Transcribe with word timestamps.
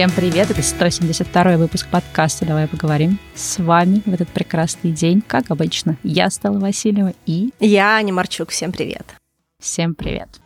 Всем 0.00 0.12
привет, 0.12 0.50
это 0.50 0.62
172 0.62 1.58
выпуск 1.58 1.86
подкаста 1.90 2.46
«Давай 2.46 2.66
поговорим». 2.66 3.18
С 3.34 3.58
вами 3.58 4.00
в 4.06 4.14
этот 4.14 4.30
прекрасный 4.30 4.92
день, 4.92 5.20
как 5.20 5.50
обычно, 5.50 5.98
я 6.02 6.30
Стала 6.30 6.58
Васильева 6.58 7.12
и... 7.26 7.50
Я 7.60 7.96
Аня 7.96 8.14
Марчук, 8.14 8.48
всем 8.48 8.72
привет. 8.72 9.04
Всем 9.58 9.94
привет. 9.94 10.39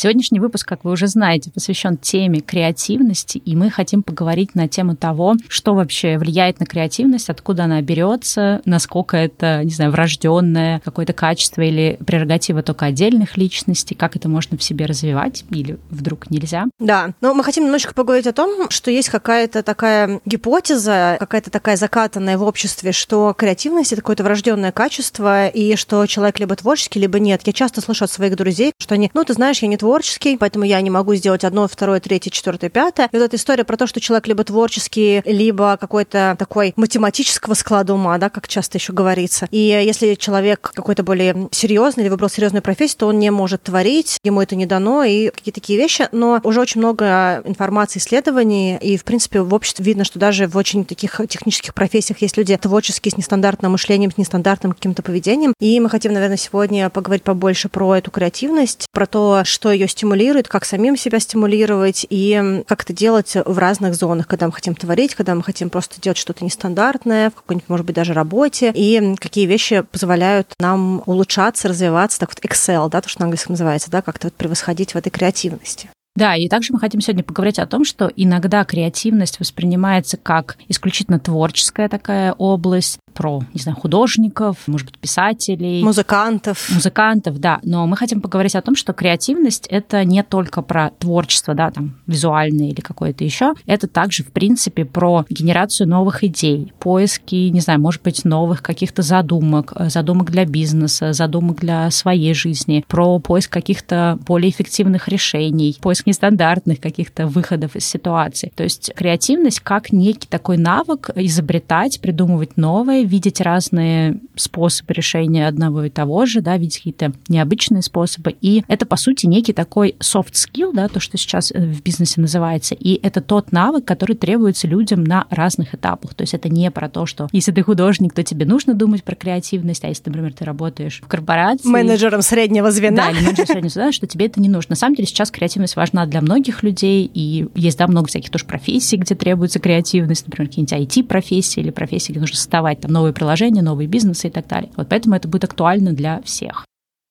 Сегодняшний 0.00 0.38
выпуск, 0.38 0.68
как 0.68 0.84
вы 0.84 0.92
уже 0.92 1.08
знаете, 1.08 1.50
посвящен 1.50 1.96
теме 1.96 2.38
креативности, 2.38 3.38
и 3.38 3.56
мы 3.56 3.68
хотим 3.68 4.04
поговорить 4.04 4.54
на 4.54 4.68
тему 4.68 4.94
того, 4.94 5.34
что 5.48 5.74
вообще 5.74 6.18
влияет 6.18 6.60
на 6.60 6.66
креативность, 6.66 7.28
откуда 7.28 7.64
она 7.64 7.82
берется, 7.82 8.62
насколько 8.64 9.16
это, 9.16 9.64
не 9.64 9.72
знаю, 9.72 9.90
врожденное 9.90 10.80
какое-то 10.84 11.14
качество 11.14 11.62
или 11.62 11.98
прерогатива 12.06 12.62
только 12.62 12.86
отдельных 12.86 13.36
личностей, 13.36 13.96
как 13.96 14.14
это 14.14 14.28
можно 14.28 14.56
в 14.56 14.62
себе 14.62 14.86
развивать 14.86 15.44
или 15.50 15.80
вдруг 15.90 16.30
нельзя. 16.30 16.66
Да, 16.78 17.10
но 17.20 17.34
мы 17.34 17.42
хотим 17.42 17.64
немножечко 17.64 17.92
поговорить 17.92 18.28
о 18.28 18.32
том, 18.32 18.70
что 18.70 18.92
есть 18.92 19.08
какая-то 19.08 19.64
такая 19.64 20.20
гипотеза, 20.24 21.16
какая-то 21.18 21.50
такая 21.50 21.76
закатанная 21.76 22.38
в 22.38 22.44
обществе, 22.44 22.92
что 22.92 23.34
креативность— 23.36 23.92
это 23.94 24.02
какое-то 24.02 24.22
врожденное 24.22 24.70
качество, 24.70 25.48
и 25.48 25.74
что 25.74 26.06
человек 26.06 26.38
либо 26.38 26.54
творческий, 26.54 27.00
либо 27.00 27.18
нет. 27.18 27.40
Я 27.46 27.52
часто 27.52 27.80
слышу 27.80 28.04
от 28.04 28.12
своих 28.12 28.36
друзей, 28.36 28.70
что 28.78 28.94
они, 28.94 29.10
ну, 29.12 29.24
ты 29.24 29.32
знаешь, 29.32 29.58
я 29.58 29.66
не 29.66 29.76
творческий, 29.76 29.87
творческий, 29.88 30.36
поэтому 30.36 30.66
я 30.66 30.82
не 30.82 30.90
могу 30.90 31.14
сделать 31.14 31.44
одно, 31.44 31.66
второе, 31.66 31.98
третье, 31.98 32.30
четвертое, 32.30 32.68
пятое. 32.68 33.08
И 33.10 33.16
вот 33.16 33.24
эта 33.24 33.36
история 33.36 33.64
про 33.64 33.78
то, 33.78 33.86
что 33.86 34.02
человек 34.02 34.26
либо 34.26 34.44
творческий, 34.44 35.22
либо 35.24 35.78
какой-то 35.78 36.36
такой 36.38 36.74
математического 36.76 37.54
склада 37.54 37.94
ума, 37.94 38.18
да, 38.18 38.28
как 38.28 38.48
часто 38.48 38.76
еще 38.76 38.92
говорится. 38.92 39.48
И 39.50 39.56
если 39.58 40.14
человек 40.14 40.72
какой-то 40.74 41.02
более 41.02 41.48
серьезный 41.52 42.02
или 42.02 42.10
выбрал 42.10 42.28
серьезную 42.28 42.60
профессию, 42.60 42.98
то 42.98 43.06
он 43.06 43.18
не 43.18 43.30
может 43.30 43.62
творить, 43.62 44.18
ему 44.24 44.42
это 44.42 44.56
не 44.56 44.66
дано, 44.66 45.04
и 45.04 45.30
какие-то 45.30 45.58
такие 45.58 45.78
вещи. 45.78 46.06
Но 46.12 46.38
уже 46.44 46.60
очень 46.60 46.82
много 46.82 47.40
информации, 47.46 47.98
исследований, 47.98 48.76
и, 48.76 48.98
в 48.98 49.04
принципе, 49.04 49.40
в 49.40 49.54
обществе 49.54 49.86
видно, 49.86 50.04
что 50.04 50.18
даже 50.18 50.48
в 50.48 50.56
очень 50.58 50.84
таких 50.84 51.18
технических 51.30 51.72
профессиях 51.72 52.20
есть 52.20 52.36
люди 52.36 52.54
творческие, 52.58 53.12
с 53.12 53.16
нестандартным 53.16 53.72
мышлением, 53.72 54.12
с 54.12 54.18
нестандартным 54.18 54.72
каким-то 54.72 55.02
поведением. 55.02 55.54
И 55.60 55.80
мы 55.80 55.88
хотим, 55.88 56.12
наверное, 56.12 56.36
сегодня 56.36 56.90
поговорить 56.90 57.22
побольше 57.24 57.70
про 57.70 57.96
эту 57.96 58.10
креативность, 58.10 58.86
про 58.92 59.06
то, 59.06 59.44
что 59.44 59.77
ее 59.78 59.88
стимулирует, 59.88 60.48
как 60.48 60.64
самим 60.64 60.96
себя 60.96 61.20
стимулировать 61.20 62.06
и 62.08 62.62
как 62.66 62.82
это 62.82 62.92
делать 62.92 63.36
в 63.44 63.58
разных 63.58 63.94
зонах, 63.94 64.26
когда 64.26 64.46
мы 64.46 64.52
хотим 64.52 64.74
творить, 64.74 65.14
когда 65.14 65.34
мы 65.34 65.42
хотим 65.42 65.70
просто 65.70 66.00
делать 66.00 66.18
что-то 66.18 66.44
нестандартное, 66.44 67.30
в 67.30 67.34
какой-нибудь, 67.34 67.68
может 67.68 67.86
быть, 67.86 67.96
даже 67.96 68.12
работе, 68.12 68.72
и 68.74 69.14
какие 69.18 69.46
вещи 69.46 69.82
позволяют 69.82 70.52
нам 70.60 71.02
улучшаться, 71.06 71.68
развиваться, 71.68 72.18
так 72.18 72.30
вот 72.30 72.44
Excel, 72.44 72.88
да, 72.90 73.00
то, 73.00 73.08
что 73.08 73.20
на 73.20 73.26
английском 73.26 73.52
называется, 73.54 73.90
да, 73.90 74.02
как-то 74.02 74.26
вот 74.26 74.34
превосходить 74.34 74.94
в 74.94 74.96
этой 74.96 75.10
креативности. 75.10 75.90
Да, 76.18 76.34
и 76.34 76.48
также 76.48 76.72
мы 76.72 76.80
хотим 76.80 77.00
сегодня 77.00 77.22
поговорить 77.22 77.60
о 77.60 77.66
том, 77.66 77.84
что 77.84 78.10
иногда 78.16 78.64
креативность 78.64 79.38
воспринимается 79.38 80.16
как 80.16 80.56
исключительно 80.66 81.20
творческая 81.20 81.88
такая 81.88 82.32
область, 82.32 82.98
про, 83.18 83.42
не 83.52 83.60
знаю, 83.60 83.76
художников, 83.76 84.58
может 84.68 84.86
быть, 84.86 84.98
писателей. 84.98 85.82
Музыкантов. 85.82 86.70
Музыкантов, 86.70 87.40
да. 87.40 87.58
Но 87.64 87.84
мы 87.88 87.96
хотим 87.96 88.20
поговорить 88.20 88.54
о 88.54 88.62
том, 88.62 88.76
что 88.76 88.92
креативность— 88.92 89.66
это 89.70 90.04
не 90.04 90.22
только 90.22 90.62
про 90.62 90.90
творчество, 90.90 91.52
да, 91.52 91.72
там, 91.72 91.96
визуальное 92.06 92.68
или 92.68 92.80
какое-то 92.80 93.24
еще. 93.24 93.54
Это 93.66 93.88
также, 93.88 94.22
в 94.22 94.28
принципе, 94.28 94.84
про 94.84 95.26
генерацию 95.28 95.88
новых 95.88 96.22
идей, 96.22 96.72
поиски, 96.78 97.34
не 97.48 97.58
знаю, 97.58 97.80
может 97.80 98.02
быть, 98.02 98.24
новых 98.24 98.62
каких-то 98.62 99.02
задумок, 99.02 99.72
задумок 99.88 100.30
для 100.30 100.44
бизнеса, 100.44 101.12
задумок 101.12 101.58
для 101.58 101.90
своей 101.90 102.34
жизни, 102.34 102.84
про 102.86 103.18
поиск 103.18 103.52
каких-то 103.52 104.16
более 104.26 104.50
эффективных 104.50 105.08
решений, 105.08 105.76
поиск 105.80 106.06
нестандартных 106.06 106.78
каких-то 106.78 107.26
выходов 107.26 107.74
из 107.74 107.84
ситуации. 107.84 108.52
То 108.54 108.62
есть 108.62 108.92
креативность 108.94 109.58
как 109.58 109.90
некий 109.90 110.28
такой 110.28 110.56
навык 110.56 111.10
изобретать, 111.16 112.00
придумывать 112.00 112.56
новое, 112.56 113.07
видеть 113.08 113.40
разные 113.40 114.20
способы 114.36 114.94
решения 114.94 115.48
одного 115.48 115.84
и 115.84 115.90
того 115.90 116.26
же, 116.26 116.40
да, 116.40 116.56
видеть 116.56 116.78
какие-то 116.78 117.12
необычные 117.28 117.82
способы. 117.82 118.36
И 118.40 118.62
это, 118.68 118.86
по 118.86 118.96
сути, 118.96 119.26
некий 119.26 119.52
такой 119.52 119.96
soft 120.00 120.34
skill, 120.34 120.72
да, 120.72 120.88
то, 120.88 121.00
что 121.00 121.16
сейчас 121.16 121.50
э, 121.50 121.58
в 121.58 121.82
бизнесе 121.82 122.20
называется. 122.20 122.74
И 122.74 123.00
это 123.02 123.20
тот 123.20 123.52
навык, 123.52 123.84
который 123.84 124.16
требуется 124.16 124.66
людям 124.66 125.04
на 125.04 125.26
разных 125.30 125.74
этапах. 125.74 126.14
То 126.14 126.22
есть 126.22 126.34
это 126.34 126.48
не 126.48 126.70
про 126.70 126.88
то, 126.88 127.06
что 127.06 127.28
если 127.32 127.52
ты 127.52 127.62
художник, 127.62 128.12
то 128.12 128.22
тебе 128.22 128.46
нужно 128.46 128.74
думать 128.74 129.02
про 129.02 129.14
креативность, 129.14 129.84
а 129.84 129.88
если, 129.88 130.04
например, 130.06 130.32
ты 130.32 130.44
работаешь 130.44 131.00
в 131.02 131.08
корпорации... 131.08 131.68
Менеджером 131.68 132.22
среднего 132.22 132.70
звена. 132.70 133.04
Да, 133.06 133.10
или 133.10 133.24
менеджером 133.24 133.46
среднего 133.46 133.70
звена, 133.70 133.92
что 133.92 134.06
тебе 134.06 134.26
это 134.26 134.40
не 134.40 134.48
нужно. 134.48 134.72
На 134.72 134.76
самом 134.76 134.94
деле 134.94 135.08
сейчас 135.08 135.30
креативность 135.30 135.76
важна 135.76 136.06
для 136.06 136.20
многих 136.20 136.62
людей, 136.62 137.10
и 137.12 137.46
есть, 137.54 137.78
да, 137.78 137.86
много 137.86 138.08
всяких 138.08 138.30
тоже 138.30 138.44
профессий, 138.44 138.96
где 138.96 139.14
требуется 139.14 139.58
креативность, 139.58 140.26
например, 140.26 140.48
какие-нибудь 140.48 140.98
IT-профессии 140.98 141.60
или 141.60 141.70
профессии, 141.70 142.12
где 142.12 142.20
нужно 142.20 142.36
создавать 142.36 142.80
новые 142.90 143.12
приложения, 143.12 143.62
новые 143.62 143.88
бизнесы 143.88 144.28
и 144.28 144.30
так 144.30 144.46
далее. 144.46 144.70
Вот 144.76 144.88
поэтому 144.88 145.14
это 145.14 145.28
будет 145.28 145.44
актуально 145.44 145.92
для 145.92 146.20
всех. 146.22 146.64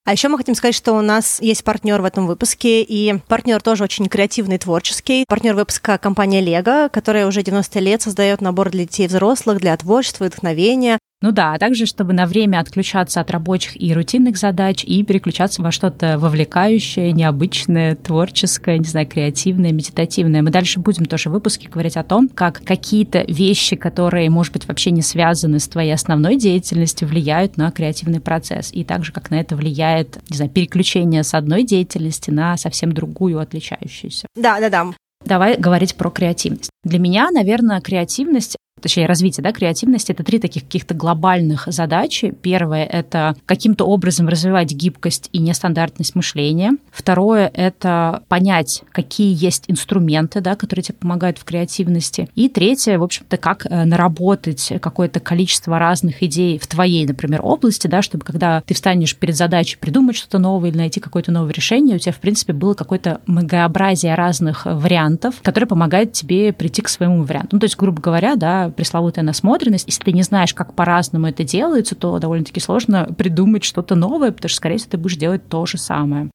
А 0.08 0.14
еще 0.14 0.30
мы 0.30 0.38
хотим 0.38 0.56
сказать, 0.56 0.74
что 0.74 0.94
у 0.94 1.02
нас 1.02 1.42
есть 1.42 1.66
партнер 1.66 2.02
в 2.02 2.06
этом 2.06 2.28
выпуске, 2.28 2.82
и 2.82 3.20
партнер 3.28 3.62
тоже 3.62 3.84
очень 3.84 4.08
креативный 4.08 4.58
творческий. 4.58 5.26
Партнер 5.28 5.54
выпуска 5.54 5.98
компания 5.98 6.40
Лего, 6.40 6.88
которая 6.88 7.28
уже 7.28 7.44
90 7.44 7.80
лет 7.82 8.02
создает 8.02 8.40
набор 8.40 8.70
для 8.70 8.84
детей 8.84 9.04
и 9.04 9.08
взрослых 9.10 9.60
для 9.60 9.76
творчества 9.76 10.24
вдохновения. 10.24 10.98
Ну 11.20 11.32
да, 11.32 11.54
а 11.54 11.58
также, 11.58 11.88
чтобы 11.88 12.14
на 12.14 12.28
время 12.28 12.60
отключаться 12.60 13.20
от 13.20 13.32
рабочих 13.32 13.82
и 13.82 13.92
рутинных 13.92 14.38
задач 14.38 14.84
и 14.84 15.04
переключаться 15.04 15.64
во 15.64 15.72
что-то 15.72 16.20
вовлекающее, 16.20 17.12
необычное, 17.12 17.96
творческое, 17.96 18.78
не 18.78 18.86
знаю, 18.86 19.08
креативное, 19.08 19.72
медитативное. 19.72 20.44
Мы 20.44 20.52
дальше 20.52 20.80
будем 20.80 21.06
тоже 21.06 21.30
в 21.30 21.32
выпуске 21.32 21.70
говорить 21.70 21.98
о 21.98 22.04
том, 22.04 22.30
как 22.30 22.62
какие-то 22.64 23.24
вещи, 23.28 23.76
которые, 23.76 24.30
может 24.30 24.54
быть, 24.54 24.68
вообще 24.68 24.92
не 24.92 25.02
связаны 25.02 25.60
с 25.60 25.68
твоей 25.68 25.94
основной 25.94 26.36
деятельностью, 26.36 27.08
влияют 27.08 27.58
на 27.58 27.72
креативный 27.72 28.20
процесс. 28.20 28.70
И 28.72 28.84
также, 28.84 29.12
как 29.12 29.32
на 29.32 29.40
это 29.40 29.56
влияет, 29.56 30.20
не 30.30 30.38
знаю, 30.38 30.52
переключение 30.52 31.24
с 31.24 31.34
одной 31.34 31.64
деятельности 31.64 32.30
на 32.30 32.58
совсем 32.58 32.92
другую, 32.92 33.40
отличающуюся. 33.40 34.28
Да, 34.36 34.60
да, 34.60 34.70
да. 34.70 34.86
Давай 35.26 35.58
говорить 35.58 35.96
про 35.96 36.12
креативность. 36.12 36.70
Для 36.84 37.00
меня, 37.00 37.32
наверное, 37.32 37.82
креативность 37.82 38.56
точнее, 38.82 39.08
развитие 39.08 39.44
да, 39.44 39.52
креативности, 39.52 40.12
это 40.12 40.24
три 40.24 40.40
таких 40.40 40.64
каких-то 40.64 40.94
глобальных 40.94 41.64
задачи. 41.68 42.34
Первое— 42.42 42.86
это 42.86 43.36
каким-то 43.46 43.86
образом 43.86 44.28
развивать 44.28 44.72
гибкость 44.72 45.30
и 45.32 45.40
нестандартность 45.40 46.16
мышления. 46.16 46.74
Второе— 46.92 47.52
это 47.54 48.24
понять, 48.28 48.84
какие 48.92 49.36
есть 49.38 49.66
инструменты, 49.68 50.42
да, 50.42 50.56
которые 50.56 50.84
тебе 50.84 50.98
помогают 51.00 51.38
в 51.38 51.44
креативности. 51.44 52.30
И 52.36 52.50
третье, 52.50 52.98
в 52.98 53.04
общем-то, 53.04 53.38
как 53.38 53.66
э, 53.66 53.86
наработать 53.86 54.74
какое-то 54.82 55.20
количество 55.20 55.80
разных 55.80 56.24
идей 56.24 56.60
в 56.60 56.68
твоей, 56.68 57.06
например, 57.06 57.42
области, 57.44 57.88
да, 57.88 58.02
чтобы 58.02 58.26
когда 58.26 58.62
ты 58.62 58.74
встанешь 58.74 59.16
перед 59.16 59.36
задачей 59.36 59.78
придумать 59.78 60.16
что-то 60.16 60.40
новое 60.40 60.70
или 60.70 60.78
найти 60.78 61.00
какое-то 61.00 61.32
новое 61.32 61.52
решение, 61.52 61.96
у 61.96 62.00
тебя, 62.00 62.14
в 62.14 62.20
принципе, 62.20 62.54
было 62.54 62.74
какое-то 62.74 63.22
многообразие 63.26 64.16
разных 64.16 64.66
вариантов, 64.66 65.36
которые 65.44 65.68
помогают 65.68 66.14
тебе 66.14 66.54
прийти 66.54 66.82
к 66.82 66.90
своему 66.90 67.24
варианту. 67.24 67.50
Ну, 67.54 67.60
то 67.60 67.66
есть, 67.66 67.78
грубо 67.78 68.02
говоря, 68.02 68.36
да, 68.36 68.67
пресловутая 68.76 69.24
насмотренность. 69.24 69.88
Если 69.88 70.04
ты 70.04 70.12
не 70.12 70.24
знаешь, 70.24 70.54
как 70.54 70.74
по-разному 70.74 71.28
это 71.28 71.44
делается, 71.44 71.96
то 71.96 72.18
довольно-таки 72.20 72.60
сложно 72.60 73.06
придумать 73.18 73.64
что-то 73.64 73.96
новое, 73.96 74.32
потому 74.32 74.50
что, 74.50 74.58
скорее 74.58 74.78
всего, 74.78 74.92
ты 74.92 74.98
будешь 74.98 75.18
делать 75.18 75.48
то 75.48 75.66
же 75.66 75.78
самое. 75.78 76.30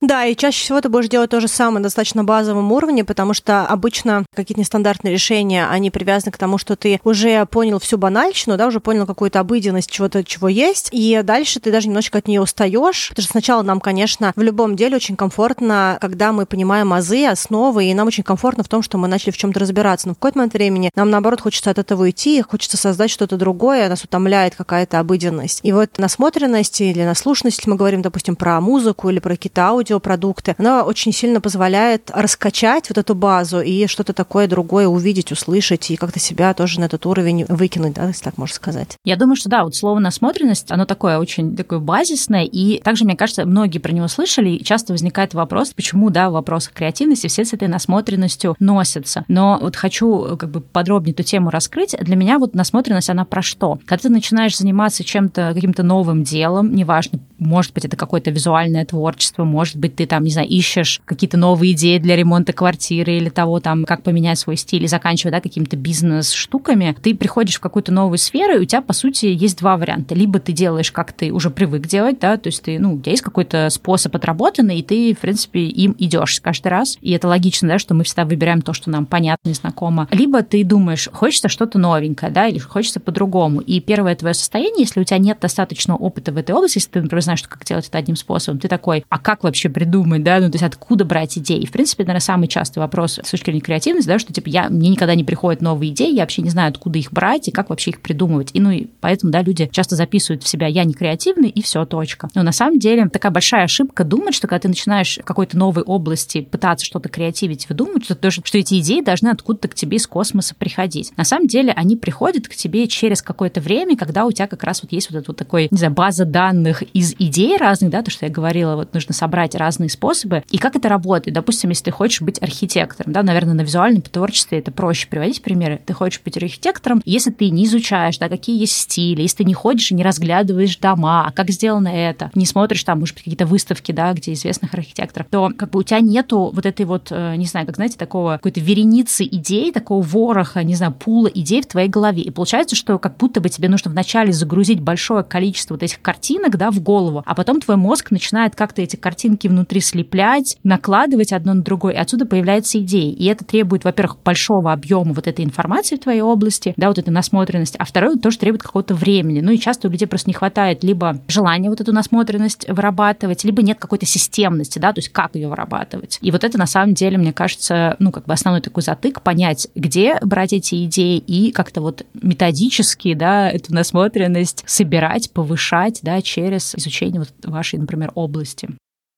Да, 0.00 0.24
и 0.24 0.36
чаще 0.36 0.62
всего 0.62 0.80
ты 0.80 0.88
будешь 0.88 1.08
делать 1.08 1.30
то 1.30 1.40
же 1.40 1.48
самое 1.48 1.78
на 1.78 1.84
достаточно 1.84 2.22
базовом 2.22 2.70
уровне, 2.70 3.04
потому 3.04 3.34
что 3.34 3.66
обычно 3.66 4.24
какие-то 4.32 4.60
нестандартные 4.60 5.12
решения, 5.12 5.66
они 5.68 5.90
привязаны 5.90 6.30
к 6.30 6.38
тому, 6.38 6.56
что 6.56 6.76
ты 6.76 7.00
уже 7.02 7.44
понял 7.46 7.80
всю 7.80 7.98
банальщину, 7.98 8.56
да, 8.56 8.68
уже 8.68 8.78
понял 8.78 9.06
какую-то 9.06 9.40
обыденность 9.40 9.90
чего-то, 9.90 10.22
чего 10.22 10.48
есть, 10.48 10.90
и 10.92 11.20
дальше 11.24 11.58
ты 11.58 11.72
даже 11.72 11.88
немножечко 11.88 12.18
от 12.18 12.28
нее 12.28 12.40
устаешь. 12.40 13.08
Потому 13.08 13.22
что 13.24 13.32
сначала 13.32 13.62
нам, 13.62 13.80
конечно, 13.80 14.32
в 14.36 14.40
любом 14.40 14.76
деле 14.76 14.96
очень 14.96 15.16
комфортно, 15.16 15.98
когда 16.00 16.32
мы 16.32 16.46
понимаем 16.46 16.92
азы, 16.92 17.26
основы, 17.26 17.86
и 17.86 17.94
нам 17.94 18.06
очень 18.06 18.22
комфортно 18.22 18.62
в 18.62 18.68
том, 18.68 18.82
что 18.82 18.98
мы 18.98 19.08
начали 19.08 19.32
в 19.32 19.36
чем-то 19.36 19.58
разбираться. 19.58 20.06
Но 20.06 20.14
в 20.14 20.18
какой-то 20.18 20.38
момент 20.38 20.52
времени 20.52 20.90
нам, 20.94 21.10
наоборот, 21.10 21.40
хочется 21.40 21.70
от 21.70 21.78
этого 21.78 22.02
уйти, 22.02 22.40
хочется 22.42 22.76
создать 22.76 23.10
что-то 23.10 23.36
другое, 23.36 23.88
нас 23.88 24.04
утомляет 24.04 24.54
какая-то 24.54 25.00
обыденность. 25.00 25.58
И 25.64 25.72
вот 25.72 25.98
насмотренность 25.98 26.80
или 26.80 27.02
наслушанность, 27.02 27.58
если 27.58 27.70
мы 27.70 27.76
говорим, 27.76 28.00
допустим, 28.02 28.36
про 28.36 28.60
музыку 28.60 29.10
или 29.10 29.18
про 29.18 29.30
какие-то 29.30 29.66
аудиопродукты, 29.90 30.54
она 30.58 30.84
очень 30.84 31.12
сильно 31.12 31.40
позволяет 31.40 32.10
раскачать 32.14 32.88
вот 32.88 32.98
эту 32.98 33.14
базу 33.14 33.60
и 33.60 33.86
что-то 33.86 34.12
такое 34.12 34.46
другое 34.46 34.86
увидеть, 34.86 35.32
услышать 35.32 35.90
и 35.90 35.96
как-то 35.96 36.18
себя 36.18 36.54
тоже 36.54 36.80
на 36.80 36.84
этот 36.84 37.06
уровень 37.06 37.44
выкинуть, 37.48 37.94
да, 37.94 38.06
если 38.06 38.24
так 38.24 38.38
можно 38.38 38.54
сказать. 38.54 38.96
Я 39.04 39.16
думаю, 39.16 39.36
что 39.36 39.48
да, 39.48 39.64
вот 39.64 39.74
слово 39.74 39.98
насмотренность, 39.98 40.70
оно 40.70 40.84
такое 40.84 41.18
очень 41.18 41.56
такое 41.56 41.78
базисное, 41.78 42.44
и 42.44 42.80
также, 42.80 43.04
мне 43.04 43.16
кажется, 43.16 43.46
многие 43.46 43.78
про 43.78 43.92
него 43.92 44.08
слышали, 44.08 44.50
и 44.50 44.64
часто 44.64 44.92
возникает 44.92 45.34
вопрос, 45.34 45.72
почему, 45.72 46.10
да, 46.10 46.30
в 46.30 46.34
вопросах 46.34 46.72
креативности 46.72 47.26
все 47.26 47.44
с 47.44 47.52
этой 47.52 47.68
насмотренностью 47.68 48.56
носятся. 48.58 49.24
Но 49.28 49.58
вот 49.60 49.76
хочу 49.76 50.36
как 50.36 50.50
бы 50.50 50.60
подробнее 50.60 51.12
эту 51.12 51.22
тему 51.22 51.50
раскрыть. 51.50 51.96
Для 52.00 52.16
меня 52.16 52.38
вот 52.38 52.54
насмотренность, 52.54 53.10
она 53.10 53.24
про 53.24 53.42
что? 53.42 53.78
Когда 53.86 54.02
ты 54.02 54.08
начинаешь 54.10 54.56
заниматься 54.56 55.04
чем-то, 55.04 55.52
каким-то 55.54 55.82
новым 55.82 56.22
делом, 56.22 56.74
неважно, 56.74 57.20
может 57.38 57.72
быть, 57.72 57.84
это 57.84 57.96
какое-то 57.96 58.30
визуальное 58.30 58.84
творчество, 58.84 59.44
может 59.44 59.76
быть, 59.78 59.96
ты 59.96 60.06
там, 60.06 60.24
не 60.24 60.30
знаю, 60.30 60.48
ищешь 60.48 61.00
какие-то 61.04 61.36
новые 61.36 61.72
идеи 61.72 61.98
для 61.98 62.16
ремонта 62.16 62.52
квартиры 62.52 63.16
или 63.16 63.28
того, 63.28 63.60
там, 63.60 63.84
как 63.84 64.02
поменять 64.02 64.38
свой 64.38 64.56
стиль, 64.56 64.84
и 64.84 64.88
заканчивая, 64.88 65.32
да, 65.32 65.40
какими-то 65.40 65.76
бизнес-штуками, 65.76 66.96
ты 67.02 67.14
приходишь 67.14 67.56
в 67.56 67.60
какую-то 67.60 67.92
новую 67.92 68.18
сферу, 68.18 68.54
и 68.58 68.62
у 68.62 68.64
тебя, 68.64 68.82
по 68.82 68.92
сути, 68.92 69.26
есть 69.26 69.58
два 69.58 69.76
варианта. 69.76 70.14
Либо 70.14 70.38
ты 70.38 70.52
делаешь, 70.52 70.92
как 70.92 71.12
ты 71.12 71.32
уже 71.32 71.50
привык 71.50 71.86
делать, 71.86 72.18
да, 72.20 72.36
то 72.36 72.48
есть 72.48 72.62
ты, 72.62 72.78
ну, 72.78 72.94
у 72.94 73.00
тебя 73.00 73.12
есть 73.12 73.22
какой-то 73.22 73.68
способ 73.70 74.14
отработанный, 74.16 74.78
и 74.78 74.82
ты, 74.82 75.14
в 75.14 75.18
принципе, 75.18 75.60
им 75.60 75.94
идешь 75.98 76.40
каждый 76.40 76.68
раз. 76.68 76.98
И 77.00 77.12
это 77.12 77.28
логично, 77.28 77.68
да, 77.68 77.78
что 77.78 77.94
мы 77.94 78.04
всегда 78.04 78.24
выбираем 78.24 78.62
то, 78.62 78.72
что 78.72 78.90
нам 78.90 79.06
понятно 79.06 79.50
и 79.50 79.54
знакомо. 79.54 80.08
Либо 80.10 80.42
ты 80.42 80.64
думаешь, 80.64 81.08
хочется 81.12 81.48
что-то 81.48 81.78
новенькое, 81.78 82.32
да, 82.32 82.46
или 82.46 82.58
хочется 82.58 83.00
по-другому. 83.00 83.60
И 83.60 83.80
первое 83.80 84.14
твое 84.14 84.34
состояние, 84.34 84.82
если 84.82 85.00
у 85.00 85.04
тебя 85.04 85.18
нет 85.18 85.38
достаточно 85.40 85.96
опыта 85.96 86.32
в 86.32 86.36
этой 86.36 86.54
области, 86.54 86.78
если 86.78 86.90
ты, 86.90 87.02
например, 87.02 87.22
знаешь, 87.22 87.42
как 87.42 87.64
делать 87.64 87.88
это 87.88 87.98
одним 87.98 88.16
способом, 88.16 88.58
ты 88.58 88.68
такой, 88.68 89.04
а 89.08 89.18
как 89.18 89.44
вообще 89.44 89.67
придумать, 89.68 90.22
да, 90.22 90.40
ну, 90.40 90.50
то 90.50 90.54
есть 90.54 90.64
откуда 90.64 91.04
брать 91.04 91.38
идеи? 91.38 91.64
В 91.64 91.70
принципе, 91.70 92.04
наверное, 92.04 92.20
самый 92.20 92.48
частый 92.48 92.80
вопрос 92.80 93.18
с 93.22 93.30
точки 93.30 93.46
зрения 93.46 93.60
креативности, 93.60 94.08
да, 94.08 94.18
что, 94.18 94.32
типа, 94.32 94.48
я, 94.48 94.68
мне 94.68 94.88
никогда 94.88 95.14
не 95.14 95.24
приходят 95.24 95.62
новые 95.62 95.92
идеи, 95.92 96.14
я 96.14 96.22
вообще 96.22 96.42
не 96.42 96.50
знаю, 96.50 96.70
откуда 96.70 96.98
их 96.98 97.12
брать 97.12 97.48
и 97.48 97.50
как 97.50 97.70
вообще 97.70 97.90
их 97.90 98.00
придумывать. 98.00 98.50
И, 98.52 98.60
ну, 98.60 98.70
и 98.70 98.86
поэтому, 99.00 99.32
да, 99.32 99.42
люди 99.42 99.68
часто 99.72 99.96
записывают 99.96 100.42
в 100.42 100.48
себя 100.48 100.66
«я 100.66 100.84
не 100.84 100.94
креативный» 100.94 101.48
и 101.48 101.62
все, 101.62 101.84
точка. 101.84 102.28
Но 102.34 102.42
на 102.42 102.52
самом 102.52 102.78
деле 102.78 103.08
такая 103.08 103.32
большая 103.32 103.64
ошибка 103.64 104.04
думать, 104.04 104.34
что 104.34 104.46
когда 104.46 104.60
ты 104.60 104.68
начинаешь 104.68 105.18
в 105.18 105.24
какой-то 105.24 105.56
новой 105.56 105.82
области 105.82 106.40
пытаться 106.40 106.86
что-то 106.86 107.08
креативить, 107.08 107.68
выдумывать, 107.68 108.04
что, 108.04 108.14
тоже, 108.14 108.40
что 108.44 108.58
эти 108.58 108.78
идеи 108.80 109.00
должны 109.00 109.28
откуда-то 109.28 109.68
к 109.68 109.74
тебе 109.74 109.96
из 109.96 110.06
космоса 110.06 110.54
приходить. 110.54 111.12
На 111.16 111.24
самом 111.24 111.46
деле 111.46 111.72
они 111.72 111.96
приходят 111.96 112.48
к 112.48 112.54
тебе 112.54 112.86
через 112.88 113.22
какое-то 113.22 113.60
время, 113.60 113.96
когда 113.96 114.24
у 114.24 114.32
тебя 114.32 114.46
как 114.46 114.64
раз 114.64 114.82
вот 114.82 114.92
есть 114.92 115.10
вот 115.10 115.18
эта 115.18 115.30
вот 115.30 115.36
такой, 115.36 115.68
не 115.70 115.78
знаю, 115.78 115.92
база 115.92 116.24
данных 116.24 116.82
из 116.94 117.14
идей 117.18 117.56
разных, 117.56 117.90
да, 117.90 118.02
то, 118.02 118.10
что 118.10 118.26
я 118.26 118.32
говорила, 118.32 118.76
вот 118.76 118.94
нужно 118.94 119.14
собрать 119.14 119.54
разные 119.58 119.90
способы. 119.90 120.42
И 120.50 120.58
как 120.58 120.76
это 120.76 120.88
работает? 120.88 121.34
Допустим, 121.34 121.70
если 121.70 121.84
ты 121.84 121.90
хочешь 121.90 122.22
быть 122.22 122.40
архитектором, 122.42 123.12
да, 123.12 123.22
наверное, 123.22 123.54
на 123.54 123.62
визуальном 123.62 124.02
творчестве 124.02 124.58
это 124.58 124.70
проще 124.70 125.08
приводить 125.08 125.42
примеры. 125.42 125.80
Ты 125.84 125.92
хочешь 125.92 126.20
быть 126.24 126.36
архитектором, 126.36 127.02
если 127.04 127.30
ты 127.30 127.50
не 127.50 127.64
изучаешь, 127.64 128.18
да, 128.18 128.28
какие 128.28 128.58
есть 128.58 128.76
стили, 128.76 129.22
если 129.22 129.38
ты 129.38 129.44
не 129.44 129.54
ходишь 129.54 129.90
и 129.90 129.94
не 129.94 130.02
разглядываешь 130.02 130.76
дома, 130.76 131.26
а 131.26 131.32
как 131.32 131.50
сделано 131.50 131.88
это, 131.88 132.30
не 132.34 132.46
смотришь 132.46 132.84
там, 132.84 133.00
может 133.00 133.14
быть, 133.14 133.24
какие-то 133.24 133.46
выставки, 133.46 133.92
да, 133.92 134.12
где 134.12 134.32
известных 134.32 134.72
архитекторов, 134.74 135.28
то 135.30 135.50
как 135.56 135.70
бы 135.70 135.80
у 135.80 135.82
тебя 135.82 136.00
нету 136.00 136.50
вот 136.52 136.66
этой 136.66 136.86
вот, 136.86 137.08
э, 137.10 137.34
не 137.36 137.46
знаю, 137.46 137.66
как, 137.66 137.76
знаете, 137.76 137.96
такого 137.98 138.32
какой-то 138.32 138.60
вереницы 138.60 139.24
идей, 139.24 139.72
такого 139.72 140.02
вороха, 140.02 140.62
не 140.62 140.74
знаю, 140.74 140.92
пула 140.92 141.28
идей 141.28 141.62
в 141.62 141.66
твоей 141.66 141.88
голове. 141.88 142.22
И 142.22 142.30
получается, 142.30 142.76
что 142.76 142.98
как 142.98 143.16
будто 143.16 143.40
бы 143.40 143.48
тебе 143.48 143.68
нужно 143.68 143.90
вначале 143.90 144.32
загрузить 144.32 144.80
большое 144.80 145.24
количество 145.24 145.74
вот 145.74 145.82
этих 145.82 146.00
картинок, 146.00 146.56
да, 146.56 146.70
в 146.70 146.80
голову, 146.80 147.22
а 147.26 147.34
потом 147.34 147.60
твой 147.60 147.76
мозг 147.76 148.10
начинает 148.10 148.54
как-то 148.54 148.82
эти 148.82 148.96
картинки 148.96 149.47
внутри 149.48 149.80
слеплять, 149.80 150.56
накладывать 150.62 151.32
одно 151.32 151.54
на 151.54 151.62
другое, 151.62 151.94
и 151.94 151.96
отсюда 151.96 152.26
появляется 152.26 152.78
идея. 152.80 153.12
И 153.12 153.24
это 153.24 153.44
требует, 153.44 153.84
во-первых, 153.84 154.18
большого 154.24 154.72
объема 154.72 155.12
вот 155.12 155.26
этой 155.26 155.44
информации 155.44 155.96
в 155.96 156.00
твоей 156.00 156.20
области, 156.20 156.74
да, 156.76 156.88
вот 156.88 156.98
этой 156.98 157.10
насмотренности, 157.10 157.76
а 157.78 157.84
второе 157.84 158.16
тоже 158.16 158.38
требует 158.38 158.62
какого-то 158.62 158.94
времени. 158.94 159.40
Ну 159.40 159.50
и 159.50 159.58
часто 159.58 159.88
у 159.88 159.90
людей 159.90 160.06
просто 160.06 160.30
не 160.30 160.34
хватает 160.34 160.84
либо 160.84 161.20
желания 161.28 161.70
вот 161.70 161.80
эту 161.80 161.92
насмотренность 161.92 162.68
вырабатывать, 162.68 163.44
либо 163.44 163.62
нет 163.62 163.78
какой-то 163.78 164.06
системности, 164.06 164.78
да, 164.78 164.92
то 164.92 164.98
есть 164.98 165.10
как 165.10 165.34
ее 165.34 165.48
вырабатывать. 165.48 166.18
И 166.20 166.30
вот 166.30 166.44
это 166.44 166.58
на 166.58 166.66
самом 166.66 166.94
деле, 166.94 167.18
мне 167.18 167.32
кажется, 167.32 167.96
ну 167.98 168.12
как 168.12 168.26
бы 168.26 168.32
основной 168.32 168.60
такой 168.60 168.82
затык, 168.82 169.22
понять, 169.22 169.68
где 169.74 170.18
брать 170.22 170.52
эти 170.52 170.84
идеи 170.84 171.18
и 171.18 171.52
как-то 171.52 171.80
вот 171.80 172.04
методически, 172.14 173.14
да, 173.14 173.50
эту 173.50 173.74
насмотренность 173.74 174.64
собирать, 174.66 175.30
повышать, 175.32 176.00
да, 176.02 176.20
через 176.22 176.74
изучение 176.74 177.20
вот 177.20 177.32
вашей, 177.44 177.78
например, 177.78 178.12
области. 178.14 178.68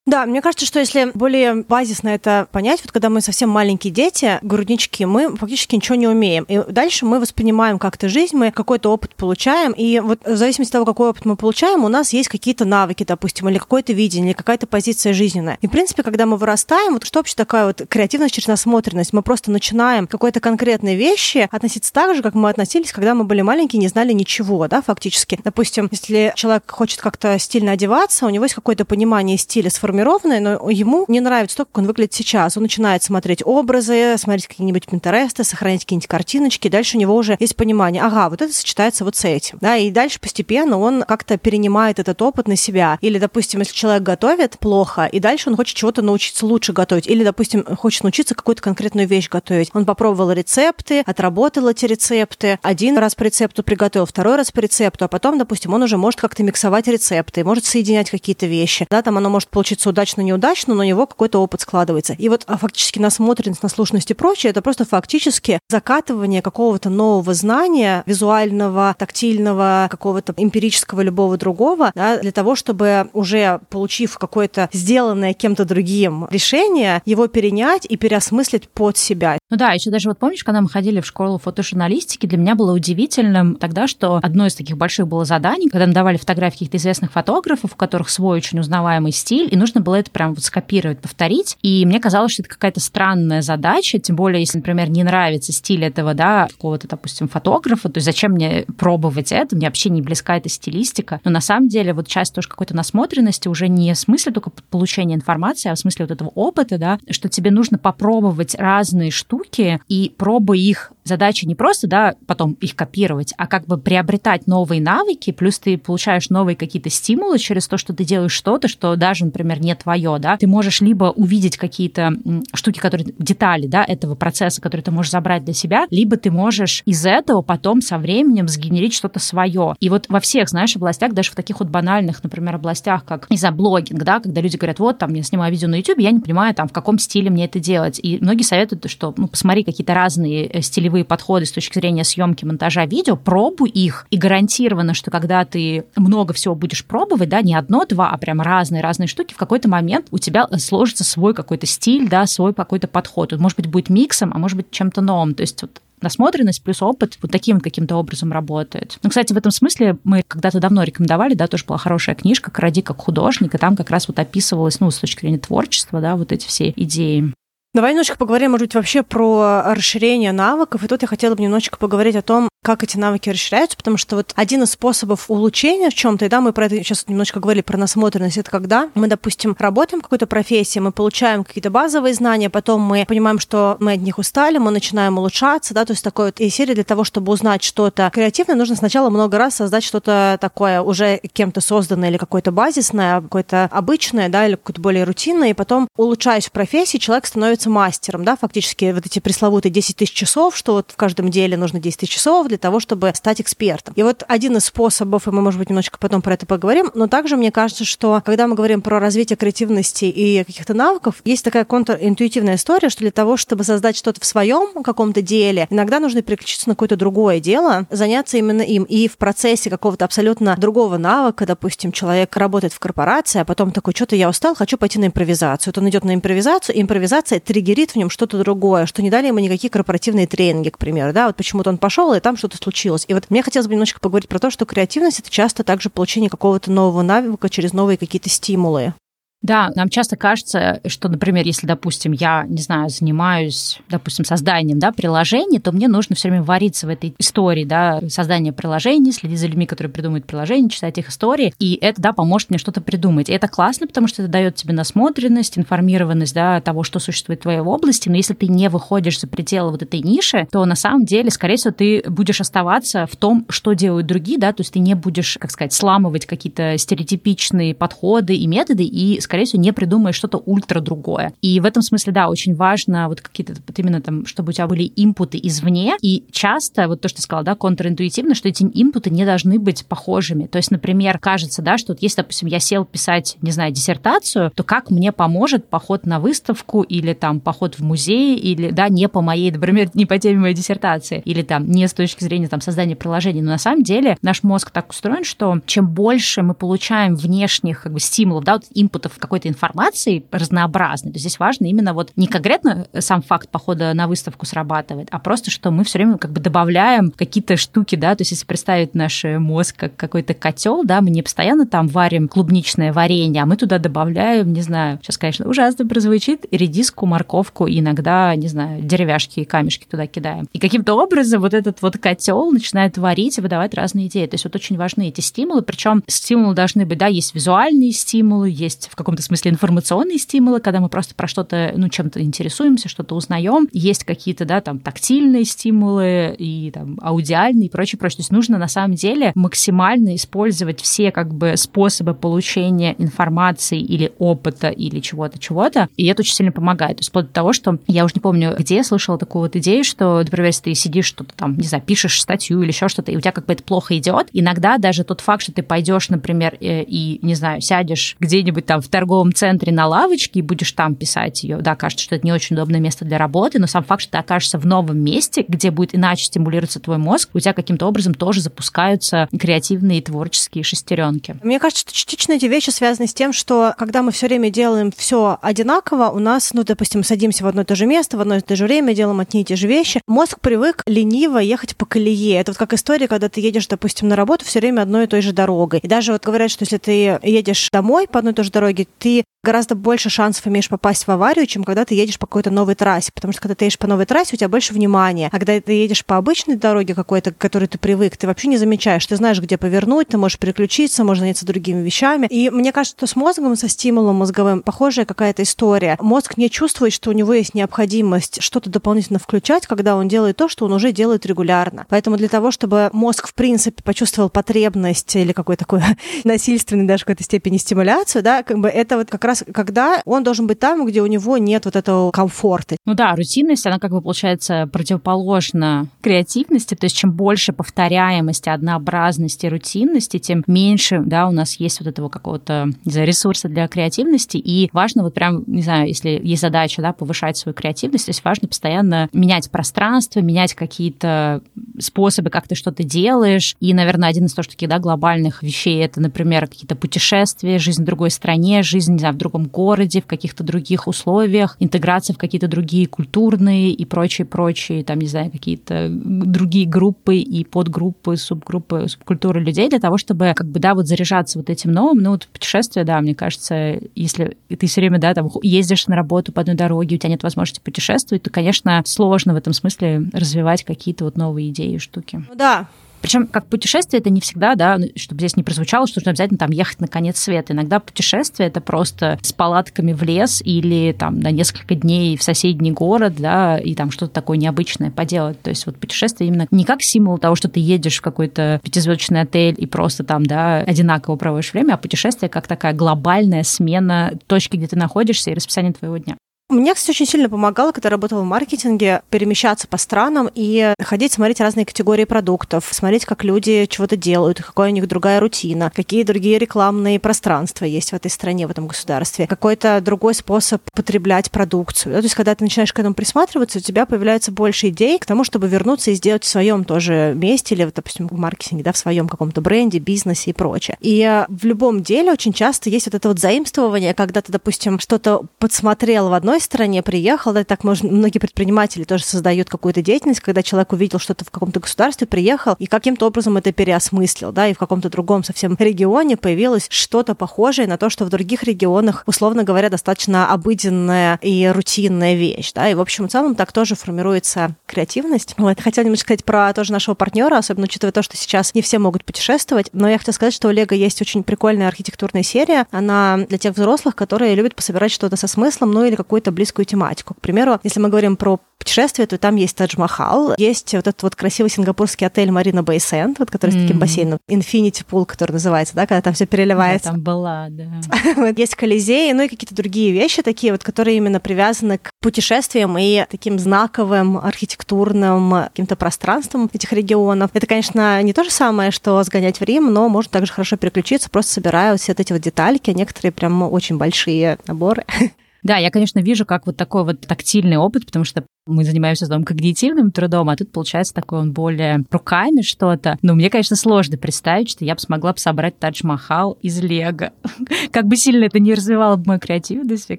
Да, 0.06 0.25
мне 0.25 0.41
кажется, 0.41 0.64
что 0.64 0.81
если 0.81 1.12
более 1.14 1.62
базисно 1.62 2.08
это 2.08 2.49
понять, 2.50 2.81
вот 2.82 2.91
когда 2.91 3.11
мы 3.11 3.20
совсем 3.20 3.50
маленькие 3.50 3.93
дети, 3.93 4.38
груднички, 4.43 5.05
мы 5.05 5.37
фактически 5.37 5.76
ничего 5.76 5.94
не 5.94 6.08
умеем. 6.08 6.44
И 6.44 6.58
дальше 6.69 7.05
мы 7.05 7.20
воспринимаем 7.20 7.79
как-то 7.79 8.08
жизнь, 8.08 8.35
мы 8.37 8.50
какой-то 8.50 8.91
опыт 8.91 9.14
получаем, 9.14 9.73
и 9.73 10.00
вот 10.00 10.26
в 10.26 10.37
зависимости 10.37 10.70
от 10.70 10.73
того, 10.73 10.85
какой 10.87 11.11
опыт 11.11 11.26
мы 11.26 11.37
получаем, 11.37 11.85
у 11.85 11.88
нас 11.88 12.14
есть 12.14 12.31
какие-то 12.31 12.64
навыки, 12.64 13.05
допустим, 13.06 13.50
или 13.50 13.58
какое-то 13.58 13.93
видение, 13.93 14.31
или 14.31 14.37
какая-то 14.37 14.67
позиция 14.67 15.12
жизненная. 15.12 15.58
И, 15.61 15.67
в 15.67 15.70
принципе, 15.70 16.03
когда 16.03 16.25
мы 16.25 16.38
вырастаем, 16.38 16.94
вот 16.94 17.05
что 17.05 17.19
вообще 17.19 17.37
такая 17.37 17.67
вот 17.67 17.82
креативность 17.88 18.35
через 18.35 18.49
насмотренность? 18.49 19.12
Мы 19.12 19.23
просто 19.23 19.50
начинаем 19.50 20.06
какой-то 20.06 20.41
конкретной 20.41 20.96
вещи 20.96 21.46
относиться 21.53 21.93
так 21.93 22.17
же, 22.17 22.23
как 22.23 22.35
мы 22.35 22.49
относились, 22.49 22.91
когда 22.93 23.14
мы 23.14 23.25
были 23.25 23.43
маленькие, 23.43 23.79
не 23.79 23.88
знали 23.88 24.12
ничего, 24.12 24.67
да, 24.67 24.81
фактически. 24.81 25.38
Допустим, 25.44 25.88
если 25.93 26.32
человек 26.37 26.69
хочет 26.70 27.00
как-то 27.00 27.38
стильно 27.38 27.73
одеваться, 27.73 28.25
у 28.25 28.31
него 28.31 28.44
есть 28.44 28.55
какое-то 28.55 28.85
понимание 28.85 29.37
стиля, 29.37 29.69
сформировано 29.70 29.89
сформированное, 29.90 30.40
но 30.40 30.70
ему 30.70 31.04
не 31.08 31.20
нравится 31.20 31.56
то, 31.56 31.64
как 31.64 31.78
он 31.78 31.87
выглядит 31.87 32.14
сейчас. 32.14 32.56
Он 32.56 32.62
начинает 32.62 33.02
смотреть 33.02 33.42
образы, 33.44 34.14
смотреть 34.19 34.46
какие-нибудь 34.46 34.87
пинтересты, 34.87 35.42
сохранять 35.42 35.81
какие-нибудь 35.81 36.06
картиночки. 36.06 36.69
Дальше 36.69 36.96
у 36.96 37.00
него 37.00 37.16
уже 37.16 37.37
есть 37.40 37.56
понимание, 37.56 38.02
ага, 38.02 38.28
вот 38.28 38.40
это 38.40 38.52
сочетается 38.52 39.04
вот 39.04 39.16
с 39.16 39.25
этим. 39.25 39.58
Да, 39.60 39.76
и 39.76 39.90
дальше 39.90 40.20
постепенно 40.20 40.78
он 40.78 41.02
как-то 41.02 41.37
перенимает 41.38 41.98
этот 41.98 42.22
опыт 42.22 42.46
на 42.46 42.54
себя. 42.54 42.98
Или, 43.00 43.19
допустим, 43.19 43.60
если 43.60 43.75
человек 43.75 44.04
готовит 44.04 44.58
плохо, 44.60 45.06
и 45.06 45.19
дальше 45.19 45.50
он 45.50 45.56
хочет 45.56 45.76
чего-то 45.76 46.02
научиться 46.02 46.46
лучше 46.46 46.72
готовить. 46.72 47.08
Или, 47.08 47.25
допустим, 47.25 47.64
хочет 47.64 48.04
научиться 48.04 48.36
какую-то 48.36 48.62
конкретную 48.62 49.08
вещь 49.08 49.28
готовить. 49.28 49.70
Он 49.75 49.84
попробовал 49.84 50.31
рецепты, 50.31 51.00
отработал 51.04 51.66
эти 51.69 51.86
рецепты. 51.86 52.60
Один 52.62 52.96
раз 52.96 53.16
по 53.16 53.25
рецепту 53.25 53.64
приготовил, 53.64 54.06
второй 54.06 54.36
раз 54.36 54.52
по 54.52 54.60
рецепту, 54.60 55.04
а 55.04 55.08
потом, 55.08 55.36
допустим, 55.38 55.75
он 55.75 55.82
уже 55.82 55.96
может 55.96 56.20
как-то 56.20 56.44
миксовать 56.44 56.86
рецепты, 56.86 57.43
может 57.43 57.64
соединять 57.64 58.08
какие-то 58.10 58.46
вещи. 58.46 58.86
Да, 58.88 59.02
там 59.02 59.19
оно 59.19 59.31
может 59.31 59.48
получиться 59.81 59.88
удачно-неудачно, 59.88 60.75
но 60.75 60.81
у 60.81 60.85
него 60.85 61.06
какой-то 61.06 61.38
опыт 61.38 61.61
складывается. 61.62 62.15
И 62.15 62.29
вот 62.29 62.44
а, 62.47 62.56
фактически 62.56 62.99
насмотренность, 62.99 63.62
наслушанность 63.62 64.11
и 64.11 64.15
прочее, 64.15 64.50
это 64.50 64.62
просто 64.62 64.85
фактически 64.85 65.59
закатывание 65.69 66.43
какого-то 66.43 66.91
нового 66.91 67.35
знания, 67.35 68.03
визуального, 68.06 68.94
тактильного, 68.99 69.88
какого-то 69.91 70.35
эмпирического, 70.37 71.03
любого 71.03 71.37
другого, 71.37 71.93
да, 71.94 72.19
для 72.19 72.32
того, 72.32 72.56
чтобы 72.56 73.09
уже 73.12 73.61
получив 73.71 74.19
какое-то 74.19 74.69
сделанное 74.73 75.32
кем-то 75.32 75.65
другим 75.65 76.27
решение, 76.31 77.03
его 77.06 77.27
перенять 77.27 77.87
и 77.88 77.97
переосмыслить 77.97 78.69
под 78.69 78.97
себя. 78.97 79.38
Ну 79.50 79.56
да, 79.56 79.73
еще 79.73 79.91
даже 79.91 80.09
вот 80.09 80.19
помнишь, 80.19 80.44
когда 80.44 80.61
мы 80.61 80.69
ходили 80.69 81.00
в 81.00 81.06
школу 81.06 81.38
фотожурналистики, 81.38 82.27
для 82.27 82.38
меня 82.38 82.55
было 82.55 82.72
удивительным 82.72 83.56
тогда, 83.56 83.87
что 83.87 84.20
одно 84.22 84.46
из 84.46 84.55
таких 84.55 84.77
больших 84.77 85.06
было 85.08 85.25
заданий, 85.25 85.69
когда 85.69 85.87
нам 85.87 85.94
давали 85.94 86.17
фотографии 86.17 86.58
каких-то 86.58 86.77
известных 86.77 87.13
фотографов, 87.13 87.72
у 87.72 87.77
которых 87.77 88.10
свой 88.10 88.39
очень 88.39 88.60
узнаваемый 88.60 89.13
стиль, 89.13 89.49
и 89.51 89.56
нужно 89.56 89.69
было 89.79 89.94
это 89.94 90.10
прям 90.10 90.34
вот 90.34 90.43
скопировать, 90.43 90.98
повторить. 90.98 91.56
И 91.62 91.86
мне 91.86 92.00
казалось, 92.00 92.32
что 92.32 92.43
это 92.43 92.50
какая-то 92.50 92.81
странная 92.81 93.43
задача, 93.43 94.00
тем 94.00 94.17
более, 94.17 94.41
если, 94.41 94.58
например, 94.58 94.91
не 94.91 95.05
нравится 95.05 95.53
стиль 95.53 95.84
этого, 95.84 96.15
да, 96.15 96.48
какого-то, 96.48 96.89
допустим, 96.89 97.29
фотографа, 97.29 97.89
то 97.89 97.98
есть 97.98 98.06
зачем 98.06 98.32
мне 98.32 98.65
пробовать 98.79 99.31
это? 99.31 99.55
Мне 99.55 99.69
вообще 99.69 99.91
не 99.91 100.03
близка 100.03 100.36
эта 100.36 100.48
стилистика. 100.48 101.20
Но 101.24 101.31
на 101.31 101.41
самом 101.41 101.69
деле 101.69 101.93
вот 101.93 102.08
часть 102.08 102.34
тоже 102.34 102.48
какой-то 102.48 102.74
насмотренности 102.74 103.46
уже 103.46 103.69
не 103.69 103.94
в 103.94 103.98
смысле 103.98 104.32
только 104.32 104.50
получения 104.70 105.15
информации, 105.15 105.69
а 105.69 105.74
в 105.74 105.79
смысле 105.79 106.06
вот 106.06 106.12
этого 106.12 106.31
опыта, 106.34 106.79
да, 106.79 106.98
что 107.10 107.29
тебе 107.29 107.50
нужно 107.50 107.79
попробовать 107.79 108.55
разные 108.56 109.10
штуки, 109.10 109.81
и 109.89 110.12
пробуй 110.17 110.60
их. 110.60 110.93
Задача 111.10 111.44
не 111.44 111.56
просто, 111.56 111.88
да, 111.88 112.14
потом 112.29 112.52
их 112.60 112.76
копировать, 112.76 113.34
а 113.36 113.48
как 113.48 113.67
бы 113.67 113.79
приобретать 113.79 114.46
новые 114.46 114.81
навыки, 114.81 115.32
плюс 115.32 115.58
ты 115.58 115.76
получаешь 115.76 116.31
новые 116.31 116.55
какие-то 116.55 116.88
стимулы 116.88 117.40
через 117.40 117.67
то, 117.67 117.79
что 117.79 117.93
ты 117.93 118.05
делаешь 118.05 118.31
что-то, 118.31 118.69
что 118.69 118.94
даже, 118.94 119.24
например, 119.24 119.60
не 119.60 119.74
твое, 119.74 120.19
да. 120.20 120.36
Ты 120.36 120.46
можешь 120.46 120.81
либо 120.81 121.06
увидеть 121.06 121.56
какие-то 121.56 122.12
штуки, 122.55 122.79
которые, 122.79 123.12
детали, 123.19 123.67
да, 123.67 123.84
этого 123.84 124.14
процесса, 124.14 124.60
которые 124.60 124.84
ты 124.84 124.93
можешь 124.93 125.10
забрать 125.10 125.44
для 125.44 125.52
себя, 125.52 125.88
либо 125.90 126.17
ты 126.17 126.31
можешь 126.31 126.84
из 126.86 127.05
этого 127.05 127.43
потом 127.43 127.81
со 127.81 127.98
временем 127.98 128.46
сгенерить 128.46 128.94
что-то 128.94 129.19
свое. 129.19 129.74
И 129.81 129.88
вот 129.88 130.06
во 130.08 130.20
всех, 130.20 130.48
знаешь, 130.48 130.76
областях, 130.76 131.12
даже 131.12 131.32
в 131.32 131.34
таких 131.34 131.58
вот 131.58 131.70
банальных, 131.70 132.22
например, 132.22 132.55
областях, 132.55 133.05
как, 133.05 133.29
не 133.31 133.36
знаю, 133.36 133.56
блогинг, 133.56 134.05
да, 134.05 134.20
когда 134.20 134.40
люди 134.40 134.56
говорят, 134.56 134.79
вот, 134.79 134.98
там, 134.98 135.12
я 135.14 135.24
снимаю 135.24 135.50
видео 135.50 135.67
на 135.67 135.74
YouTube, 135.74 135.98
я 135.98 136.12
не 136.12 136.20
понимаю, 136.20 136.55
там, 136.55 136.69
в 136.69 136.72
каком 136.72 137.00
стиле 137.00 137.31
мне 137.31 137.46
это 137.46 137.58
делать. 137.58 137.98
И 138.00 138.19
многие 138.20 138.44
советуют, 138.44 138.88
что, 138.88 139.12
ну, 139.17 139.26
посмотри 139.26 139.64
какие-то 139.64 139.93
разные 139.93 140.46
э, 140.46 140.62
стилевые 141.00 141.04
подходы 141.04 141.46
с 141.46 141.52
точки 141.52 141.78
зрения 141.78 142.04
съемки, 142.04 142.44
монтажа 142.44 142.86
видео, 142.86 143.16
пробуй 143.16 143.70
их, 143.70 144.06
и 144.10 144.19
гарантированно, 144.19 144.94
что 144.94 145.10
когда 145.10 145.44
ты 145.44 145.84
много 145.96 146.32
всего 146.34 146.54
будешь 146.54 146.84
пробовать, 146.84 147.28
да, 147.28 147.42
не 147.42 147.54
одно, 147.54 147.84
два, 147.88 148.10
а 148.10 148.19
прям 148.19 148.40
разные-разные 148.40 149.06
штуки, 149.06 149.34
в 149.34 149.36
какой-то 149.36 149.69
момент 149.69 150.06
у 150.10 150.19
тебя 150.19 150.46
сложится 150.58 151.04
свой 151.04 151.34
какой-то 151.34 151.66
стиль, 151.66 152.08
да, 152.08 152.26
свой 152.26 152.52
какой-то 152.54 152.88
подход. 152.88 153.32
может 153.38 153.56
быть, 153.56 153.66
будет 153.66 153.90
миксом, 153.90 154.32
а 154.34 154.38
может 154.38 154.56
быть, 154.56 154.70
чем-то 154.70 155.00
новым. 155.00 155.34
То 155.34 155.42
есть 155.42 155.62
вот 155.62 155.80
насмотренность 156.02 156.62
плюс 156.62 156.82
опыт 156.82 157.19
вот 157.22 157.30
таким 157.30 157.60
каким-то 157.60 157.96
образом 157.96 158.32
работает. 158.32 158.98
Ну, 159.02 159.10
кстати, 159.10 159.32
в 159.32 159.36
этом 159.36 159.52
смысле 159.52 159.96
мы 160.04 160.22
когда-то 160.26 160.60
давно 160.60 160.82
рекомендовали, 160.82 161.34
да, 161.34 161.46
тоже 161.46 161.64
была 161.66 161.78
хорошая 161.78 162.14
книжка 162.14 162.50
«Кради 162.50 162.82
как 162.82 162.98
художник», 162.98 163.54
и 163.54 163.58
там 163.58 163.76
как 163.76 163.90
раз 163.90 164.08
вот 164.08 164.19
описывалось, 164.19 164.80
ну, 164.80 164.90
с 164.90 164.98
точки 164.98 165.20
зрения 165.20 165.38
творчества, 165.38 166.00
да, 166.00 166.16
вот 166.16 166.32
эти 166.32 166.46
все 166.46 166.72
идеи. 166.76 167.32
Давай 167.72 167.93
немножечко 167.93 168.19
поговорим, 168.19 168.50
может 168.50 168.67
быть, 168.67 168.74
вообще 168.74 169.05
про 169.05 169.62
расширение 169.74 170.32
навыков. 170.32 170.82
И 170.82 170.89
тут 170.89 171.03
я 171.03 171.08
хотела 171.08 171.36
бы 171.36 171.43
немножечко 171.43 171.79
поговорить 171.79 172.17
о 172.17 172.22
том, 172.22 172.48
как 172.62 172.82
эти 172.82 172.98
навыки 172.98 173.31
расширяются, 173.31 173.77
потому 173.77 173.96
что 173.96 174.17
вот 174.17 174.32
один 174.36 174.65
из 174.65 174.72
способов 174.72 175.31
улучшения 175.31 175.89
в 175.89 175.94
чем-то, 175.94 176.27
и 176.27 176.29
да, 176.29 176.43
мы 176.43 176.53
про 176.53 176.67
это 176.67 176.77
сейчас 176.77 177.08
немножко 177.08 177.41
говорили, 177.41 177.62
про 177.62 177.79
насмотренность, 177.79 178.36
это 178.36 178.50
когда 178.50 178.91
мы, 178.94 179.08
допустим, 179.08 179.56
работаем 179.58 180.00
в 180.00 180.05
какой-то 180.05 180.27
профессии, 180.27 180.79
мы 180.79 180.93
получаем 180.93 181.43
какие-то 181.43 181.70
базовые 181.70 182.12
знания, 182.12 182.50
потом 182.50 182.82
мы 182.82 183.06
понимаем, 183.08 183.39
что 183.39 183.77
мы 183.81 183.94
от 183.94 184.00
них 184.00 184.19
устали, 184.19 184.58
мы 184.58 184.70
начинаем 184.70 185.17
улучшаться, 185.17 185.72
да, 185.72 185.86
то 185.86 185.93
есть 185.93 186.05
такой 186.05 186.27
вот 186.27 186.41
из 186.41 186.55
серии 186.55 186.74
для 186.74 186.84
того, 186.84 187.05
чтобы 187.05 187.32
узнать 187.32 187.62
что-то 187.62 188.10
креативное, 188.12 188.56
нужно 188.56 188.77
сначала 188.77 189.08
много 189.08 189.39
раз 189.39 189.55
создать 189.55 189.84
что-то 189.84 190.36
такое 190.41 190.82
уже 190.82 191.19
кем-то 191.32 191.62
созданное 191.62 192.10
или 192.10 192.19
какое-то 192.19 192.53
базисное, 192.53 193.22
какое-то 193.22 193.70
обычное, 193.72 194.29
да, 194.29 194.46
или 194.46 194.56
какое-то 194.56 194.82
более 194.82 195.05
рутинное, 195.05 195.50
и 195.50 195.55
потом, 195.55 195.89
улучшаясь 195.96 196.46
в 196.46 196.53
профессии, 196.53 196.98
человек 196.98 197.24
становится 197.24 197.59
мастером, 197.69 198.24
да, 198.24 198.36
фактически 198.36 198.93
вот 198.93 199.06
эти 199.06 199.19
пресловутые 199.19 199.72
10 199.72 199.96
тысяч 199.96 200.12
часов, 200.12 200.56
что 200.56 200.74
вот 200.74 200.90
в 200.93 200.96
каждом 200.96 201.31
деле 201.31 201.56
нужно 201.56 201.81
10 201.81 202.00
тысяч 202.00 202.12
часов 202.12 202.48
для 202.48 202.58
того, 202.58 202.81
чтобы 202.81 203.12
стать 203.14 203.40
экспертом. 203.40 203.94
И 203.96 204.02
вот 204.02 204.24
один 204.29 204.56
из 204.56 204.64
способов, 204.64 205.26
и 205.26 205.31
мы, 205.31 205.43
может 205.43 205.58
быть, 205.58 205.69
немножечко 205.69 205.98
потом 205.98 206.22
про 206.22 206.34
это 206.34 206.46
поговорим, 206.46 206.90
но 206.94 207.06
также 207.06 207.36
мне 207.36 207.50
кажется, 207.50 207.84
что 207.84 208.22
когда 208.24 208.46
мы 208.46 208.55
говорим 208.55 208.82
про 208.82 209.00
развитие 209.00 209.36
креативности 209.36 210.05
и 210.05 210.44
каких-то 210.44 210.74
навыков, 210.74 211.17
есть 211.24 211.44
такая 211.44 211.64
контринтуитивная 211.64 212.56
история, 212.56 212.88
что 212.88 213.00
для 213.00 213.10
того, 213.10 213.36
чтобы 213.36 213.64
создать 213.64 213.96
что-то 213.96 214.20
в 214.20 214.24
своем 214.24 214.82
каком-то 214.82 215.22
деле, 215.22 215.67
иногда 215.70 216.00
нужно 216.00 216.22
переключиться 216.22 216.69
на 216.69 216.74
какое-то 216.74 216.96
другое 216.96 217.40
дело, 217.40 217.86
заняться 217.90 218.36
именно 218.38 218.62
им. 218.62 218.84
И 218.84 219.08
в 219.08 219.17
процессе 219.17 219.70
какого-то 219.70 220.05
абсолютно 220.05 220.56
другого 220.56 220.96
навыка, 220.96 221.46
допустим, 221.46 221.93
человек 221.93 222.36
работает 222.36 222.72
в 222.72 222.79
корпорации, 222.79 223.40
а 223.40 223.44
потом 223.44 223.72
такой, 223.72 223.94
что-то 223.94 224.17
я 224.17 224.29
устал, 224.29 224.55
хочу 224.55 224.76
пойти 224.79 224.98
на 224.98 225.06
импровизацию. 225.06 225.72
Вот 225.74 225.82
он 225.82 225.88
идет 225.88 226.05
на 226.05 226.14
импровизацию, 226.14 226.76
и 226.76 226.82
импровизация 226.82 227.40
триггерит 227.50 227.90
в 227.90 227.96
нем 227.96 228.10
что-то 228.10 228.38
другое, 228.38 228.86
что 228.86 229.02
не 229.02 229.10
дали 229.10 229.26
ему 229.26 229.40
никакие 229.40 229.72
корпоративные 229.72 230.28
тренинги, 230.28 230.69
к 230.69 230.78
примеру. 230.78 231.12
Да? 231.12 231.26
Вот 231.26 231.34
почему-то 231.34 231.70
он 231.70 231.78
пошел, 231.78 232.12
и 232.12 232.20
там 232.20 232.36
что-то 232.36 232.56
случилось. 232.56 233.04
И 233.08 233.12
вот 233.12 233.28
мне 233.28 233.42
хотелось 233.42 233.66
бы 233.66 233.72
немножечко 233.72 233.98
поговорить 233.98 234.28
про 234.28 234.38
то, 234.38 234.52
что 234.52 234.66
креативность 234.66 235.19
это 235.19 235.30
часто 235.30 235.64
также 235.64 235.90
получение 235.90 236.30
какого-то 236.30 236.70
нового 236.70 237.02
навыка 237.02 237.48
через 237.48 237.72
новые 237.72 237.98
какие-то 237.98 238.28
стимулы. 238.28 238.94
Да, 239.43 239.70
нам 239.75 239.89
часто 239.89 240.17
кажется, 240.17 240.81
что, 240.87 241.09
например, 241.09 241.47
если, 241.47 241.67
допустим, 241.67 242.13
я, 242.13 242.44
не 242.47 242.61
знаю, 242.61 242.91
занимаюсь, 242.91 243.79
допустим, 243.89 244.25
созданием 244.25 244.79
да, 244.79 244.93
приложений, 244.93 245.61
то 245.61 245.73
мне 245.73 245.89
нужно 245.89 246.15
все 246.15 246.29
время 246.29 246.43
вариться 246.43 246.87
в 246.87 246.91
этой 246.91 247.15
истории, 247.19 247.65
да, 247.65 248.01
создания 248.09 248.53
приложений, 248.53 249.13
следить 249.13 249.39
за 249.39 249.47
людьми, 249.47 249.65
которые 249.65 249.93
придумывают 249.93 250.27
приложения, 250.27 250.69
читать 250.69 250.99
их 250.99 251.09
истории, 251.09 251.55
и 251.59 251.79
это, 251.81 252.03
да, 252.03 252.13
поможет 252.13 252.51
мне 252.51 252.59
что-то 252.59 252.82
придумать. 252.82 253.31
И 253.31 253.32
это 253.32 253.49
классно, 253.49 253.87
потому 253.87 254.09
что 254.09 254.23
это 254.23 254.31
дает 254.31 254.56
тебе 254.56 254.75
насмотренность, 254.75 255.56
информированность, 255.56 256.35
да, 256.35 256.61
того, 256.61 256.82
что 256.82 256.99
существует 256.99 257.41
в 257.41 257.43
твоей 257.44 257.61
области, 257.61 258.11
но 258.11 258.17
если 258.17 258.35
ты 258.35 258.47
не 258.47 258.69
выходишь 258.69 259.20
за 259.20 259.27
пределы 259.27 259.70
вот 259.70 259.82
этой 259.82 260.01
ниши, 260.01 260.49
то 260.53 260.65
на 260.67 260.77
самом 260.77 261.06
деле, 261.06 261.31
скорее 261.31 261.56
всего, 261.56 261.73
ты 261.73 262.03
будешь 262.06 262.43
оставаться 262.43 263.06
в 263.06 263.17
том, 263.17 263.47
что 263.49 263.73
делают 263.73 264.06
другие, 264.06 264.39
да, 264.39 264.53
то 264.53 264.61
есть 264.61 264.75
ты 264.75 264.81
не 264.81 264.94
будешь, 264.94 265.39
как 265.41 265.51
сказать, 265.51 265.73
сламывать 265.73 266.27
какие-то 266.27 266.77
стереотипичные 266.77 267.75
подходы 267.75 268.35
и 268.35 268.47
методы, 268.47 268.85
и 268.85 269.19
скорее 269.31 269.44
всего, 269.44 269.63
не 269.63 269.72
придумаешь 269.72 270.17
что-то 270.17 270.39
ультра 270.39 270.81
другое. 270.81 271.32
И 271.41 271.60
в 271.60 271.65
этом 271.65 271.84
смысле, 271.84 272.13
да, 272.13 272.29
очень 272.29 272.56
важно 272.56 273.08
вот 273.08 273.20
какие-то 273.20 273.55
вот 273.65 273.79
именно 273.79 274.01
там, 274.01 274.27
чтобы 274.27 274.51
у 274.51 274.53
тебя 274.53 274.67
были 274.67 274.93
инпуты 274.96 275.39
извне, 275.41 275.94
и 276.03 276.25
часто, 276.32 276.89
вот 276.89 277.01
то, 277.01 277.08
что 277.08 277.19
ты 277.19 277.22
сказала, 277.22 277.44
да, 277.44 277.55
контринтуитивно, 277.55 278.34
что 278.34 278.49
эти 278.49 278.65
инпуты 278.75 279.10
не 279.10 279.25
должны 279.25 279.60
быть 279.60 279.87
похожими. 279.87 280.46
То 280.46 280.56
есть, 280.56 280.72
например, 280.72 281.20
кажется, 281.20 281.63
да, 281.63 281.79
что 281.79 281.93
вот 281.93 282.03
если, 282.03 282.22
допустим, 282.22 282.49
я 282.49 282.58
сел 282.58 282.84
писать, 282.84 283.37
не 283.41 283.53
знаю, 283.53 283.70
диссертацию, 283.70 284.51
то 284.51 284.65
как 284.65 284.91
мне 284.91 285.13
поможет 285.13 285.69
поход 285.69 286.06
на 286.06 286.19
выставку 286.19 286.82
или 286.82 287.13
там 287.13 287.39
поход 287.39 287.77
в 287.79 287.84
музей, 287.84 288.37
или, 288.37 288.70
да, 288.70 288.89
не 288.89 289.08
по 289.08 289.20
моей, 289.20 289.53
например, 289.53 289.91
не 289.94 290.06
по 290.06 290.19
теме 290.19 290.41
моей 290.41 290.55
диссертации, 290.56 291.22
или 291.25 291.43
там 291.43 291.70
не 291.70 291.87
с 291.87 291.93
точки 291.93 292.25
зрения 292.25 292.49
там 292.49 292.60
создания 292.60 292.96
приложений. 292.96 293.43
Но 293.43 293.53
на 293.53 293.58
самом 293.58 293.84
деле 293.84 294.19
наш 294.22 294.43
мозг 294.43 294.72
так 294.72 294.91
устроен, 294.91 295.22
что 295.22 295.60
чем 295.67 295.89
больше 295.89 296.43
мы 296.43 296.55
получаем 296.55 297.15
внешних 297.15 297.82
как 297.82 297.93
бы 297.93 298.01
стимулов, 298.01 298.43
да, 298.43 298.55
вот 298.55 298.65
инпутов 298.75 299.19
какой-то 299.20 299.48
информации 299.48 300.24
разнообразной. 300.31 301.12
То 301.12 301.17
есть 301.17 301.27
здесь 301.27 301.39
важно 301.39 301.67
именно 301.67 301.94
вот 301.94 302.12
не 302.17 302.27
конкретно 302.27 302.86
сам 302.98 303.22
факт 303.22 303.48
похода 303.48 303.93
на 303.94 304.08
выставку 304.08 304.46
срабатывает, 304.46 305.08
а 305.10 305.19
просто, 305.19 305.50
что 305.50 305.70
мы 305.70 305.84
все 305.84 305.98
время 305.98 306.19
как 306.19 306.32
бы 306.32 306.41
добавляем 306.41 307.10
какие-то 307.10 307.56
штуки, 307.56 307.96
да, 307.96 308.15
то 308.15 308.22
есть 308.22 308.32
если 308.32 308.46
представить 308.46 308.94
наш 308.94 309.24
мозг 309.24 309.77
как 309.77 309.96
какой-то 309.96 310.34
котел, 310.34 310.82
да, 310.84 311.00
мы 311.00 311.10
не 311.10 311.22
постоянно 311.22 311.67
там 311.67 311.89
варим 311.89 312.29
клубничное 312.29 312.93
варенье, 312.93 313.43
а 313.43 313.46
мы 313.46 313.56
туда 313.56 313.79
добавляем, 313.79 314.53
не 314.53 314.62
знаю, 314.62 314.98
сейчас, 315.03 315.19
конечно, 315.19 315.48
ужасно 315.48 315.86
прозвучит, 315.86 316.46
редиску, 316.50 317.06
морковку 317.06 317.69
иногда, 317.69 318.34
не 318.34 318.48
знаю, 318.48 318.82
деревяшки 318.82 319.41
и 319.41 319.44
камешки 319.44 319.86
туда 319.89 320.06
кидаем. 320.06 320.48
И 320.53 320.58
каким-то 320.58 320.94
образом 320.94 321.41
вот 321.41 321.55
этот 321.55 321.82
вот 321.82 321.98
котел 321.98 322.50
начинает 322.50 322.98
варить 322.98 323.39
и 323.39 323.41
выдавать 323.41 323.74
разные 323.74 324.06
идеи. 324.06 324.27
То 324.27 324.34
есть 324.34 324.44
вот 324.44 324.55
очень 324.55 324.77
важны 324.77 325.08
эти 325.08 325.20
стимулы, 325.20 325.62
причем 325.62 326.03
стимулы 326.06 326.55
должны 326.55 326.86
быть, 326.86 326.98
да, 326.98 327.06
есть 327.06 327.34
визуальные 327.34 327.93
стимулы, 327.93 328.50
есть 328.50 328.89
в 328.91 328.96
каком-то 329.10 329.22
смысле 329.22 329.50
информационные 329.50 330.19
стимулы, 330.19 330.60
когда 330.60 330.79
мы 330.79 330.88
просто 330.88 331.17
про 331.17 331.26
что-то, 331.26 331.72
ну, 331.76 331.88
чем-то 331.88 332.22
интересуемся, 332.22 332.88
что-то 332.88 333.17
узнаем. 333.17 333.67
Есть 333.72 334.05
какие-то, 334.05 334.44
да, 334.44 334.60
там, 334.60 334.79
тактильные 334.79 335.44
стимулы 335.44 336.36
и 336.38 336.70
там 336.70 336.96
аудиальные 337.02 337.67
и 337.67 337.70
прочее, 337.70 337.98
прочее. 337.98 338.19
То 338.19 338.20
есть 338.20 338.31
нужно 338.31 338.56
на 338.56 338.69
самом 338.69 338.94
деле 338.94 339.32
максимально 339.34 340.14
использовать 340.14 340.81
все 340.81 341.10
как 341.10 341.34
бы 341.34 341.56
способы 341.56 342.14
получения 342.14 342.94
информации 342.98 343.81
или 343.81 344.12
опыта 344.19 344.69
или 344.69 345.00
чего-то, 345.00 345.40
чего-то. 345.40 345.88
И 345.96 346.06
это 346.06 346.22
очень 346.22 346.34
сильно 346.34 346.52
помогает. 346.52 346.98
То 346.98 347.00
есть 347.00 347.10
вплоть 347.10 347.26
до 347.26 347.32
того, 347.32 347.52
что 347.52 347.79
я 347.88 348.05
уже 348.05 348.14
не 348.14 348.20
помню, 348.20 348.55
где 348.56 348.76
я 348.76 348.84
слышала 348.84 349.19
такую 349.19 349.43
вот 349.43 349.56
идею, 349.56 349.82
что, 349.82 350.19
например, 350.19 350.46
если 350.46 350.62
ты 350.62 350.74
сидишь 350.74 351.06
что-то 351.06 351.34
там, 351.34 351.56
не 351.56 351.67
знаю, 351.67 351.82
пишешь 351.84 352.20
статью 352.20 352.62
или 352.62 352.69
еще 352.69 352.88
что-то, 352.88 353.10
и 353.10 353.17
у 353.17 353.20
тебя 353.20 353.32
как 353.32 353.46
бы 353.46 353.55
это 353.55 353.64
плохо 353.64 353.98
идет, 353.98 354.29
иногда 354.32 354.79
даже 354.79 355.02
тот 355.02 355.20
факт, 355.20 355.43
что 355.43 355.52
ты 355.52 355.64
пойдешь, 355.64 356.10
например, 356.10 356.56
э, 356.60 356.84
и, 356.84 357.19
не 357.22 357.34
знаю, 357.34 357.60
сядешь 357.60 358.17
где-нибудь 358.20 358.67
там 358.67 358.81
в 358.81 358.88
торговом 359.00 359.32
центре 359.32 359.72
на 359.72 359.86
лавочке 359.86 360.40
и 360.40 360.42
будешь 360.42 360.72
там 360.72 360.94
писать 360.94 361.42
ее. 361.42 361.56
Да, 361.56 361.74
кажется, 361.74 362.04
что 362.04 362.16
это 362.16 362.26
не 362.26 362.32
очень 362.32 362.54
удобное 362.54 362.80
место 362.80 363.06
для 363.06 363.16
работы, 363.16 363.58
но 363.58 363.66
сам 363.66 363.82
факт, 363.82 364.02
что 364.02 364.12
ты 364.12 364.19
окажешься 364.19 364.58
в 364.58 364.66
новом 364.66 364.98
месте, 364.98 365.42
где 365.48 365.70
будет 365.70 365.94
иначе 365.94 366.26
стимулироваться 366.26 366.80
твой 366.80 366.98
мозг, 366.98 367.30
у 367.32 367.40
тебя 367.40 367.54
каким-то 367.54 367.86
образом 367.86 368.12
тоже 368.12 368.42
запускаются 368.42 369.26
креативные 369.32 370.00
и 370.00 370.02
творческие 370.02 370.64
шестеренки. 370.64 371.36
Мне 371.42 371.58
кажется, 371.58 371.80
что 371.80 371.94
частично 371.94 372.32
эти 372.34 372.44
вещи 372.44 372.69
связаны 372.69 373.06
с 373.08 373.14
тем, 373.14 373.32
что 373.32 373.74
когда 373.78 374.02
мы 374.02 374.12
все 374.12 374.26
время 374.26 374.50
делаем 374.50 374.92
все 374.94 375.38
одинаково, 375.40 376.10
у 376.10 376.19
нас, 376.19 376.52
ну, 376.52 376.62
допустим, 376.62 377.02
садимся 377.02 377.44
в 377.44 377.46
одно 377.46 377.62
и 377.62 377.64
то 377.64 377.74
же 377.74 377.86
место, 377.86 378.19
в 378.19 378.20
одно 378.20 378.36
и 378.36 378.40
то 378.40 378.54
же 378.54 378.64
время, 378.64 378.92
делаем 378.92 379.20
одни 379.20 379.40
и 379.40 379.44
те 379.44 379.56
же 379.56 379.66
вещи, 379.66 380.02
мозг 380.06 380.40
привык 380.40 380.82
лениво 380.84 381.38
ехать 381.38 381.74
по 381.74 381.86
колее. 381.86 382.38
Это 382.38 382.52
вот 382.52 382.58
как 382.58 382.74
история, 382.74 383.08
когда 383.08 383.30
ты 383.30 383.40
едешь, 383.40 383.66
допустим, 383.66 384.08
на 384.08 384.16
работу 384.16 384.44
все 384.44 384.60
время 384.60 384.82
одной 384.82 385.04
и 385.04 385.06
той 385.06 385.22
же 385.22 385.32
дорогой. 385.32 385.78
И 385.78 385.88
даже 385.88 386.12
вот 386.12 386.22
говорят, 386.22 386.50
что 386.50 386.64
если 386.64 386.76
ты 386.76 387.19
едешь 387.22 387.70
домой 387.72 388.06
по 388.06 388.19
одной 388.19 388.34
и 388.34 388.36
той 388.36 388.44
же 388.44 388.50
дороге, 388.50 388.86
ты 388.99 389.25
гораздо 389.43 389.75
больше 389.75 390.11
шансов 390.11 390.47
имеешь 390.47 390.69
попасть 390.69 391.06
в 391.06 391.11
аварию, 391.11 391.47
чем 391.47 391.65
когда 391.65 391.85
ты 391.85 391.94
едешь 391.94 392.19
по 392.19 392.27
какой-то 392.27 392.51
новой 392.51 392.75
трассе. 392.75 393.11
Потому 393.15 393.32
что 393.32 393.43
когда 393.43 393.55
ты 393.55 393.65
едешь 393.65 393.79
по 393.79 393.87
новой 393.87 394.06
трассе, 394.06 394.35
у 394.35 394.37
тебя 394.37 394.49
больше 394.49 394.75
внимания. 394.75 395.29
А 395.32 395.39
когда 395.39 395.59
ты 395.61 395.73
едешь 395.73 396.05
по 396.05 396.17
обычной 396.17 396.56
дороге 396.56 396.94
какой-то, 396.94 397.32
к 397.32 397.39
которой 397.39 397.67
ты 397.67 397.79
привык, 397.79 398.17
ты 398.17 398.27
вообще 398.27 398.49
не 398.49 398.59
замечаешь. 398.59 399.06
Ты 399.06 399.17
знаешь, 399.17 399.41
где 399.41 399.56
повернуть, 399.56 400.09
ты 400.09 400.19
можешь 400.19 400.39
переключиться, 400.39 401.05
можешь 401.05 401.20
заняться 401.20 401.47
другими 401.47 401.82
вещами. 401.82 402.27
И 402.27 402.51
мне 402.51 402.73
кажется, 402.73 402.97
что 402.99 403.06
с 403.06 403.17
мозгом, 403.17 403.56
со 403.56 403.69
стимулом 403.69 404.17
мозговым 404.17 404.63
похожая 404.63 405.06
какая-то 405.06 405.43
история. 405.43 405.97
Мозг 406.01 406.37
не 406.37 406.51
чувствует, 406.51 406.93
что 406.93 407.11
у 407.11 407.15
него 407.15 407.32
есть 407.32 407.55
необходимость 407.55 408.43
что-то 408.43 408.69
дополнительно 408.69 409.19
включать, 409.19 409.67
когда 409.67 409.97
он 409.97 410.09
делает 410.09 410.37
то, 410.37 410.49
что 410.49 410.67
он 410.67 410.73
уже 410.73 410.93
делает 410.93 411.25
регулярно. 411.25 411.87
Поэтому 411.89 412.17
для 412.17 412.29
того, 412.29 412.51
чтобы 412.51 412.91
мозг, 412.93 413.29
в 413.29 413.35
принципе, 413.35 413.82
почувствовал 413.82 414.29
потребность 414.29 415.17
или 415.17 415.32
какой-то 415.32 415.65
такой 415.65 415.82
насильственный 416.25 416.87
даже 416.87 417.03
в 417.03 417.06
какой-то 417.06 417.25
степени 417.25 417.56
стимуляцию, 417.56 418.23
да, 418.23 418.43
как 418.43 418.59
бы 418.59 418.69
это 418.70 418.96
вот 418.96 419.10
как 419.10 419.24
раз 419.24 419.44
когда 419.53 420.00
он 420.05 420.22
должен 420.22 420.46
быть 420.46 420.58
там, 420.58 420.86
где 420.86 421.03
у 421.03 421.06
него 421.06 421.39
нет 421.39 421.65
вот 421.65 421.77
этого 421.77 422.10
комфорта. 422.10 422.77
Ну 422.86 422.94
да, 422.94 423.15
рутинность, 423.15 423.67
она 423.67 423.79
как 423.79 423.91
бы 423.91 424.00
получается 424.00 424.69
противоположна 424.72 425.89
креативности, 426.00 426.74
то 426.74 426.86
есть 426.86 426.96
чем 426.96 427.12
больше 427.12 427.53
повторяемости, 427.53 428.48
однообразности, 428.48 429.46
рутинности, 429.46 430.19
тем 430.19 430.44
меньше, 430.46 431.03
да, 431.05 431.29
у 431.29 431.32
нас 431.32 431.56
есть 431.56 431.81
вот 431.81 431.89
этого 431.89 432.08
какого-то, 432.08 432.70
знаю, 432.84 433.06
ресурса 433.06 433.48
для 433.48 433.69
креативности, 433.69 434.36
и 434.36 434.70
важно 434.72 435.03
вот 435.03 435.15
прям, 435.15 435.44
не 435.46 435.62
знаю, 435.62 435.89
если 435.89 436.20
есть 436.22 436.43
задача, 436.43 436.82
да, 436.82 436.93
повышать 436.93 437.36
свою 437.36 437.55
креативность, 437.55 438.06
то 438.06 438.10
есть 438.10 438.24
важно 438.24 438.48
постоянно 438.48 439.08
менять 439.12 439.50
пространство, 439.50 440.20
менять 440.20 440.55
какие-то 440.55 441.43
способы, 441.79 442.31
как 442.31 442.48
ты 442.48 442.55
что-то 442.55 442.82
делаешь, 442.82 443.56
и, 443.60 443.74
наверное, 443.74 444.08
один 444.08 444.27
из 444.27 444.34
тоже 444.34 444.50
таких, 444.50 444.69
да, 444.69 444.79
глобальных 444.79 445.43
вещей, 445.43 445.82
это, 445.82 446.00
например, 446.00 446.46
какие-то 446.46 446.77
путешествия, 446.77 447.58
жизнь 447.58 447.82
в 447.82 447.86
другой 447.86 448.10
стране, 448.10 448.59
жизнь, 448.62 448.93
не 448.93 448.98
знаю, 448.98 449.14
в 449.14 449.19
другом 449.19 449.46
городе, 449.46 450.02
в 450.02 450.06
каких-то 450.06 450.44
других 450.44 450.86
условиях, 450.86 451.56
интеграция 451.58 452.14
в 452.14 452.19
какие-то 452.19 452.46
другие 452.46 452.86
культурные 452.86 453.70
и 453.70 453.84
прочие-прочие, 453.84 454.84
там, 454.84 454.98
не 454.98 455.06
знаю, 455.06 455.31
какие-то 455.31 455.88
другие 455.90 456.67
группы 456.67 457.17
и 457.17 457.44
подгруппы, 457.44 458.17
субгруппы, 458.17 458.86
субкультуры 458.88 459.40
людей 459.40 459.69
для 459.69 459.81
того, 459.81 459.96
чтобы, 459.96 460.34
как 460.36 460.46
бы, 460.46 460.60
да, 460.60 460.74
вот 460.74 460.86
заряжаться 460.86 461.38
вот 461.38 461.48
этим 461.48 461.72
новым. 461.72 461.98
Ну, 461.98 462.10
вот 462.10 462.29
путешествие, 462.29 462.84
да, 462.84 463.00
мне 463.00 463.14
кажется, 463.14 463.79
если 463.94 464.36
ты 464.48 464.67
все 464.67 464.81
время, 464.81 464.98
да, 464.98 465.14
там, 465.14 465.31
ездишь 465.43 465.86
на 465.86 465.96
работу 465.96 466.32
по 466.32 466.43
одной 466.43 466.56
дороге, 466.56 466.96
у 466.96 466.98
тебя 466.98 467.10
нет 467.10 467.22
возможности 467.22 467.60
путешествовать, 467.64 468.22
то, 468.22 468.31
конечно, 468.31 468.82
сложно 468.84 469.32
в 469.32 469.36
этом 469.36 469.52
смысле 469.55 470.08
развивать 470.12 470.64
какие-то 470.64 471.05
вот 471.05 471.17
новые 471.17 471.48
идеи 471.50 471.70
такие 471.70 471.79
штуки. 471.79 472.24
Ну 472.29 472.34
да, 472.34 472.67
причем 473.00 473.26
как 473.26 473.46
путешествие 473.46 474.00
это 474.00 474.10
не 474.10 474.20
всегда, 474.20 474.54
да, 474.54 474.78
ну, 474.78 474.86
чтобы 474.96 475.20
здесь 475.20 475.36
не 475.36 475.42
прозвучало, 475.42 475.86
что 475.86 476.00
нужно 476.00 476.10
обязательно 476.10 476.38
там 476.38 476.50
ехать 476.50 476.80
на 476.80 476.88
конец 476.88 477.19
света. 477.19 477.52
Иногда 477.52 477.80
путешествие 477.80 478.48
это 478.48 478.60
просто 478.60 479.19
с 479.22 479.32
палатками 479.32 479.92
в 479.92 480.02
лес 480.02 480.42
или 480.44 480.94
там 480.98 481.20
на 481.20 481.30
несколько 481.30 481.74
дней 481.74 482.16
в 482.16 482.22
соседний 482.22 482.72
город, 482.72 483.14
да, 483.19 483.58
и 483.58 483.74
там 483.74 483.90
что-то 483.90 484.12
такое 484.12 484.36
необычное 484.36 484.90
поделать. 484.90 485.40
То 485.42 485.50
есть 485.50 485.66
вот 485.66 485.76
путешествие 485.76 486.28
именно 486.28 486.46
не 486.50 486.64
как 486.64 486.82
символ 486.82 487.19
того, 487.19 487.34
что 487.34 487.48
ты 487.48 487.60
едешь 487.60 487.98
в 487.98 488.02
какой-то 488.02 488.60
пятизвездочный 488.62 489.22
отель 489.22 489.54
и 489.56 489.66
просто 489.66 490.04
там, 490.04 490.24
да, 490.26 490.58
одинаково 490.58 491.16
проводишь 491.16 491.52
время, 491.52 491.74
а 491.74 491.76
путешествие 491.76 492.28
как 492.28 492.46
такая 492.46 492.74
глобальная 492.74 493.42
смена 493.42 494.12
точки, 494.26 494.56
где 494.56 494.66
ты 494.66 494.76
находишься 494.76 495.30
и 495.30 495.34
расписание 495.34 495.72
твоего 495.72 495.96
дня. 495.96 496.16
Мне, 496.50 496.74
кстати, 496.74 496.90
очень 496.90 497.06
сильно 497.06 497.28
помогало, 497.28 497.70
когда 497.70 497.90
работала 497.90 498.22
в 498.22 498.24
маркетинге, 498.24 499.02
перемещаться 499.08 499.69
по 499.69 499.76
странам 499.76 500.28
и 500.34 500.74
ходить, 500.82 501.12
смотреть 501.12 501.40
разные 501.40 501.64
категории 501.64 502.02
продуктов, 502.02 502.69
смотреть, 502.72 503.04
как 503.04 503.22
люди 503.22 503.66
чего-то 503.66 503.96
делают, 503.96 504.42
какая 504.42 504.72
у 504.72 504.74
них 504.74 504.88
другая 504.88 505.20
рутина, 505.20 505.70
какие 505.72 506.02
другие 506.02 506.38
рекламные 506.38 506.98
пространства 506.98 507.66
есть 507.66 507.90
в 507.90 507.94
этой 507.94 508.10
стране, 508.10 508.48
в 508.48 508.50
этом 508.50 508.66
государстве, 508.66 509.28
какой-то 509.28 509.80
другой 509.80 510.12
способ 510.12 510.60
потреблять 510.74 511.30
продукцию. 511.30 511.94
То 511.94 512.02
есть, 512.02 512.16
когда 512.16 512.35
ты 512.35 512.42
начинаешь 512.42 512.72
к 512.72 512.78
этому 512.80 512.96
присматриваться, 512.96 513.59
у 513.59 513.62
тебя 513.62 513.87
появляется 513.87 514.33
больше 514.33 514.70
идей 514.70 514.98
к 514.98 515.07
тому, 515.07 515.22
чтобы 515.22 515.46
вернуться 515.46 515.92
и 515.92 515.94
сделать 515.94 516.24
в 516.24 516.28
своем 516.28 516.64
тоже 516.64 517.12
месте 517.14 517.54
или, 517.54 517.70
допустим, 517.72 518.09
в 518.09 518.18
маркетинге, 518.18 518.64
да, 518.64 518.72
в 518.72 518.76
своем 518.76 519.09
каком-то 519.09 519.40
бренде, 519.40 519.78
бизнесе 519.78 520.30
и 520.30 520.35
прочее. 520.35 520.76
И 520.80 521.24
в 521.28 521.44
любом 521.44 521.85
деле 521.85 522.11
очень 522.11 522.33
часто 522.33 522.70
есть 522.70 522.87
вот 522.87 522.96
это 522.96 523.07
вот 523.07 523.20
заимствование, 523.20 523.94
когда 523.94 524.20
ты, 524.20 524.33
допустим, 524.33 524.80
что-то 524.80 525.22
подсмотрел 525.38 526.09
в 526.09 526.12
одной 526.12 526.39
одной 526.40 526.61
стране 526.61 526.83
приехал, 526.83 527.33
да, 527.33 527.44
так 527.44 527.64
можно, 527.64 527.90
многие 527.90 528.18
предприниматели 528.18 528.85
тоже 528.85 529.05
создают 529.05 529.49
какую-то 529.49 529.83
деятельность, 529.83 530.20
когда 530.20 530.42
человек 530.42 530.73
увидел 530.73 530.99
что-то 530.99 531.25
в 531.25 531.31
каком-то 531.31 531.61
государстве, 531.61 532.07
приехал 532.07 532.57
и 532.59 532.66
каким-то 532.66 533.07
образом 533.07 533.37
это 533.37 533.53
переосмыслил, 533.53 534.33
да, 534.33 534.49
и 534.49 534.55
в 534.55 534.59
каком-то 534.59 534.88
другом 534.88 535.23
совсем 535.23 535.57
регионе 535.59 536.16
появилось 536.16 536.66
что-то 536.70 537.14
похожее 537.14 537.68
на 537.68 537.77
то, 537.77 537.90
что 537.90 538.05
в 538.05 538.09
других 538.09 538.42
регионах, 538.42 539.03
условно 539.07 539.44
говоря, 539.44 539.68
достаточно 539.68 540.33
обыденная 540.33 541.18
и 541.23 541.47
рутинная 541.49 542.14
вещь, 542.14 542.53
да, 542.53 542.68
и 542.68 542.75
в 542.75 542.81
общем 542.81 543.07
и 543.07 543.09
целом 543.09 543.35
так 543.35 543.53
тоже 543.53 543.75
формируется 543.75 544.57
креативность. 544.66 545.35
Вот. 545.37 545.61
Хотела 545.61 545.85
немножко 545.85 546.05
сказать 546.05 546.25
про 546.25 546.53
тоже 546.53 546.73
нашего 546.73 546.94
партнера, 546.94 547.37
особенно 547.37 547.64
учитывая 547.64 547.92
то, 547.92 548.03
что 548.03 548.16
сейчас 548.16 548.55
не 548.55 548.62
все 548.62 548.79
могут 548.79 549.05
путешествовать, 549.05 549.70
но 549.73 549.88
я 549.88 549.99
хотела 549.99 550.14
сказать, 550.14 550.35
что 550.35 550.49
у 550.49 550.51
Лего 550.51 550.75
есть 550.75 551.01
очень 551.03 551.23
прикольная 551.23 551.68
архитектурная 551.68 552.23
серия, 552.23 552.66
она 552.70 553.18
для 553.29 553.38
тех 553.38 553.55
взрослых, 553.55 553.94
которые 553.94 554.35
любят 554.35 554.55
пособирать 554.55 554.92
что-то 554.92 555.16
со 555.16 555.27
смыслом, 555.27 555.73
ну 555.73 555.85
или 555.85 555.97
какую-то 555.97 556.30
какую-то 556.31 556.33
близкую 556.33 556.64
тематику. 556.66 557.14
К 557.14 557.20
примеру, 557.20 557.59
если 557.62 557.81
мы 557.81 557.88
говорим 557.88 558.16
про 558.16 558.38
путешествие, 558.59 559.07
то 559.07 559.16
там 559.16 559.37
есть 559.37 559.57
Тадж-Махал, 559.57 560.35
есть 560.37 560.75
вот 560.75 560.87
этот 560.87 561.03
вот 561.03 561.16
красивый 561.16 561.51
сингапурский 561.51 562.07
отель 562.07 562.31
Марина 562.31 562.62
Бэй 562.62 562.79
Сэнд, 562.79 563.18
вот, 563.18 563.31
который 563.31 563.53
mm. 563.53 563.59
с 563.59 563.62
таким 563.62 563.79
бассейном, 563.79 564.18
Infinity 564.29 564.85
Pool, 564.88 565.07
который 565.07 565.33
называется, 565.33 565.75
да, 565.75 565.87
когда 565.87 566.03
там 566.03 566.12
все 566.12 566.27
переливается. 566.27 566.88
Да, 566.88 566.92
там 566.92 567.03
была, 567.03 567.46
да. 567.49 568.29
есть 568.37 568.55
Колизей, 568.55 569.12
ну 569.14 569.22
и 569.22 569.29
какие-то 569.29 569.55
другие 569.55 569.92
вещи 569.92 570.22
такие 570.22 570.53
вот, 570.53 570.62
которые 570.62 570.99
именно 570.99 571.20
привязаны 571.20 571.79
к 571.79 571.90
путешествиям 572.01 572.77
и 572.79 573.07
таким 573.11 573.38
знаковым 573.38 574.18
архитектурным 574.18 575.44
каким-то 575.49 575.77
пространством 575.77 576.51
этих 576.53 576.72
регионов. 576.75 577.31
Это, 577.33 577.46
конечно, 577.46 578.03
не 578.03 578.12
то 578.12 578.25
же 578.25 578.31
самое, 578.31 578.70
что 578.70 579.03
сгонять 579.05 579.40
в 579.40 579.44
Рим, 579.44 579.72
но 579.72 579.88
можно 579.88 580.12
также 580.12 580.33
хорошо 580.33 580.57
переключиться, 580.57 581.09
просто 581.09 581.33
собирая 581.33 581.72
вот 581.72 581.81
все 581.81 581.92
эти 581.92 582.12
вот 582.12 582.20
детальки, 582.20 582.70
некоторые 582.70 583.12
прям 583.12 583.42
очень 583.42 583.79
большие 583.79 584.38
наборы. 584.46 584.85
Да, 585.42 585.57
я, 585.57 585.70
конечно, 585.70 586.01
вижу 586.01 586.27
как 586.27 586.47
вот 586.47 586.57
такой 586.57 586.85
вот 586.85 587.01
тактильный 587.01 587.57
опыт, 587.57 587.87
потому 587.87 588.05
что 588.05 588.25
мы 588.47 588.64
занимаемся 588.64 589.07
там 589.07 589.25
когнитивным 589.25 589.90
трудом, 589.90 590.29
а 590.29 590.37
тут 590.37 590.53
получается 590.53 590.94
такой 590.94 591.20
он 591.20 591.33
более 591.33 591.85
руками 591.90 592.42
что-то. 592.42 592.99
Но 593.03 593.14
мне, 593.14 593.31
конечно, 593.31 593.57
сложно 593.57 593.97
представить, 593.97 594.51
что 594.51 594.64
я 594.64 594.74
бы 594.74 594.81
смогла 594.81 595.12
бы 595.12 595.18
собрать 595.18 595.59
Тадж-Махал 595.59 596.38
из 596.42 596.61
Лего. 596.61 597.12
Как 597.72 597.87
бы 597.87 597.96
сильно 597.96 598.24
это 598.24 598.38
не 598.38 598.55
развивало 598.55 598.96
бы 598.96 599.05
мою 599.07 599.20
креативность, 599.20 599.88
мне 599.88 599.98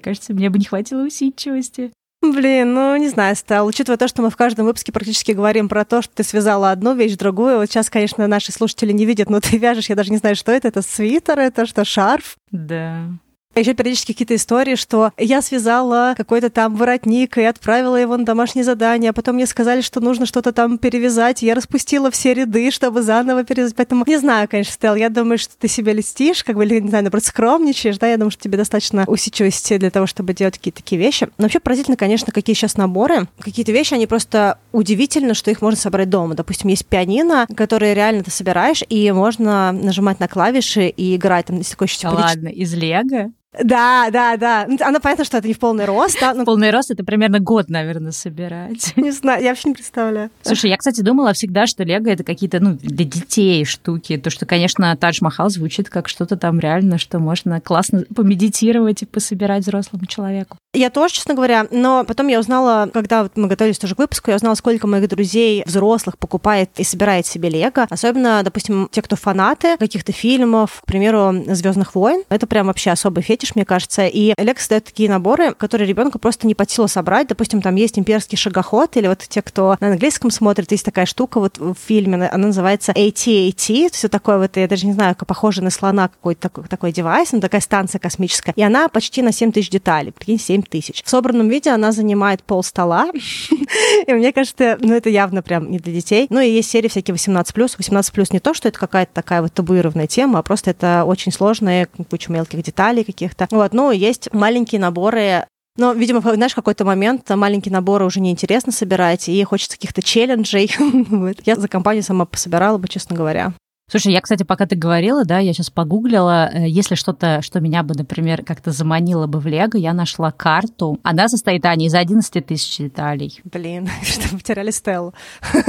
кажется, 0.00 0.34
мне 0.34 0.50
бы 0.50 0.58
не 0.58 0.64
хватило 0.64 1.02
усидчивости. 1.04 1.92
Блин, 2.22 2.74
ну 2.74 2.96
не 2.96 3.08
знаю, 3.08 3.34
Стал. 3.34 3.66
Учитывая 3.66 3.98
то, 3.98 4.06
что 4.06 4.22
мы 4.22 4.30
в 4.30 4.36
каждом 4.36 4.66
выпуске 4.66 4.92
практически 4.92 5.32
говорим 5.32 5.68
про 5.68 5.84
то, 5.84 6.02
что 6.02 6.14
ты 6.14 6.22
связала 6.22 6.70
одну 6.70 6.94
вещь, 6.94 7.16
другую. 7.16 7.58
Вот 7.58 7.66
сейчас, 7.66 7.90
конечно, 7.90 8.28
наши 8.28 8.52
слушатели 8.52 8.92
не 8.92 9.04
видят, 9.04 9.28
но 9.28 9.40
ты 9.40 9.58
вяжешь, 9.58 9.88
я 9.88 9.96
даже 9.96 10.12
не 10.12 10.18
знаю, 10.18 10.36
что 10.36 10.52
это. 10.52 10.68
Это 10.68 10.82
свитер, 10.82 11.40
это 11.40 11.66
что, 11.66 11.84
шарф? 11.84 12.36
Да. 12.52 13.08
Еще 13.54 13.74
периодически 13.74 14.12
какие-то 14.12 14.34
истории, 14.34 14.76
что 14.76 15.12
я 15.18 15.42
связала 15.42 16.14
какой-то 16.16 16.50
там 16.50 16.76
воротник 16.76 17.36
и 17.38 17.42
отправила 17.42 17.96
его 17.96 18.16
на 18.16 18.24
домашнее 18.24 18.64
задание, 18.64 19.10
а 19.10 19.12
потом 19.12 19.34
мне 19.34 19.46
сказали, 19.46 19.82
что 19.82 20.00
нужно 20.00 20.26
что-то 20.26 20.52
там 20.52 20.78
перевязать, 20.78 21.42
я 21.42 21.54
распустила 21.54 22.10
все 22.10 22.34
ряды, 22.34 22.70
чтобы 22.70 23.02
заново 23.02 23.44
перевязать. 23.44 23.76
Поэтому 23.76 24.04
не 24.06 24.16
знаю, 24.18 24.48
конечно, 24.48 24.72
Стелл, 24.72 24.94
я 24.94 25.10
думаю, 25.10 25.38
что 25.38 25.54
ты 25.58 25.68
себя 25.68 25.92
листишь, 25.92 26.44
как 26.44 26.56
бы, 26.56 26.64
или, 26.64 26.80
не 26.80 26.88
знаю, 26.88 27.04
наоборот, 27.04 27.24
скромничаешь, 27.24 27.98
да, 27.98 28.08
я 28.08 28.16
думаю, 28.16 28.30
что 28.30 28.42
тебе 28.42 28.56
достаточно 28.56 29.04
усидчивости 29.06 29.76
для 29.76 29.90
того, 29.90 30.06
чтобы 30.06 30.32
делать 30.32 30.56
какие-то 30.56 30.82
такие 30.82 31.00
вещи. 31.00 31.28
Но 31.36 31.44
вообще 31.44 31.60
поразительно, 31.60 31.96
конечно, 31.96 32.32
какие 32.32 32.56
сейчас 32.56 32.76
наборы. 32.76 33.28
Какие-то 33.38 33.72
вещи, 33.72 33.94
они 33.94 34.06
просто 34.06 34.58
удивительно, 34.72 35.34
что 35.34 35.50
их 35.50 35.60
можно 35.60 35.78
собрать 35.78 36.08
дома. 36.08 36.34
Допустим, 36.34 36.70
есть 36.70 36.86
пианино, 36.86 37.46
которое 37.54 37.92
реально 37.92 38.22
ты 38.22 38.30
собираешь, 38.30 38.82
и 38.88 39.12
можно 39.12 39.72
нажимать 39.72 40.20
на 40.20 40.28
клавиши 40.28 40.88
и 40.88 41.16
играть. 41.16 41.46
Там 41.46 41.58
есть 41.58 41.72
такой 41.72 41.86
еще 41.86 41.98
типа... 41.98 42.12
Ладно, 42.12 42.48
из 42.48 42.72
Лего? 42.74 43.32
Да, 43.62 44.08
да, 44.10 44.36
да. 44.36 44.66
Ну, 44.66 44.78
Оно 44.80 44.98
понятно, 45.00 45.24
что 45.24 45.36
это 45.36 45.46
не 45.46 45.54
в 45.54 45.58
полный 45.58 45.84
рост. 45.84 46.18
Да? 46.20 46.32
Ну... 46.42 46.44
Полный 46.46 46.70
рост 46.70 46.90
это 46.90 47.04
примерно 47.04 47.40
год, 47.40 47.68
наверное, 47.68 48.12
собирать. 48.12 48.94
Не 48.96 49.10
знаю, 49.10 49.42
я 49.42 49.50
вообще 49.50 49.68
не 49.68 49.74
представляю. 49.74 50.30
Слушай, 50.42 50.70
я, 50.70 50.76
кстати, 50.78 51.02
думала 51.02 51.34
всегда, 51.34 51.66
что 51.66 51.84
Лего 51.84 52.08
это 52.08 52.24
какие-то, 52.24 52.58
ну, 52.60 52.72
для 52.74 53.04
детей 53.04 53.64
штуки. 53.64 54.16
То, 54.16 54.30
что, 54.30 54.46
конечно, 54.46 54.96
Тадж 54.96 55.18
Махал 55.20 55.50
звучит 55.50 55.90
как 55.90 56.08
что-то 56.08 56.36
там 56.36 56.58
реально, 56.58 56.98
что 56.98 57.18
можно 57.18 57.60
классно 57.60 58.04
помедитировать 58.14 59.02
и 59.02 59.06
пособирать 59.06 59.64
взрослому 59.64 60.06
человеку. 60.06 60.56
Я 60.74 60.88
тоже, 60.88 61.12
честно 61.12 61.34
говоря, 61.34 61.66
но 61.70 62.02
потом 62.02 62.28
я 62.28 62.40
узнала, 62.40 62.88
когда 62.94 63.24
вот 63.24 63.32
мы 63.36 63.46
готовились 63.46 63.78
тоже 63.78 63.94
к 63.94 63.98
выпуску, 63.98 64.30
я 64.30 64.36
узнала, 64.36 64.54
сколько 64.54 64.86
моих 64.86 65.06
друзей 65.06 65.62
взрослых 65.66 66.16
покупает 66.16 66.70
и 66.78 66.84
собирает 66.84 67.26
себе 67.26 67.50
Лего. 67.50 67.86
Особенно, 67.90 68.42
допустим, 68.42 68.88
те, 68.90 69.02
кто 69.02 69.14
фанаты 69.14 69.76
каких-то 69.76 70.12
фильмов, 70.12 70.80
к 70.82 70.86
примеру, 70.86 71.44
Звездных 71.48 71.94
войн. 71.94 72.22
Это 72.30 72.46
прям 72.46 72.68
вообще 72.68 72.90
особый 72.90 73.22
фетиш, 73.22 73.54
мне 73.54 73.66
кажется. 73.66 74.06
И 74.06 74.32
Лего 74.38 74.58
создает 74.58 74.86
такие 74.86 75.10
наборы, 75.10 75.52
которые 75.52 75.86
ребенку 75.86 76.18
просто 76.18 76.46
не 76.46 76.54
под 76.54 76.70
силу 76.70 76.88
собрать. 76.88 77.28
Допустим, 77.28 77.60
там 77.60 77.74
есть 77.74 77.98
имперский 77.98 78.38
шагоход, 78.38 78.96
или 78.96 79.08
вот 79.08 79.18
те, 79.18 79.42
кто 79.42 79.76
на 79.78 79.88
английском 79.88 80.30
смотрит, 80.30 80.72
есть 80.72 80.86
такая 80.86 81.04
штука 81.04 81.38
вот 81.38 81.58
в 81.58 81.74
фильме, 81.74 82.14
она 82.14 82.46
называется 82.46 82.92
AT-AT, 82.92 83.92
все 83.92 84.08
такое 84.08 84.38
вот, 84.38 84.56
я 84.56 84.66
даже 84.66 84.86
не 84.86 84.94
знаю, 84.94 85.16
как 85.16 85.28
похоже 85.28 85.62
на 85.62 85.68
слона 85.68 86.08
какой-то 86.08 86.40
такой, 86.40 86.64
такой 86.64 86.92
девайс, 86.92 87.32
ну 87.32 87.40
такая 87.40 87.60
станция 87.60 87.98
космическая. 87.98 88.54
И 88.56 88.62
она 88.62 88.88
почти 88.88 89.20
на 89.20 89.32
7 89.32 89.52
тысяч 89.52 89.68
деталей. 89.68 90.12
Прикинь, 90.12 90.38
7 90.38 90.61
7 90.62 90.68
тысяч. 90.68 91.02
В 91.04 91.10
собранном 91.10 91.48
виде 91.48 91.70
она 91.70 91.92
занимает 91.92 92.42
пол 92.42 92.62
стола, 92.62 93.10
и 94.06 94.12
мне 94.12 94.32
кажется, 94.32 94.78
ну, 94.80 94.94
это 94.94 95.10
явно 95.10 95.42
прям 95.42 95.70
не 95.70 95.78
для 95.78 95.92
детей. 95.92 96.26
Ну, 96.30 96.40
и 96.40 96.50
есть 96.50 96.70
серии 96.70 96.88
всякие 96.88 97.14
18+. 97.14 97.44
18+, 97.44 98.26
не 98.32 98.40
то, 98.40 98.54
что 98.54 98.68
это 98.68 98.78
какая-то 98.78 99.12
такая 99.12 99.42
вот 99.42 99.52
табуированная 99.52 100.06
тема, 100.06 100.38
а 100.38 100.42
просто 100.42 100.70
это 100.70 101.04
очень 101.04 101.32
сложные, 101.32 101.86
куча 102.10 102.30
мелких 102.30 102.62
деталей 102.62 103.04
каких-то. 103.04 103.48
Вот, 103.50 103.72
ну, 103.72 103.90
есть 103.90 104.32
маленькие 104.32 104.80
наборы 104.80 105.46
но, 105.78 105.94
видимо, 105.94 106.20
знаешь, 106.20 106.54
какой-то 106.54 106.84
момент 106.84 107.30
маленькие 107.30 107.72
наборы 107.72 108.04
уже 108.04 108.20
неинтересно 108.20 108.72
собирать, 108.72 109.30
и 109.30 109.42
хочется 109.44 109.78
каких-то 109.78 110.02
челленджей. 110.02 110.70
Я 111.46 111.56
за 111.56 111.66
компанию 111.66 112.02
сама 112.02 112.26
пособирала 112.26 112.76
бы, 112.76 112.88
честно 112.88 113.16
говоря. 113.16 113.54
Слушай, 113.92 114.14
я, 114.14 114.22
кстати, 114.22 114.42
пока 114.42 114.64
ты 114.64 114.74
говорила, 114.74 115.26
да, 115.26 115.38
я 115.38 115.52
сейчас 115.52 115.68
погуглила, 115.68 116.48
э, 116.50 116.66
если 116.66 116.94
что-то, 116.94 117.42
что 117.42 117.60
меня 117.60 117.82
бы, 117.82 117.94
например, 117.94 118.42
как-то 118.42 118.70
заманило 118.70 119.26
бы 119.26 119.38
в 119.38 119.46
Лего, 119.46 119.76
я 119.76 119.92
нашла 119.92 120.32
карту. 120.32 120.98
Она 121.02 121.28
состоит, 121.28 121.66
Аня, 121.66 121.84
из 121.84 121.94
11 121.94 122.46
тысяч 122.46 122.78
деталей. 122.78 123.38
Блин, 123.44 123.90
что 124.02 124.34
потеряли 124.34 124.70
Стеллу. 124.70 125.12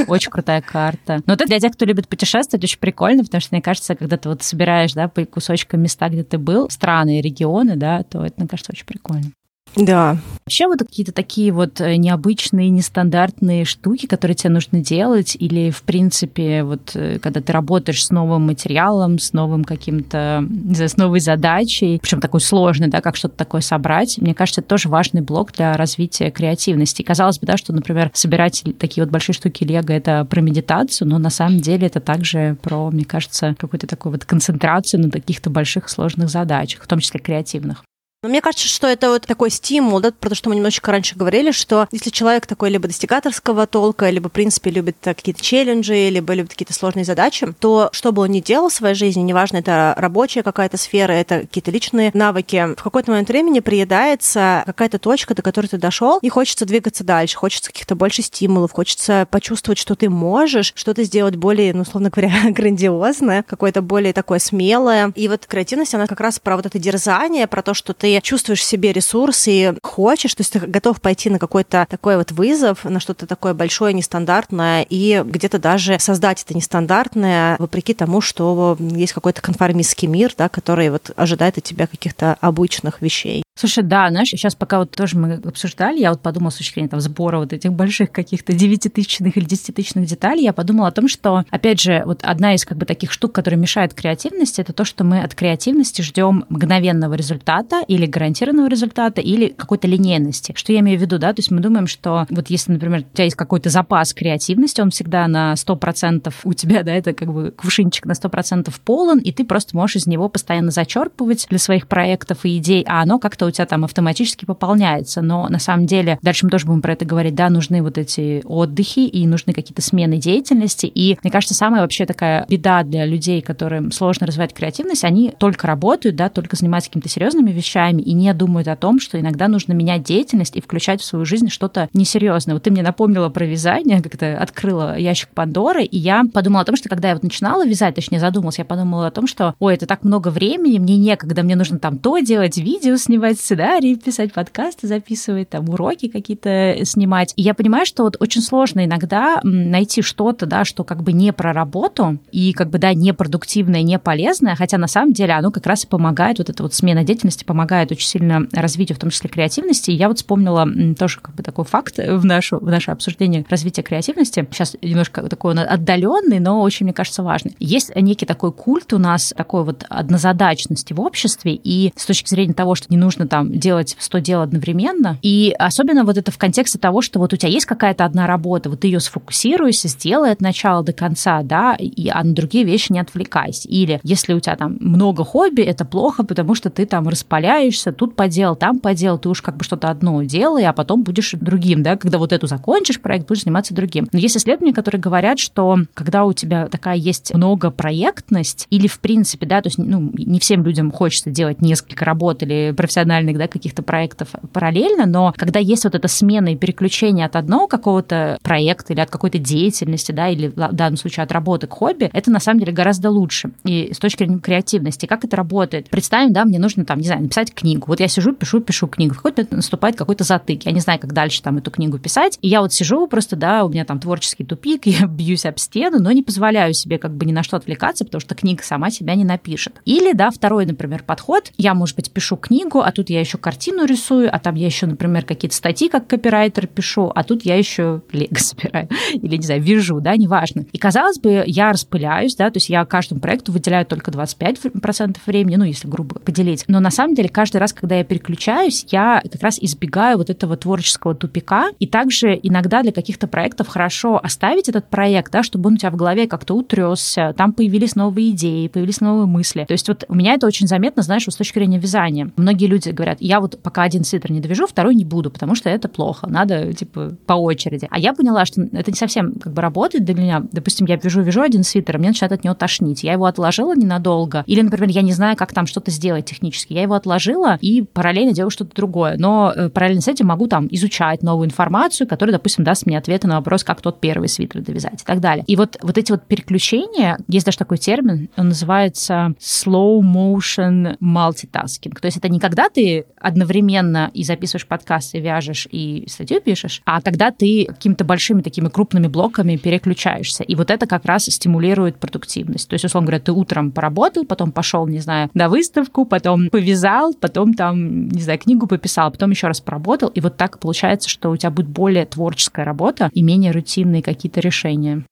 Очень 0.07 0.31
крутая 0.31 0.61
карта. 0.61 1.21
Но 1.25 1.33
это 1.33 1.45
для 1.45 1.59
тех, 1.59 1.73
кто 1.73 1.83
любит 1.83 2.07
путешествовать, 2.07 2.63
очень 2.63 2.79
прикольно, 2.79 3.25
потому 3.25 3.41
что, 3.41 3.53
мне 3.53 3.61
кажется, 3.61 3.93
когда 3.93 4.15
ты 4.15 4.29
вот 4.29 4.41
собираешь, 4.41 4.93
да, 4.93 5.09
по 5.09 5.25
кусочкам 5.25 5.81
места, 5.81 6.07
где 6.07 6.23
ты 6.23 6.37
был, 6.37 6.69
страны 6.69 7.19
и 7.19 7.21
регионы, 7.21 7.75
да, 7.75 8.03
то 8.03 8.25
это, 8.25 8.35
мне 8.37 8.47
кажется, 8.47 8.71
очень 8.71 8.85
прикольно. 8.85 9.33
Да. 9.75 10.17
Вообще 10.45 10.67
вот 10.67 10.79
какие-то 10.79 11.13
такие 11.13 11.51
вот 11.53 11.79
э, 11.79 11.95
необычные, 11.95 12.69
нестандартные 12.69 13.63
штуки, 13.63 14.07
которые 14.07 14.35
тебе 14.35 14.49
нужно 14.49 14.81
делать, 14.81 15.37
или, 15.39 15.71
в 15.71 15.83
принципе, 15.83 16.63
вот 16.63 16.91
э, 16.95 17.17
когда 17.19 17.39
ты 17.39 17.53
работаешь 17.53 18.05
с 18.05 18.09
новым 18.11 18.45
материалом, 18.45 19.19
с 19.19 19.31
новым 19.31 19.63
каким-то, 19.63 20.45
не 20.47 20.75
знаю, 20.75 20.89
с 20.89 20.97
новой 20.97 21.21
задачей, 21.21 21.97
причем 22.01 22.19
такой 22.19 22.41
сложной, 22.41 22.89
да, 22.89 22.99
как 22.99 23.15
что-то 23.15 23.37
такое 23.37 23.61
собрать, 23.61 24.17
мне 24.17 24.35
кажется, 24.35 24.59
это 24.59 24.67
тоже 24.67 24.89
важный 24.89 25.21
блок 25.21 25.53
для 25.53 25.73
развития 25.77 26.29
креативности. 26.29 27.01
казалось 27.01 27.39
бы, 27.39 27.47
да, 27.47 27.55
что, 27.55 27.71
например, 27.71 28.11
собирать 28.13 28.63
такие 28.79 29.03
вот 29.03 29.11
большие 29.11 29.33
штуки 29.33 29.63
Лего— 29.63 29.91
это 29.93 30.25
про 30.25 30.41
медитацию, 30.41 31.07
но 31.07 31.19
на 31.19 31.29
самом 31.29 31.61
деле 31.61 31.87
это 31.87 32.01
также 32.01 32.57
про, 32.61 32.91
мне 32.91 33.05
кажется, 33.05 33.55
какую-то 33.57 33.87
такую 33.87 34.11
вот 34.11 34.25
концентрацию 34.25 34.99
на 35.01 35.09
каких-то 35.09 35.49
больших 35.49 35.87
сложных 35.87 36.29
задачах, 36.29 36.83
в 36.83 36.87
том 36.87 36.99
числе 36.99 37.21
креативных. 37.21 37.85
Но 38.23 38.29
мне 38.29 38.39
кажется, 38.39 38.69
что 38.69 38.87
это 38.87 39.09
вот 39.09 39.23
такой 39.23 39.49
стимул, 39.49 39.99
да, 39.99 40.13
про 40.17 40.29
то, 40.29 40.35
что 40.35 40.49
мы 40.49 40.55
немножечко 40.55 40.91
раньше 40.93 41.17
говорили, 41.17 41.51
что 41.51 41.89
если 41.91 42.09
человек 42.09 42.45
такой 42.45 42.69
либо 42.69 42.87
достигаторского 42.87 43.67
толка, 43.67 44.09
либо, 44.09 44.29
в 44.29 44.31
принципе, 44.31 44.71
любит 44.71 44.95
какие-то 45.01 45.41
челленджи, 45.41 46.07
либо 46.07 46.33
любит 46.33 46.51
какие-то 46.51 46.73
сложные 46.73 47.03
задачи, 47.03 47.53
то 47.59 47.89
что 47.91 48.13
бы 48.13 48.21
он 48.21 48.31
ни 48.31 48.39
делал 48.39 48.69
в 48.69 48.73
своей 48.73 48.95
жизни, 48.95 49.19
неважно, 49.19 49.57
это 49.57 49.93
рабочая 49.97 50.41
какая-то 50.41 50.77
сфера, 50.77 51.11
это 51.11 51.41
какие-то 51.41 51.69
личные 51.69 52.11
навыки, 52.13 52.75
в 52.77 52.81
какой-то 52.81 53.11
момент 53.11 53.27
времени 53.27 53.59
приедается 53.59 54.63
какая-то 54.65 54.99
точка, 54.99 55.35
до 55.35 55.41
которой 55.41 55.67
ты 55.67 55.77
дошел, 55.77 56.19
и 56.19 56.29
хочется 56.29 56.65
двигаться 56.65 57.03
дальше, 57.03 57.35
хочется 57.35 57.71
каких-то 57.73 57.95
больше 57.95 58.21
стимулов, 58.21 58.71
хочется 58.71 59.27
почувствовать, 59.31 59.79
что 59.79 59.95
ты 59.95 60.09
можешь 60.09 60.71
что-то 60.75 61.03
сделать 61.03 61.35
более, 61.35 61.73
ну, 61.73 61.81
условно 61.81 62.09
говоря, 62.09 62.31
грандиозное, 62.51 63.43
какое-то 63.43 63.81
более 63.81 64.13
такое 64.13 64.39
смелое. 64.39 65.11
И 65.15 65.27
вот 65.27 65.45
креативность, 65.45 65.93
она 65.93 66.07
как 66.07 66.21
раз 66.21 66.39
про 66.39 66.55
вот 66.55 66.65
это 66.65 66.79
дерзание, 66.79 67.47
про 67.47 67.61
то, 67.61 67.73
что 67.73 67.93
ты 67.93 68.12
чувствуешь 68.21 68.59
в 68.61 68.63
себе 68.63 68.91
ресурс 68.91 69.47
и 69.47 69.73
хочешь, 69.81 70.33
то 70.35 70.41
есть 70.41 70.53
ты 70.53 70.59
готов 70.59 71.01
пойти 71.01 71.29
на 71.29 71.39
какой-то 71.39 71.85
такой 71.89 72.17
вот 72.17 72.31
вызов, 72.31 72.83
на 72.83 72.99
что-то 72.99 73.27
такое 73.27 73.53
большое, 73.53 73.93
нестандартное, 73.93 74.85
и 74.89 75.21
где-то 75.25 75.59
даже 75.59 75.99
создать 75.99 76.43
это 76.43 76.55
нестандартное, 76.55 77.55
вопреки 77.59 77.93
тому, 77.93 78.21
что 78.21 78.77
есть 78.79 79.13
какой-то 79.13 79.41
конформистский 79.41 80.07
мир, 80.07 80.33
да, 80.37 80.49
который 80.49 80.89
вот 80.89 81.11
ожидает 81.15 81.57
от 81.57 81.63
тебя 81.63 81.87
каких-то 81.87 82.37
обычных 82.41 83.01
вещей. 83.01 83.43
Слушай, 83.55 83.83
да, 83.83 84.09
знаешь, 84.09 84.29
сейчас 84.29 84.55
пока 84.55 84.79
вот 84.79 84.91
тоже 84.91 85.15
мы 85.15 85.35
обсуждали, 85.35 85.99
я 85.99 86.09
вот 86.09 86.21
подумала 86.21 86.49
с 86.49 86.55
точки 86.55 86.73
зрения 86.73 86.89
там, 86.89 86.99
сбора 86.99 87.37
вот 87.37 87.53
этих 87.53 87.71
больших 87.71 88.11
каких-то 88.11 88.51
девятитысячных 88.51 89.37
или 89.37 89.45
десятитысячных 89.45 90.07
деталей, 90.07 90.43
я 90.43 90.53
подумала 90.53 90.87
о 90.87 90.91
том, 90.91 91.07
что, 91.07 91.45
опять 91.51 91.79
же, 91.79 92.01
вот 92.03 92.21
одна 92.23 92.55
из 92.55 92.65
как 92.65 92.79
бы 92.79 92.87
таких 92.87 93.11
штук, 93.11 93.31
которая 93.31 93.59
мешает 93.59 93.93
креативности, 93.93 94.59
это 94.59 94.73
то, 94.73 94.85
что 94.85 95.03
мы 95.03 95.21
от 95.21 95.35
креативности 95.35 96.01
ждем 96.01 96.45
мгновенного 96.49 97.13
результата 97.13 97.83
или 97.87 98.07
гарантированного 98.07 98.67
результата, 98.67 99.21
или 99.21 99.49
какой-то 99.49 99.87
линейности. 99.87 100.53
Что 100.55 100.73
я 100.73 100.79
имею 100.79 100.97
в 100.97 101.01
виду, 101.01 101.19
да, 101.19 101.31
то 101.31 101.39
есть 101.39 101.51
мы 101.51 101.61
думаем, 101.61 101.85
что 101.85 102.25
вот 102.31 102.49
если, 102.49 102.71
например, 102.71 103.01
у 103.01 103.15
тебя 103.15 103.25
есть 103.25 103.37
какой-то 103.37 103.69
запас 103.69 104.15
креативности, 104.15 104.81
он 104.81 104.89
всегда 104.89 105.27
на 105.27 105.53
100% 105.53 106.33
у 106.43 106.53
тебя, 106.53 106.81
да, 106.81 106.91
это 106.91 107.13
как 107.13 107.31
бы 107.31 107.51
кувшинчик 107.51 108.07
на 108.07 108.13
100% 108.13 108.73
полон, 108.83 109.19
и 109.19 109.31
ты 109.31 109.45
просто 109.45 109.77
можешь 109.77 109.97
из 109.97 110.07
него 110.07 110.27
постоянно 110.27 110.71
зачерпывать 110.71 111.45
для 111.51 111.59
своих 111.59 111.87
проектов 111.87 112.45
и 112.45 112.57
идей, 112.57 112.83
а 112.87 113.03
оно 113.03 113.19
как-то 113.19 113.42
у 113.45 113.51
тебя 113.51 113.65
там 113.65 113.83
автоматически 113.83 114.45
пополняется. 114.45 115.21
Но 115.21 115.47
на 115.47 115.59
самом 115.59 115.85
деле, 115.85 116.19
дальше 116.21 116.45
мы 116.45 116.51
тоже 116.51 116.65
будем 116.65 116.81
про 116.81 116.93
это 116.93 117.05
говорить, 117.05 117.35
да, 117.35 117.49
нужны 117.49 117.81
вот 117.81 117.97
эти 117.97 118.41
отдыхи 118.45 119.07
и 119.07 119.25
нужны 119.25 119.53
какие-то 119.53 119.81
смены 119.81 120.17
деятельности. 120.17 120.85
И 120.85 121.17
мне 121.23 121.31
кажется, 121.31 121.53
самая 121.53 121.81
вообще 121.81 122.05
такая 122.05 122.45
беда 122.49 122.83
для 122.83 123.05
людей, 123.05 123.41
которым 123.41 123.91
сложно 123.91 124.27
развивать 124.27 124.53
креативность, 124.53 125.03
они 125.03 125.33
только 125.37 125.67
работают, 125.67 126.15
да, 126.15 126.29
только 126.29 126.55
занимаются 126.55 126.89
какими-то 126.89 127.09
серьезными 127.09 127.51
вещами 127.51 128.01
и 128.01 128.13
не 128.13 128.33
думают 128.33 128.67
о 128.67 128.75
том, 128.75 128.99
что 128.99 129.19
иногда 129.19 129.47
нужно 129.47 129.73
менять 129.73 130.03
деятельность 130.03 130.55
и 130.55 130.61
включать 130.61 131.01
в 131.01 131.05
свою 131.05 131.25
жизнь 131.25 131.49
что-то 131.49 131.89
несерьезное. 131.93 132.55
Вот 132.55 132.63
ты 132.63 132.71
мне 132.71 132.83
напомнила 132.83 133.29
про 133.29 133.45
вязание, 133.45 134.01
как-то 134.03 134.37
открыла 134.37 134.97
ящик 134.97 135.29
Пандоры, 135.29 135.83
и 135.83 135.97
я 135.97 136.23
подумала 136.31 136.61
о 136.61 136.65
том, 136.65 136.75
что 136.75 136.89
когда 136.89 137.09
я 137.09 137.15
вот 137.15 137.23
начинала 137.23 137.65
вязать, 137.65 137.95
точнее 137.95 138.19
задумалась, 138.19 138.59
я 138.59 138.65
подумала 138.65 139.07
о 139.07 139.11
том, 139.11 139.27
что, 139.27 139.55
ой, 139.59 139.75
это 139.75 139.85
так 139.85 140.03
много 140.03 140.29
времени, 140.29 140.79
мне 140.79 140.97
некогда, 140.97 141.43
мне 141.43 141.55
нужно 141.55 141.79
там 141.79 141.97
то 141.97 142.17
делать, 142.19 142.57
видео 142.57 142.97
снимать, 142.97 143.32
сценарии 143.39 143.95
писать, 143.95 144.33
подкасты 144.33 144.87
записывать, 144.87 145.49
там 145.49 145.69
уроки 145.69 146.07
какие-то 146.07 146.77
снимать. 146.83 147.33
И 147.35 147.41
я 147.41 147.53
понимаю, 147.53 147.85
что 147.85 148.03
вот 148.03 148.17
очень 148.19 148.41
сложно 148.41 148.85
иногда 148.85 149.39
найти 149.43 150.01
что-то, 150.01 150.45
да, 150.45 150.65
что 150.65 150.83
как 150.83 151.03
бы 151.03 151.13
не 151.13 151.33
про 151.33 151.53
работу 151.53 152.17
и 152.31 152.53
как 152.53 152.69
бы, 152.69 152.77
да, 152.77 152.93
не 152.93 153.13
продуктивное, 153.13 153.81
не 153.81 153.99
полезное, 153.99 154.55
хотя 154.55 154.77
на 154.77 154.87
самом 154.87 155.13
деле 155.13 155.33
оно 155.33 155.51
как 155.51 155.65
раз 155.65 155.83
и 155.83 155.87
помогает, 155.87 156.39
вот 156.39 156.49
эта 156.49 156.63
вот 156.63 156.73
смена 156.73 157.03
деятельности 157.03 157.43
помогает 157.43 157.91
очень 157.91 158.07
сильно 158.07 158.47
развитию, 158.51 158.95
в 158.95 158.99
том 158.99 159.09
числе 159.09 159.29
креативности. 159.29 159.91
И 159.91 159.95
я 159.95 160.07
вот 160.07 160.17
вспомнила 160.17 160.67
тоже 160.97 161.19
как 161.21 161.35
бы 161.35 161.43
такой 161.43 161.65
факт 161.65 161.97
в, 161.97 162.25
нашу, 162.25 162.59
в 162.59 162.69
наше 162.69 162.91
обсуждение 162.91 163.45
развития 163.49 163.83
креативности. 163.83 164.47
Сейчас 164.51 164.75
немножко 164.81 165.21
такой 165.23 165.53
он 165.53 165.59
отдаленный, 165.59 166.39
но 166.39 166.61
очень, 166.61 166.85
мне 166.85 166.93
кажется, 166.93 167.23
важный. 167.23 167.55
Есть 167.59 167.95
некий 167.95 168.25
такой 168.25 168.51
культ 168.51 168.93
у 168.93 168.97
нас, 168.97 169.33
такой 169.35 169.63
вот 169.63 169.85
однозадачности 169.89 170.93
в 170.93 171.01
обществе, 171.01 171.53
и 171.53 171.91
с 171.95 172.05
точки 172.05 172.29
зрения 172.29 172.53
того, 172.53 172.75
что 172.75 172.87
не 172.89 172.97
нужно 172.97 173.22
там 173.27 173.51
делать 173.51 173.95
100 173.99 174.19
дел 174.19 174.41
одновременно. 174.41 175.17
И 175.21 175.53
особенно 175.57 176.03
вот 176.03 176.17
это 176.17 176.31
в 176.31 176.37
контексте 176.37 176.77
того, 176.77 177.01
что 177.01 177.19
вот 177.19 177.33
у 177.33 177.37
тебя 177.37 177.49
есть 177.49 177.65
какая-то 177.65 178.05
одна 178.05 178.27
работа, 178.27 178.69
вот 178.69 178.81
ты 178.81 178.87
ее 178.87 178.99
сфокусируйся, 178.99 179.87
сделай 179.87 180.31
от 180.31 180.41
начала 180.41 180.83
до 180.83 180.93
конца, 180.93 181.41
да, 181.43 181.75
и, 181.75 182.09
а 182.09 182.23
на 182.23 182.33
другие 182.33 182.63
вещи 182.63 182.91
не 182.91 182.99
отвлекайся. 182.99 183.67
Или 183.67 183.99
если 184.03 184.33
у 184.33 184.39
тебя 184.39 184.55
там 184.55 184.77
много 184.79 185.23
хобби, 185.23 185.61
это 185.61 185.85
плохо, 185.85 186.23
потому 186.23 186.55
что 186.55 186.69
ты 186.69 186.85
там 186.85 187.07
распаляешься, 187.07 187.91
тут 187.91 188.15
поделал, 188.15 188.55
там 188.55 188.79
поделал, 188.79 189.17
ты 189.17 189.29
уж 189.29 189.41
как 189.41 189.57
бы 189.57 189.63
что-то 189.63 189.89
одно 189.89 190.23
делай, 190.23 190.65
а 190.65 190.73
потом 190.73 191.03
будешь 191.03 191.31
другим, 191.33 191.83
да, 191.83 191.97
когда 191.97 192.17
вот 192.17 192.33
эту 192.33 192.47
закончишь 192.47 192.99
проект, 192.99 193.27
будешь 193.27 193.43
заниматься 193.43 193.73
другим. 193.73 194.07
Но 194.11 194.19
есть 194.19 194.37
исследования, 194.37 194.73
которые 194.73 195.01
говорят, 195.01 195.39
что 195.39 195.77
когда 195.93 196.25
у 196.25 196.33
тебя 196.33 196.67
такая 196.67 196.97
есть 196.97 197.33
много 197.33 197.71
проектность, 197.71 198.67
или 198.69 198.87
в 198.87 198.99
принципе, 198.99 199.45
да, 199.45 199.61
то 199.61 199.67
есть 199.67 199.77
ну, 199.77 200.11
не 200.13 200.39
всем 200.39 200.63
людям 200.63 200.91
хочется 200.91 201.29
делать 201.29 201.61
несколько 201.61 202.05
работ 202.05 202.43
или 202.43 202.73
профессиональных, 203.13 203.37
да, 203.37 203.47
каких-то 203.47 203.83
проектов 203.83 204.29
параллельно, 204.51 205.05
но 205.05 205.33
когда 205.37 205.59
есть 205.59 205.83
вот 205.83 205.95
эта 205.95 206.07
смена 206.07 206.53
и 206.53 206.55
переключение 206.55 207.25
от 207.25 207.35
одного 207.35 207.67
какого-то 207.67 208.37
проекта 208.41 208.93
или 208.93 208.99
от 208.99 209.09
какой-то 209.09 209.37
деятельности, 209.37 210.11
да, 210.11 210.29
или 210.29 210.47
в 210.47 210.73
данном 210.73 210.97
случае 210.97 211.23
от 211.23 211.31
работы 211.31 211.67
к 211.67 211.73
хобби, 211.73 212.09
это 212.13 212.31
на 212.31 212.39
самом 212.39 212.59
деле 212.59 212.73
гораздо 212.73 213.09
лучше. 213.09 213.51
И 213.65 213.91
с 213.93 213.97
точки 213.97 214.23
зрения 214.23 214.39
креативности, 214.39 215.05
как 215.05 215.23
это 215.25 215.35
работает? 215.37 215.89
Представим, 215.89 216.33
да, 216.33 216.45
мне 216.45 216.59
нужно 216.59 216.85
там, 216.85 216.99
не 216.99 217.05
знаю, 217.05 217.21
написать 217.21 217.53
книгу. 217.53 217.85
Вот 217.87 217.99
я 217.99 218.07
сижу, 218.07 218.33
пишу, 218.33 218.59
пишу 218.59 218.87
книгу. 218.87 219.13
В 219.13 219.17
какой-то 219.17 219.45
наступает 219.55 219.95
какой-то 219.95 220.23
затык. 220.23 220.65
Я 220.65 220.71
не 220.71 220.79
знаю, 220.79 220.99
как 220.99 221.13
дальше 221.13 221.41
там 221.41 221.57
эту 221.57 221.71
книгу 221.71 221.99
писать. 221.99 222.37
И 222.41 222.47
я 222.47 222.61
вот 222.61 222.73
сижу 222.73 223.07
просто, 223.07 223.35
да, 223.35 223.63
у 223.65 223.69
меня 223.69 223.85
там 223.85 223.99
творческий 223.99 224.43
тупик, 224.43 224.85
я 224.85 225.05
бьюсь 225.05 225.45
об 225.45 225.59
стену, 225.59 225.99
но 225.99 226.11
не 226.11 226.23
позволяю 226.23 226.73
себе 226.73 226.97
как 226.97 227.15
бы 227.15 227.25
ни 227.25 227.31
на 227.31 227.43
что 227.43 227.57
отвлекаться, 227.57 228.05
потому 228.05 228.21
что 228.21 228.35
книга 228.35 228.63
сама 228.63 228.89
себя 228.89 229.15
не 229.15 229.25
напишет. 229.25 229.81
Или, 229.85 230.13
да, 230.13 230.31
второй, 230.31 230.65
например, 230.65 231.03
подход. 231.03 231.51
Я, 231.57 231.73
может 231.73 231.95
быть, 231.95 232.11
пишу 232.11 232.37
книгу, 232.37 232.79
а 232.79 232.91
тут 232.91 233.02
я 233.09 233.19
еще 233.19 233.37
картину 233.37 233.85
рисую, 233.85 234.29
а 234.33 234.39
там 234.39 234.55
я 234.55 234.65
еще, 234.65 234.85
например, 234.85 235.25
какие-то 235.25 235.55
статьи 235.55 235.89
как 235.89 236.07
копирайтер 236.07 236.67
пишу, 236.67 237.11
а 237.13 237.23
тут 237.23 237.45
я 237.45 237.55
еще 237.55 238.01
лего 238.11 238.35
собираю 238.37 238.89
или, 239.13 239.37
не 239.37 239.43
знаю, 239.43 239.61
вяжу, 239.61 239.99
да, 239.99 240.15
неважно. 240.15 240.65
И, 240.71 240.77
казалось 240.77 241.19
бы, 241.19 241.43
я 241.45 241.71
распыляюсь, 241.71 242.35
да, 242.35 242.49
то 242.49 242.57
есть 242.57 242.69
я 242.69 242.85
каждому 242.85 243.21
проекту 243.21 243.51
выделяю 243.51 243.85
только 243.85 244.11
25% 244.11 245.17
времени, 245.25 245.55
ну, 245.55 245.65
если 245.65 245.87
грубо 245.87 246.19
поделить. 246.19 246.65
Но 246.67 246.79
на 246.79 246.91
самом 246.91 247.15
деле 247.15 247.29
каждый 247.29 247.57
раз, 247.57 247.73
когда 247.73 247.95
я 247.95 248.03
переключаюсь, 248.03 248.85
я 248.89 249.21
как 249.31 249.41
раз 249.41 249.59
избегаю 249.59 250.17
вот 250.17 250.29
этого 250.29 250.57
творческого 250.57 251.15
тупика. 251.15 251.69
И 251.79 251.87
также 251.87 252.39
иногда 252.41 252.81
для 252.81 252.91
каких-то 252.91 253.27
проектов 253.27 253.67
хорошо 253.67 254.19
оставить 254.21 254.69
этот 254.69 254.89
проект, 254.89 255.31
да, 255.31 255.43
чтобы 255.43 255.67
он 255.67 255.75
у 255.75 255.77
тебя 255.77 255.91
в 255.91 255.95
голове 255.95 256.27
как-то 256.27 256.53
утресся, 256.55 257.33
там 257.37 257.53
появились 257.53 257.95
новые 257.95 258.31
идеи, 258.31 258.67
появились 258.67 259.01
новые 259.01 259.25
мысли. 259.25 259.65
То 259.67 259.73
есть 259.73 259.87
вот 259.87 260.05
у 260.07 260.15
меня 260.15 260.33
это 260.33 260.47
очень 260.47 260.67
заметно, 260.67 261.03
знаешь, 261.03 261.23
с 261.23 261.35
точки 261.35 261.59
зрения 261.59 261.79
вязания. 261.79 262.31
Многие 262.35 262.67
люди 262.67 262.89
говорят, 262.93 263.17
я 263.19 263.39
вот 263.39 263.59
пока 263.61 263.83
один 263.83 264.03
свитер 264.03 264.31
не 264.31 264.39
довяжу, 264.39 264.67
второй 264.67 264.95
не 264.95 265.05
буду, 265.05 265.29
потому 265.29 265.55
что 265.55 265.69
это 265.69 265.87
плохо, 265.87 266.27
надо, 266.27 266.73
типа, 266.73 267.15
по 267.25 267.33
очереди. 267.33 267.87
А 267.89 267.99
я 267.99 268.13
поняла, 268.13 268.45
что 268.45 268.61
это 268.61 268.91
не 268.91 268.97
совсем 268.97 269.33
как 269.33 269.53
бы 269.53 269.61
работает 269.61 270.05
для 270.05 270.15
меня. 270.15 270.43
Допустим, 270.51 270.85
я 270.87 270.95
вяжу-вяжу 270.95 271.41
один 271.41 271.63
свитер, 271.63 271.95
а 271.95 271.99
мне 271.99 272.09
начинает 272.09 272.31
от 272.31 272.43
него 272.43 272.55
тошнить. 272.55 273.03
Я 273.03 273.13
его 273.13 273.25
отложила 273.25 273.75
ненадолго. 273.75 274.43
Или, 274.47 274.61
например, 274.61 274.89
я 274.89 275.01
не 275.01 275.13
знаю, 275.13 275.35
как 275.35 275.53
там 275.53 275.65
что-то 275.65 275.91
сделать 275.91 276.25
технически. 276.25 276.73
Я 276.73 276.83
его 276.83 276.95
отложила 276.95 277.57
и 277.61 277.81
параллельно 277.81 278.33
делаю 278.33 278.51
что-то 278.51 278.75
другое. 278.75 279.15
Но 279.17 279.53
э, 279.55 279.69
параллельно 279.69 280.01
с 280.01 280.07
этим 280.07 280.27
могу 280.27 280.47
там 280.47 280.67
изучать 280.71 281.23
новую 281.23 281.47
информацию, 281.47 282.07
которая, 282.07 282.33
допустим, 282.33 282.63
даст 282.63 282.85
мне 282.85 282.97
ответы 282.97 283.27
на 283.27 283.37
вопрос, 283.37 283.63
как 283.63 283.81
тот 283.81 283.99
первый 283.99 284.27
свитер 284.27 284.61
довязать 284.61 285.01
и 285.01 285.05
так 285.05 285.19
далее. 285.19 285.43
И 285.47 285.55
вот, 285.55 285.77
вот 285.81 285.97
эти 285.97 286.11
вот 286.11 286.23
переключения, 286.23 287.17
есть 287.27 287.45
даже 287.45 287.57
такой 287.57 287.77
термин, 287.77 288.29
он 288.37 288.49
называется 288.49 289.33
slow 289.39 290.01
motion 290.01 290.97
multitasking. 290.99 291.99
То 291.99 292.05
есть 292.05 292.17
это 292.17 292.29
не 292.29 292.39
когда 292.39 292.69
ты 292.69 292.82
одновременно 293.17 294.11
и 294.13 294.23
записываешь 294.23 294.67
подкаст, 294.67 295.15
и 295.15 295.19
вяжешь, 295.19 295.67
и 295.71 296.05
статью 296.07 296.41
пишешь, 296.41 296.81
а 296.85 297.01
когда 297.01 297.31
ты 297.31 297.65
какими-то 297.65 298.03
большими 298.03 298.41
такими 298.41 298.69
крупными 298.69 299.07
блоками 299.07 299.55
переключаешься. 299.55 300.43
И 300.43 300.55
вот 300.55 300.71
это 300.71 300.87
как 300.87 301.05
раз 301.05 301.25
стимулирует 301.25 301.97
продуктивность. 301.97 302.69
То 302.69 302.73
есть, 302.73 302.85
условно 302.85 303.07
говоря, 303.07 303.23
ты 303.23 303.31
утром 303.31 303.71
поработал, 303.71 304.25
потом 304.25 304.51
пошел, 304.51 304.87
не 304.87 304.99
знаю, 304.99 305.29
на 305.33 305.49
выставку, 305.49 306.05
потом 306.05 306.49
повязал, 306.49 307.13
потом 307.13 307.53
там, 307.53 308.07
не 308.09 308.21
знаю, 308.21 308.39
книгу 308.39 308.67
пописал, 308.67 309.11
потом 309.11 309.31
еще 309.31 309.47
раз 309.47 309.61
поработал. 309.61 310.09
И 310.09 310.21
вот 310.21 310.37
так 310.37 310.59
получается, 310.59 311.09
что 311.09 311.29
у 311.29 311.37
тебя 311.37 311.51
будет 311.51 311.67
более 311.67 312.05
творческая 312.05 312.65
работа 312.65 313.09
и 313.13 313.21
менее 313.21 313.51
рутинные 313.51 314.01
какие-то 314.01 314.39
решения. 314.39 315.03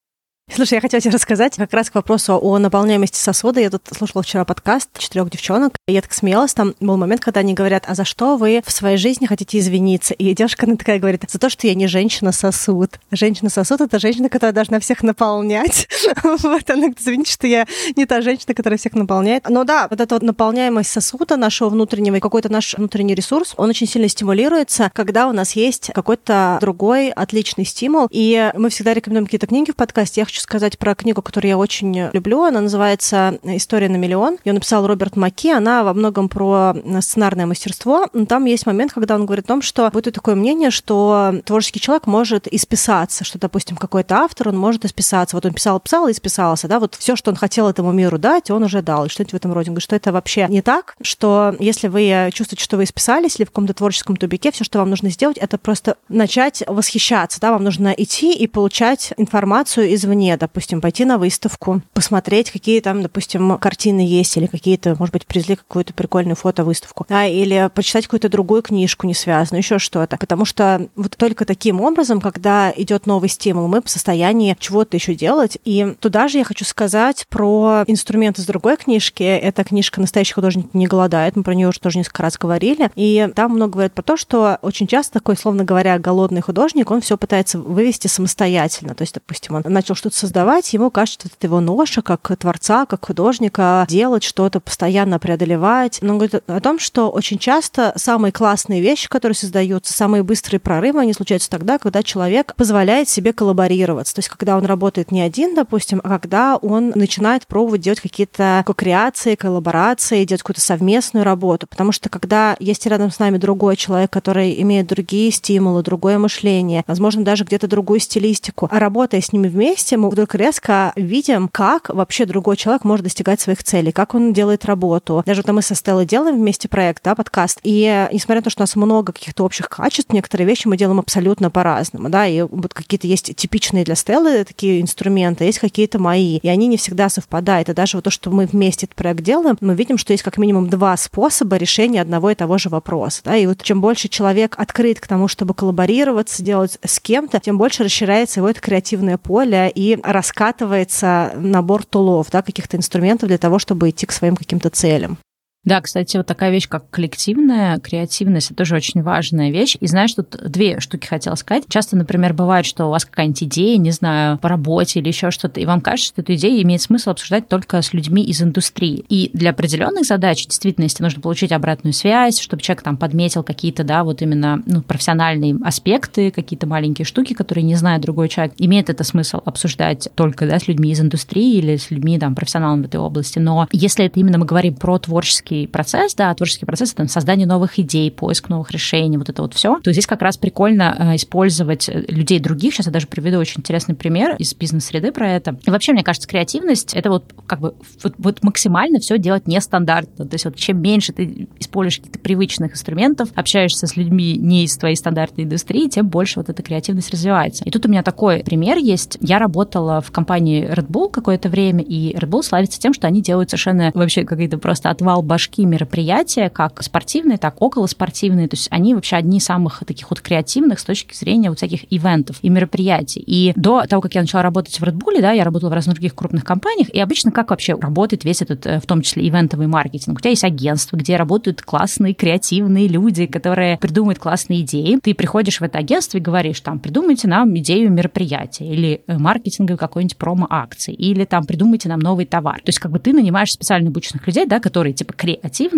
Слушай, 0.53 0.75
я 0.75 0.81
хотела 0.81 0.99
тебе 0.99 1.13
рассказать 1.13 1.55
как 1.55 1.71
раз 1.73 1.89
к 1.89 1.95
вопросу 1.95 2.37
о 2.37 2.59
наполняемости 2.59 3.17
сосуда. 3.17 3.61
Я 3.61 3.69
тут 3.69 3.83
слушала 3.95 4.21
вчера 4.21 4.43
подкаст 4.43 4.89
четырех 4.97 5.29
девчонок, 5.29 5.75
и 5.87 5.93
я 5.93 6.01
так 6.01 6.11
смеялась. 6.11 6.53
Там 6.53 6.75
был 6.81 6.97
момент, 6.97 7.21
когда 7.21 7.39
они 7.39 7.53
говорят, 7.53 7.85
а 7.87 7.95
за 7.95 8.03
что 8.03 8.35
вы 8.35 8.61
в 8.65 8.69
своей 8.69 8.97
жизни 8.97 9.27
хотите 9.27 9.59
извиниться? 9.59 10.13
И 10.13 10.33
девушка 10.35 10.65
она 10.65 10.75
такая 10.75 10.99
говорит, 10.99 11.23
за 11.29 11.39
то, 11.39 11.49
что 11.49 11.67
я 11.67 11.73
не 11.73 11.87
женщина-сосуд. 11.87 12.99
Женщина-сосуд— 13.11 13.79
это 13.81 13.97
женщина, 13.97 14.27
которая 14.27 14.51
должна 14.51 14.81
всех 14.81 15.03
наполнять. 15.03 15.87
Вот 16.23 16.69
она 16.69 16.81
говорит, 16.81 16.99
извините, 16.99 17.31
что 17.31 17.47
я 17.47 17.65
не 17.95 18.05
та 18.05 18.21
женщина, 18.21 18.53
которая 18.53 18.77
всех 18.77 18.93
наполняет. 18.93 19.47
Но 19.47 19.63
да, 19.63 19.87
вот 19.89 20.01
эта 20.01 20.15
вот 20.15 20.21
наполняемость 20.21 20.91
сосуда 20.91 21.37
нашего 21.37 21.69
внутреннего, 21.69 22.19
какой-то 22.19 22.49
наш 22.51 22.75
внутренний 22.75 23.15
ресурс, 23.15 23.53
он 23.57 23.69
очень 23.69 23.87
сильно 23.87 24.09
стимулируется, 24.09 24.91
когда 24.93 25.27
у 25.27 25.31
нас 25.31 25.53
есть 25.53 25.91
какой-то 25.93 26.57
другой 26.59 27.09
отличный 27.09 27.65
стимул. 27.65 28.07
И 28.11 28.51
мы 28.55 28.69
всегда 28.69 28.93
рекомендуем 28.93 29.25
какие-то 29.25 29.47
книги 29.47 29.71
в 29.71 29.75
подкасте. 29.75 30.21
Я 30.21 30.25
хочу 30.25 30.40
сказать 30.41 30.77
про 30.77 30.95
книгу, 30.95 31.21
которую 31.21 31.49
я 31.49 31.57
очень 31.57 32.09
люблю. 32.13 32.43
Она 32.43 32.61
называется 32.61 33.39
«История 33.43 33.89
на 33.89 33.97
миллион». 33.97 34.37
Ее 34.43 34.53
написал 34.53 34.85
Роберт 34.87 35.15
Маки. 35.15 35.49
Она 35.49 35.83
во 35.83 35.93
многом 35.93 36.29
про 36.29 36.75
сценарное 37.01 37.45
мастерство. 37.45 38.07
Но 38.13 38.25
там 38.25 38.45
есть 38.45 38.65
момент, 38.65 38.93
когда 38.93 39.15
он 39.15 39.25
говорит 39.25 39.45
о 39.45 39.49
том, 39.49 39.61
что 39.61 39.89
будет 39.91 40.13
такое 40.13 40.35
мнение, 40.35 40.71
что 40.71 41.33
творческий 41.45 41.79
человек 41.79 42.07
может 42.07 42.47
исписаться, 42.47 43.23
что, 43.23 43.39
допустим, 43.39 43.77
какой-то 43.77 44.15
автор, 44.15 44.49
он 44.49 44.57
может 44.57 44.85
исписаться. 44.85 45.35
Вот 45.35 45.45
он 45.45 45.53
писал, 45.53 45.79
писал 45.79 46.07
и 46.07 46.11
исписался, 46.11 46.67
да, 46.67 46.79
вот 46.79 46.95
все, 46.95 47.15
что 47.15 47.31
он 47.31 47.37
хотел 47.37 47.67
этому 47.67 47.91
миру 47.91 48.17
дать, 48.17 48.49
он 48.51 48.63
уже 48.63 48.81
дал. 48.81 49.05
И 49.05 49.09
что-нибудь 49.09 49.33
в 49.33 49.35
этом 49.35 49.53
роде. 49.53 49.69
Он 49.69 49.75
говорит, 49.75 49.83
что 49.83 49.95
это 49.95 50.11
вообще 50.11 50.47
не 50.49 50.61
так, 50.61 50.95
что 51.01 51.55
если 51.59 51.87
вы 51.87 52.29
чувствуете, 52.33 52.63
что 52.63 52.77
вы 52.77 52.83
исписались 52.83 53.37
или 53.37 53.45
в 53.45 53.49
каком-то 53.49 53.73
творческом 53.73 54.15
тубике, 54.15 54.51
все, 54.51 54.63
что 54.63 54.79
вам 54.79 54.89
нужно 54.89 55.09
сделать, 55.09 55.37
это 55.37 55.57
просто 55.57 55.97
начать 56.09 56.63
восхищаться, 56.67 57.39
да, 57.39 57.51
вам 57.51 57.63
нужно 57.63 57.93
идти 57.97 58.33
и 58.33 58.47
получать 58.47 59.13
информацию 59.17 59.93
извне, 59.93 60.30
допустим, 60.37 60.81
пойти 60.81 61.05
на 61.05 61.17
выставку, 61.17 61.81
посмотреть, 61.93 62.51
какие 62.51 62.79
там, 62.79 63.01
допустим, 63.01 63.57
картины 63.57 64.01
есть, 64.01 64.35
или 64.37 64.47
какие-то, 64.47 64.95
может 64.97 65.13
быть, 65.13 65.25
привезли 65.25 65.55
какую-то 65.55 65.93
прикольную 65.93 66.35
фотовыставку, 66.35 67.05
да, 67.09 67.25
или 67.25 67.69
почитать 67.73 68.05
какую-то 68.05 68.29
другую 68.29 68.61
книжку 68.61 69.07
не 69.07 69.13
связанную, 69.13 69.61
еще 69.61 69.79
что-то. 69.79 70.17
Потому 70.17 70.45
что 70.45 70.87
вот 70.95 71.15
только 71.17 71.45
таким 71.45 71.81
образом, 71.81 72.21
когда 72.21 72.73
идет 72.75 73.05
новый 73.05 73.29
стимул, 73.29 73.67
мы 73.67 73.81
в 73.81 73.89
состоянии 73.89 74.55
чего-то 74.59 74.97
еще 74.97 75.15
делать. 75.15 75.57
И 75.65 75.95
туда 75.99 76.27
же 76.27 76.39
я 76.39 76.43
хочу 76.43 76.65
сказать 76.65 77.25
про 77.29 77.83
инструмент 77.87 78.39
из 78.39 78.45
другой 78.45 78.77
книжки. 78.77 79.23
Это 79.23 79.63
книжка 79.63 80.01
«Настоящий 80.01 80.33
художник 80.33 80.73
не 80.73 80.87
голодает». 80.87 81.35
Мы 81.35 81.43
про 81.43 81.53
нее 81.53 81.67
уже 81.67 81.79
тоже 81.79 81.97
несколько 81.97 82.23
раз 82.23 82.37
говорили. 82.37 82.91
И 82.95 83.29
там 83.35 83.51
много 83.51 83.73
говорят 83.73 83.93
про 83.93 84.03
то, 84.03 84.17
что 84.17 84.59
очень 84.61 84.87
часто 84.87 85.13
такой, 85.13 85.37
словно 85.37 85.63
говоря, 85.63 85.97
голодный 85.99 86.41
художник, 86.41 86.89
он 86.91 87.01
все 87.01 87.17
пытается 87.17 87.59
вывести 87.59 88.07
самостоятельно. 88.07 88.95
То 88.95 89.03
есть, 89.03 89.13
допустим, 89.13 89.55
он 89.55 89.63
начал 89.65 89.95
что-то 89.95 90.10
создавать, 90.13 90.73
ему 90.73 90.89
кажется, 90.89 91.27
это 91.27 91.47
его 91.47 91.59
ноша, 91.59 92.01
как 92.01 92.31
творца, 92.37 92.85
как 92.85 93.05
художника, 93.05 93.85
делать 93.87 94.23
что-то, 94.23 94.59
постоянно 94.59 95.19
преодолевать. 95.19 95.99
Но 96.01 96.13
он 96.13 96.17
говорит 96.19 96.43
о 96.47 96.59
том, 96.59 96.79
что 96.79 97.09
очень 97.09 97.37
часто 97.37 97.93
самые 97.95 98.31
классные 98.31 98.81
вещи, 98.81 99.07
которые 99.09 99.35
создаются, 99.35 99.93
самые 99.93 100.23
быстрые 100.23 100.59
прорывы, 100.59 100.99
они 100.99 101.13
случаются 101.13 101.49
тогда, 101.49 101.77
когда 101.77 102.03
человек 102.03 102.55
позволяет 102.55 103.09
себе 103.09 103.33
коллаборироваться. 103.33 104.15
То 104.15 104.19
есть, 104.19 104.29
когда 104.29 104.57
он 104.57 104.65
работает 104.65 105.11
не 105.11 105.21
один, 105.21 105.55
допустим, 105.55 106.01
а 106.03 106.19
когда 106.19 106.57
он 106.57 106.91
начинает 106.95 107.47
пробовать 107.47 107.81
делать 107.81 108.01
какие-то 108.01 108.63
креации, 108.75 109.35
коллаборации, 109.35 110.25
делать 110.25 110.41
какую-то 110.41 110.61
совместную 110.61 111.23
работу. 111.23 111.67
Потому 111.67 111.91
что 111.91 112.09
когда 112.09 112.55
есть 112.59 112.85
рядом 112.87 113.11
с 113.11 113.19
нами 113.19 113.37
другой 113.37 113.75
человек, 113.75 114.09
который 114.11 114.59
имеет 114.61 114.87
другие 114.87 115.31
стимулы, 115.31 115.83
другое 115.83 116.17
мышление, 116.17 116.83
возможно, 116.87 117.23
даже 117.23 117.43
где-то 117.43 117.67
другую 117.67 117.99
стилистику, 117.99 118.67
а 118.71 118.79
работая 118.79 119.21
с 119.21 119.31
ними 119.31 119.47
вместе, 119.47 119.97
мы 120.01 120.09
вдруг 120.09 120.35
резко 120.35 120.91
видим, 120.95 121.47
как 121.47 121.89
вообще 121.89 122.25
другой 122.25 122.57
человек 122.57 122.83
может 122.83 123.03
достигать 123.03 123.39
своих 123.39 123.63
целей, 123.63 123.91
как 123.91 124.15
он 124.15 124.33
делает 124.33 124.65
работу. 124.65 125.23
Даже 125.25 125.43
вот 125.45 125.53
мы 125.53 125.61
со 125.61 125.75
Стеллой 125.75 126.05
делаем 126.05 126.37
вместе 126.37 126.67
проект, 126.67 127.03
да, 127.03 127.15
подкаст, 127.15 127.59
и 127.63 128.07
несмотря 128.11 128.37
на 128.37 128.43
то, 128.43 128.49
что 128.49 128.61
у 128.61 128.63
нас 128.63 128.75
много 128.75 129.13
каких-то 129.13 129.43
общих 129.43 129.69
качеств, 129.69 130.11
некоторые 130.11 130.47
вещи 130.47 130.67
мы 130.67 130.77
делаем 130.77 130.99
абсолютно 130.99 131.51
по-разному, 131.51 132.09
да, 132.09 132.27
и 132.27 132.41
вот 132.41 132.73
какие-то 132.73 133.07
есть 133.07 133.35
типичные 133.35 133.83
для 133.83 133.95
Стеллы 133.95 134.43
такие 134.43 134.81
инструменты, 134.81 135.45
есть 135.45 135.59
какие-то 135.59 135.99
мои, 135.99 136.37
и 136.37 136.47
они 136.47 136.67
не 136.67 136.77
всегда 136.77 137.09
совпадают. 137.09 137.69
И 137.69 137.73
даже 137.73 137.97
вот 137.97 138.03
то, 138.05 138.09
что 138.09 138.31
мы 138.31 138.45
вместе 138.45 138.87
этот 138.87 138.95
проект 138.95 139.21
делаем, 139.21 139.57
мы 139.61 139.75
видим, 139.75 139.97
что 139.97 140.13
есть 140.13 140.23
как 140.23 140.37
минимум 140.37 140.69
два 140.69 140.97
способа 140.97 141.57
решения 141.57 142.01
одного 142.01 142.31
и 142.31 142.35
того 142.35 142.57
же 142.57 142.69
вопроса, 142.69 143.21
да, 143.23 143.37
и 143.37 143.45
вот 143.45 143.61
чем 143.61 143.81
больше 143.81 144.07
человек 144.07 144.55
открыт 144.57 144.99
к 144.99 145.07
тому, 145.07 145.27
чтобы 145.27 145.53
коллаборироваться, 145.53 146.41
делать 146.43 146.79
с 146.83 146.99
кем-то, 146.99 147.39
тем 147.39 147.57
больше 147.57 147.83
расширяется 147.83 148.39
его 148.39 148.49
это 148.49 148.61
креативное 148.61 149.17
поле 149.17 149.71
и 149.73 149.90
раскатывается 150.03 151.33
набор 151.35 151.85
тулов, 151.85 152.29
да, 152.31 152.41
каких-то 152.41 152.77
инструментов 152.77 153.27
для 153.27 153.37
того, 153.37 153.59
чтобы 153.59 153.89
идти 153.89 154.05
к 154.05 154.11
своим 154.11 154.35
каким-то 154.35 154.69
целям. 154.69 155.17
Да, 155.63 155.79
кстати, 155.79 156.17
вот 156.17 156.25
такая 156.25 156.49
вещь, 156.49 156.67
как 156.67 156.89
коллективная 156.89 157.77
креативность, 157.77 158.47
это 158.47 158.55
тоже 158.55 158.75
очень 158.75 159.03
важная 159.03 159.51
вещь. 159.51 159.77
И 159.79 159.85
знаешь, 159.85 160.11
тут 160.13 160.35
две 160.43 160.79
штуки 160.79 161.05
хотела 161.05 161.35
сказать. 161.35 161.65
Часто, 161.69 161.95
например, 161.95 162.33
бывает, 162.33 162.65
что 162.65 162.87
у 162.87 162.89
вас 162.89 163.05
какая-нибудь 163.05 163.43
идея, 163.43 163.77
не 163.77 163.91
знаю, 163.91 164.39
по 164.39 164.49
работе 164.49 164.99
или 164.99 165.09
еще 165.09 165.29
что-то, 165.29 165.59
и 165.59 165.65
вам 165.67 165.81
кажется, 165.81 166.13
что 166.13 166.21
эту 166.23 166.33
идею 166.33 166.63
имеет 166.63 166.81
смысл 166.81 167.11
обсуждать 167.11 167.47
только 167.47 167.79
с 167.79 167.93
людьми 167.93 168.23
из 168.23 168.41
индустрии. 168.41 169.05
И 169.07 169.29
для 169.33 169.51
определенных 169.51 170.05
задач, 170.05 170.47
действительно, 170.47 170.85
если 170.85 171.03
нужно 171.03 171.21
получить 171.21 171.51
обратную 171.51 171.93
связь, 171.93 172.39
чтобы 172.39 172.63
человек 172.63 172.81
там 172.81 172.97
подметил 172.97 173.43
какие-то, 173.43 173.83
да, 173.83 174.03
вот 174.03 174.23
именно 174.23 174.63
ну, 174.65 174.81
профессиональные 174.81 175.57
аспекты, 175.63 176.31
какие-то 176.31 176.65
маленькие 176.65 177.05
штуки, 177.05 177.33
которые 177.33 177.63
не 177.63 177.75
знает 177.75 178.01
другой 178.01 178.29
человек, 178.29 178.55
имеет 178.57 178.89
это 178.89 179.03
смысл 179.03 179.41
обсуждать 179.45 180.07
только, 180.15 180.47
да, 180.47 180.57
с 180.57 180.67
людьми 180.67 180.89
из 180.89 181.01
индустрии 181.01 181.57
или 181.57 181.75
с 181.75 181.91
людьми, 181.91 182.17
там, 182.17 182.33
профессионалами 182.33 182.81
в 182.81 182.85
этой 182.85 182.99
области. 182.99 183.37
Но 183.37 183.67
если 183.71 184.05
это 184.05 184.19
именно 184.19 184.39
мы 184.39 184.45
говорим 184.47 184.73
про 184.73 184.97
творческие 184.97 185.50
творческий 185.51 185.67
процесс, 185.67 186.15
да, 186.15 186.33
творческий 186.33 186.65
процесс— 186.65 186.93
это 186.97 187.07
создание 187.07 187.45
новых 187.45 187.77
идей, 187.79 188.09
поиск 188.09 188.49
новых 188.49 188.71
решений, 188.71 189.17
вот 189.17 189.29
это 189.29 189.41
вот 189.41 189.53
все, 189.53 189.79
то 189.79 189.91
здесь 189.91 190.07
как 190.07 190.21
раз 190.21 190.37
прикольно 190.37 190.95
э, 190.97 191.15
использовать 191.17 191.89
э, 191.89 192.05
людей 192.07 192.39
других. 192.39 192.73
Сейчас 192.73 192.85
я 192.85 192.91
даже 192.91 193.07
приведу 193.07 193.37
очень 193.37 193.59
интересный 193.59 193.95
пример 193.95 194.35
из 194.37 194.53
бизнес-среды 194.53 195.11
про 195.11 195.29
это. 195.29 195.57
И 195.65 195.69
вообще, 195.69 195.93
мне 195.93 196.03
кажется, 196.03 196.27
креативность— 196.27 196.93
это 196.95 197.09
вот 197.09 197.33
как 197.45 197.59
бы 197.59 197.73
вот, 198.03 198.13
вот 198.17 198.43
максимально 198.43 198.99
все 198.99 199.17
делать 199.17 199.47
нестандартно. 199.47 200.25
То 200.25 200.35
есть 200.35 200.45
вот 200.45 200.55
чем 200.55 200.81
меньше 200.81 201.11
ты 201.13 201.47
используешь 201.59 201.97
каких-то 201.97 202.19
привычных 202.19 202.73
инструментов, 202.73 203.29
общаешься 203.35 203.87
с 203.87 203.97
людьми 203.97 204.37
не 204.37 204.63
из 204.63 204.77
твоей 204.77 204.95
стандартной 204.95 205.43
индустрии, 205.43 205.89
тем 205.89 206.07
больше 206.07 206.39
вот 206.39 206.49
эта 206.49 206.63
креативность 206.63 207.11
развивается. 207.11 207.63
И 207.65 207.71
тут 207.71 207.85
у 207.85 207.89
меня 207.89 208.03
такой 208.03 208.43
пример 208.43 208.77
есть. 208.77 209.17
Я 209.19 209.39
работала 209.39 210.01
в 210.01 210.11
компании 210.11 210.63
Red 210.63 210.87
Bull 210.87 211.11
какое-то 211.11 211.49
время, 211.49 211.83
и 211.83 212.13
Red 212.15 212.29
Bull 212.29 212.43
славится 212.43 212.79
тем, 212.79 212.93
что 212.93 213.07
они 213.07 213.21
делают 213.21 213.49
совершенно 213.49 213.91
вообще 213.93 214.23
какие-то 214.23 214.57
просто 214.57 214.89
отвал 214.89 215.21
башки 215.21 215.40
башки 215.41 215.65
мероприятия, 215.65 216.49
как 216.49 216.83
спортивные, 216.83 217.37
так 217.39 217.61
околоспортивные. 217.61 218.47
То 218.47 218.55
есть 218.55 218.67
они 218.69 218.93
вообще 218.93 219.15
одни 219.15 219.39
из 219.39 219.45
самых 219.45 219.83
таких 219.87 220.09
вот 220.09 220.21
креативных 220.21 220.79
с 220.79 220.83
точки 220.83 221.15
зрения 221.15 221.49
вот 221.49 221.57
всяких 221.57 221.91
ивентов 221.91 222.37
и 222.43 222.49
мероприятий. 222.49 223.23
И 223.25 223.53
до 223.55 223.83
того, 223.87 224.01
как 224.01 224.13
я 224.13 224.21
начала 224.21 224.43
работать 224.43 224.79
в 224.79 224.83
Red 224.83 224.93
Bull, 224.93 225.19
да, 225.19 225.31
я 225.31 225.43
работала 225.43 225.71
в 225.71 225.73
разных 225.73 225.95
других 225.95 226.13
крупных 226.13 226.43
компаниях, 226.43 226.89
и 226.89 226.99
обычно 226.99 227.31
как 227.31 227.49
вообще 227.49 227.73
работает 227.73 228.23
весь 228.23 228.43
этот, 228.43 228.67
э, 228.67 228.79
в 228.79 228.85
том 228.85 229.01
числе, 229.01 229.27
ивентовый 229.27 229.65
маркетинг? 229.65 230.17
У 230.17 230.21
тебя 230.21 230.29
есть 230.29 230.43
агентство, 230.43 230.95
где 230.95 231.15
работают 231.15 231.61
классные, 231.63 232.13
креативные 232.13 232.87
люди, 232.87 233.25
которые 233.25 233.77
придумывают 233.77 234.19
классные 234.19 234.61
идеи. 234.61 234.99
Ты 235.01 235.15
приходишь 235.15 235.59
в 235.59 235.63
это 235.63 235.79
агентство 235.79 236.17
и 236.19 236.21
говоришь, 236.21 236.61
там, 236.61 236.79
придумайте 236.79 237.27
нам 237.27 237.57
идею 237.57 237.91
мероприятия 237.91 238.65
или 238.65 239.01
э, 239.07 239.17
маркетинговой 239.17 239.79
какой-нибудь 239.79 240.17
промо-акции, 240.17 240.93
или 240.93 241.25
там 241.25 241.45
придумайте 241.45 241.89
нам 241.89 241.99
новый 241.99 242.25
товар. 242.25 242.57
То 242.57 242.69
есть 242.69 242.79
как 242.79 242.91
бы 242.91 242.99
ты 242.99 243.11
нанимаешь 243.11 243.51
специально 243.51 243.89
обученных 243.89 244.27
людей, 244.27 244.45
да, 244.45 244.59
которые 244.59 244.93
типа 244.93 245.13
креативные, 245.13 245.30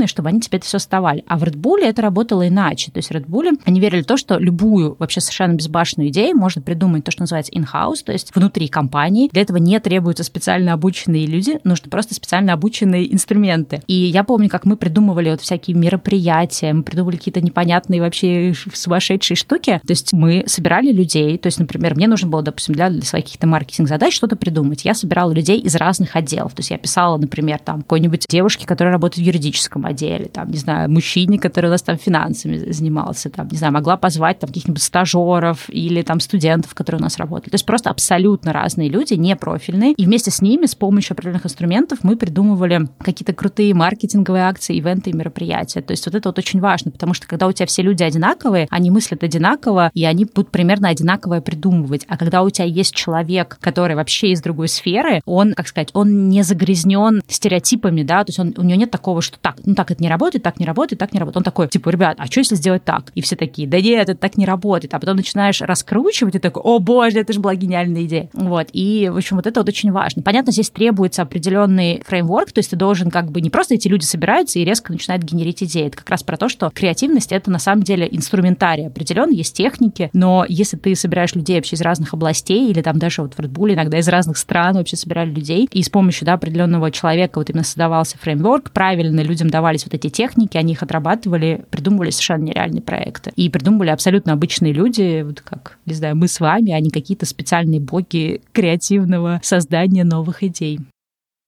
чтобы 0.07 0.29
они 0.29 0.41
тебе 0.41 0.57
это 0.57 0.65
все 0.67 0.77
оставали. 0.77 1.23
А 1.27 1.37
в 1.37 1.43
Red 1.43 1.55
Bull 1.55 1.79
это 1.81 2.01
работало 2.01 2.47
иначе. 2.47 2.91
То 2.91 2.97
есть 2.97 3.09
в 3.09 3.11
Red 3.11 3.25
Bull 3.25 3.59
они 3.65 3.79
верили 3.79 4.01
в 4.01 4.05
то, 4.05 4.17
что 4.17 4.37
любую 4.37 4.95
вообще 4.99 5.21
совершенно 5.21 5.53
безбашенную 5.53 6.09
идею 6.09 6.37
можно 6.37 6.61
придумать 6.61 7.03
то, 7.03 7.11
что 7.11 7.23
называется 7.23 7.51
in-house, 7.51 8.03
то 8.05 8.11
есть 8.11 8.33
внутри 8.35 8.67
компании. 8.67 9.29
Для 9.31 9.41
этого 9.41 9.57
не 9.57 9.79
требуются 9.79 10.23
специально 10.23 10.73
обученные 10.73 11.25
люди, 11.25 11.59
нужны 11.63 11.89
просто 11.89 12.13
специально 12.13 12.53
обученные 12.53 13.13
инструменты. 13.13 13.81
И 13.87 13.93
я 13.93 14.23
помню, 14.23 14.49
как 14.49 14.65
мы 14.65 14.77
придумывали 14.77 15.31
вот 15.31 15.41
всякие 15.41 15.75
мероприятия, 15.75 16.73
мы 16.73 16.83
придумывали 16.83 17.17
какие-то 17.17 17.41
непонятные 17.41 18.01
вообще 18.01 18.53
сумасшедшие 18.73 19.35
штуки. 19.35 19.81
То 19.85 19.91
есть 19.91 20.13
мы 20.13 20.43
собирали 20.47 20.91
людей, 20.91 21.37
то 21.37 21.47
есть, 21.47 21.59
например, 21.59 21.95
мне 21.95 22.07
нужно 22.07 22.29
было, 22.29 22.41
допустим, 22.41 22.75
для, 22.75 22.89
для 22.89 23.01
своих 23.01 23.25
каких-то 23.25 23.47
маркетинг-задач 23.47 24.13
что-то 24.13 24.35
придумать. 24.35 24.85
Я 24.85 24.93
собирала 24.93 25.31
людей 25.31 25.59
из 25.59 25.75
разных 25.75 26.15
отделов. 26.15 26.53
То 26.53 26.59
есть 26.59 26.71
я 26.71 26.77
писала, 26.77 27.17
например, 27.17 27.59
там, 27.59 27.81
какой-нибудь 27.81 28.25
девушке, 28.27 28.67
которая 28.67 28.93
работает 28.93 29.25
в 29.25 29.27
юридическом 29.27 29.42
юридическом 29.43 29.85
отделе, 29.85 30.25
там, 30.25 30.49
не 30.49 30.57
знаю, 30.57 30.89
мужчине, 30.89 31.39
который 31.39 31.67
у 31.67 31.69
нас 31.69 31.81
там 31.81 31.97
финансами 31.97 32.71
занимался, 32.71 33.29
там, 33.29 33.47
не 33.51 33.57
знаю, 33.57 33.73
могла 33.73 33.97
позвать 33.97 34.39
там 34.39 34.47
каких-нибудь 34.47 34.81
стажеров 34.81 35.69
или 35.69 36.01
там 36.01 36.19
студентов, 36.19 36.73
которые 36.73 36.99
у 36.99 37.03
нас 37.03 37.17
работали. 37.17 37.49
То 37.49 37.55
есть 37.55 37.65
просто 37.65 37.89
абсолютно 37.89 38.53
разные 38.53 38.89
люди, 38.89 39.13
не 39.13 39.35
профильные. 39.35 39.93
И 39.93 40.05
вместе 40.05 40.31
с 40.31 40.41
ними, 40.41 40.65
с 40.65 40.75
помощью 40.75 41.13
определенных 41.13 41.45
инструментов, 41.45 41.99
мы 42.03 42.15
придумывали 42.15 42.87
какие-то 42.99 43.33
крутые 43.33 43.73
маркетинговые 43.73 44.45
акции, 44.45 44.75
ивенты 44.75 45.09
и 45.09 45.13
мероприятия. 45.13 45.81
То 45.81 45.91
есть 45.91 46.05
вот 46.05 46.15
это 46.15 46.29
вот 46.29 46.39
очень 46.39 46.59
важно, 46.59 46.91
потому 46.91 47.13
что 47.13 47.27
когда 47.27 47.47
у 47.47 47.51
тебя 47.51 47.65
все 47.65 47.81
люди 47.81 48.03
одинаковые, 48.03 48.67
они 48.69 48.91
мыслят 48.91 49.23
одинаково, 49.23 49.91
и 49.93 50.05
они 50.05 50.25
будут 50.25 50.51
примерно 50.51 50.89
одинаковое 50.89 51.41
придумывать. 51.41 52.05
А 52.07 52.17
когда 52.17 52.43
у 52.43 52.49
тебя 52.49 52.65
есть 52.65 52.93
человек, 52.93 53.57
который 53.59 53.95
вообще 53.95 54.31
из 54.31 54.41
другой 54.41 54.67
сферы, 54.67 55.21
он, 55.25 55.53
как 55.53 55.67
сказать, 55.67 55.89
он 55.93 56.29
не 56.29 56.43
загрязнен 56.43 57.21
стереотипами, 57.27 58.03
да, 58.03 58.23
то 58.23 58.29
есть 58.29 58.39
он, 58.39 58.53
у 58.57 58.63
него 58.63 58.79
нет 58.79 58.91
такого, 58.91 59.21
что 59.21 59.32
так, 59.41 59.57
ну 59.65 59.75
так 59.75 59.91
это 59.91 60.01
не 60.01 60.09
работает, 60.09 60.43
так 60.43 60.59
не 60.59 60.65
работает, 60.65 60.99
так 60.99 61.13
не 61.13 61.19
работает. 61.19 61.37
Он 61.37 61.43
такой, 61.43 61.67
типа, 61.67 61.89
ребят, 61.89 62.15
а 62.19 62.25
что 62.25 62.39
если 62.39 62.55
сделать 62.55 62.83
так? 62.83 63.11
И 63.15 63.21
все 63.21 63.35
такие, 63.35 63.67
да 63.67 63.79
нет, 63.79 64.09
это 64.09 64.19
так 64.19 64.37
не 64.37 64.45
работает. 64.45 64.93
А 64.93 64.99
потом 64.99 65.17
начинаешь 65.17 65.61
раскручивать 65.61 66.35
и 66.35 66.39
такой, 66.39 66.61
о 66.63 66.79
боже, 66.79 67.19
это 67.19 67.33
же 67.33 67.39
была 67.39 67.55
гениальная 67.55 68.03
идея. 68.03 68.29
Вот, 68.33 68.67
и, 68.73 69.09
в 69.11 69.17
общем, 69.17 69.37
вот 69.37 69.47
это 69.47 69.59
вот 69.59 69.69
очень 69.69 69.91
важно. 69.91 70.21
Понятно, 70.21 70.51
здесь 70.51 70.69
требуется 70.69 71.21
определенный 71.21 72.01
фреймворк, 72.05 72.51
то 72.51 72.59
есть 72.59 72.69
ты 72.69 72.75
должен 72.75 73.09
как 73.11 73.31
бы 73.31 73.41
не 73.41 73.49
просто 73.49 73.75
эти 73.75 73.87
люди 73.87 74.03
собираются 74.03 74.59
и 74.59 74.65
резко 74.65 74.91
начинают 74.91 75.23
генерить 75.23 75.63
идеи. 75.63 75.87
Это 75.87 75.97
как 75.97 76.09
раз 76.09 76.23
про 76.23 76.37
то, 76.37 76.49
что 76.49 76.69
креативность— 76.69 77.31
это 77.31 77.51
на 77.51 77.59
самом 77.59 77.83
деле 77.83 78.07
инструментарий 78.11 78.87
определенно, 78.87 79.31
есть 79.31 79.55
техники, 79.55 80.09
но 80.13 80.45
если 80.47 80.77
ты 80.77 80.95
собираешь 80.95 81.35
людей 81.35 81.57
вообще 81.57 81.75
из 81.75 81.81
разных 81.81 82.13
областей, 82.13 82.69
или 82.69 82.81
там 82.81 82.99
даже 82.99 83.21
вот 83.21 83.33
в 83.33 83.39
Red 83.39 83.51
Bull 83.51 83.73
иногда 83.73 83.99
из 83.99 84.07
разных 84.07 84.37
стран 84.37 84.75
вообще 84.75 84.95
собирали 84.95 85.29
людей, 85.29 85.67
и 85.71 85.83
с 85.83 85.89
помощью 85.89 86.25
да, 86.25 86.33
определенного 86.33 86.91
человека 86.91 87.39
вот 87.39 87.49
именно 87.49 87.63
создавался 87.63 88.17
фреймворк, 88.17 88.71
правильно 88.71 89.21
людям 89.23 89.49
давались 89.49 89.85
вот 89.85 89.93
эти 89.93 90.09
техники, 90.09 90.57
они 90.57 90.73
их 90.73 90.83
отрабатывали, 90.83 91.65
придумывали 91.69 92.09
совершенно 92.09 92.43
нереальные 92.43 92.81
проекты. 92.81 93.31
И 93.35 93.49
придумывали 93.49 93.89
абсолютно 93.89 94.33
обычные 94.33 94.73
люди, 94.73 95.23
вот 95.23 95.41
как, 95.41 95.77
не 95.85 95.93
знаю, 95.93 96.15
мы 96.15 96.27
с 96.27 96.39
вами, 96.39 96.71
а 96.71 96.79
не 96.79 96.89
какие-то 96.89 97.25
специальные 97.25 97.79
боги 97.79 98.41
креативного 98.51 99.39
создания 99.43 100.03
новых 100.03 100.43
идей. 100.43 100.79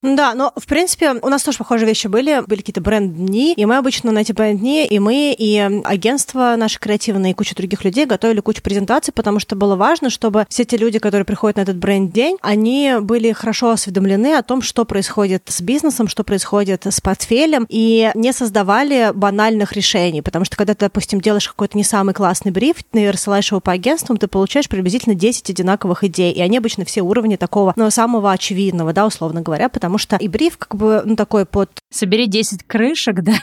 Да, 0.02 0.34
но 0.34 0.52
в 0.54 0.66
принципе 0.66 1.12
у 1.12 1.28
нас 1.28 1.42
тоже 1.42 1.58
похожие 1.58 1.88
вещи 1.88 2.06
были. 2.06 2.42
Были 2.46 2.60
какие-то 2.60 2.82
бренд-дни, 2.82 3.54
и 3.54 3.64
мы 3.64 3.78
обычно 3.78 4.12
на 4.12 4.20
эти 4.20 4.32
бренд-дни, 4.32 4.86
и 4.86 4.98
мы, 4.98 5.34
и 5.36 5.58
агентство 5.84 6.54
наше 6.56 6.78
креативное, 6.78 7.30
и 7.30 7.34
куча 7.34 7.54
других 7.54 7.82
людей 7.82 8.04
готовили 8.04 8.40
кучу 8.40 8.62
презентаций, 8.62 9.12
потому 9.14 9.40
что 9.40 9.56
было 9.56 9.74
важно, 9.74 10.10
чтобы 10.10 10.46
все 10.50 10.64
те 10.64 10.76
люди, 10.76 10.98
которые 10.98 11.24
приходят 11.24 11.56
на 11.56 11.62
этот 11.62 11.78
бренд-день, 11.78 12.36
они 12.42 12.96
были 13.00 13.32
хорошо 13.32 13.70
осведомлены 13.70 14.34
о 14.34 14.42
том, 14.42 14.60
что 14.60 14.84
происходит 14.84 15.44
с 15.46 15.62
бизнесом, 15.62 16.08
что 16.08 16.24
происходит 16.24 16.86
с 16.86 17.00
портфелем, 17.00 17.66
и 17.68 18.10
не 18.14 18.32
создавали 18.32 19.12
банальных 19.14 19.72
решений, 19.72 20.20
потому 20.20 20.44
что 20.44 20.56
когда 20.56 20.74
ты, 20.74 20.80
допустим, 20.80 21.20
делаешь 21.22 21.48
какой-то 21.48 21.76
не 21.76 21.84
самый 21.84 22.14
классный 22.14 22.52
бриф, 22.52 22.76
ты 22.92 23.10
рассылаешь 23.10 23.50
его 23.50 23.60
по 23.60 23.72
агентствам, 23.72 24.18
ты 24.18 24.28
получаешь 24.28 24.68
приблизительно 24.68 25.14
10 25.14 25.50
одинаковых 25.50 26.04
идей, 26.04 26.32
и 26.32 26.40
они 26.42 26.58
обычно 26.58 26.84
все 26.84 27.00
уровни 27.00 27.36
такого, 27.36 27.72
ну, 27.76 27.90
самого 27.90 28.30
очевидного, 28.30 28.92
да, 28.92 29.06
условно 29.06 29.40
говоря, 29.40 29.68
потому 29.68 29.85
потому 29.86 29.98
что 29.98 30.16
и 30.16 30.26
бриф 30.26 30.58
как 30.58 30.74
бы, 30.74 31.02
ну, 31.04 31.14
такой 31.14 31.46
под... 31.46 31.70
Собери 31.90 32.26
10 32.26 32.64
крышек, 32.64 33.20
да, 33.22 33.34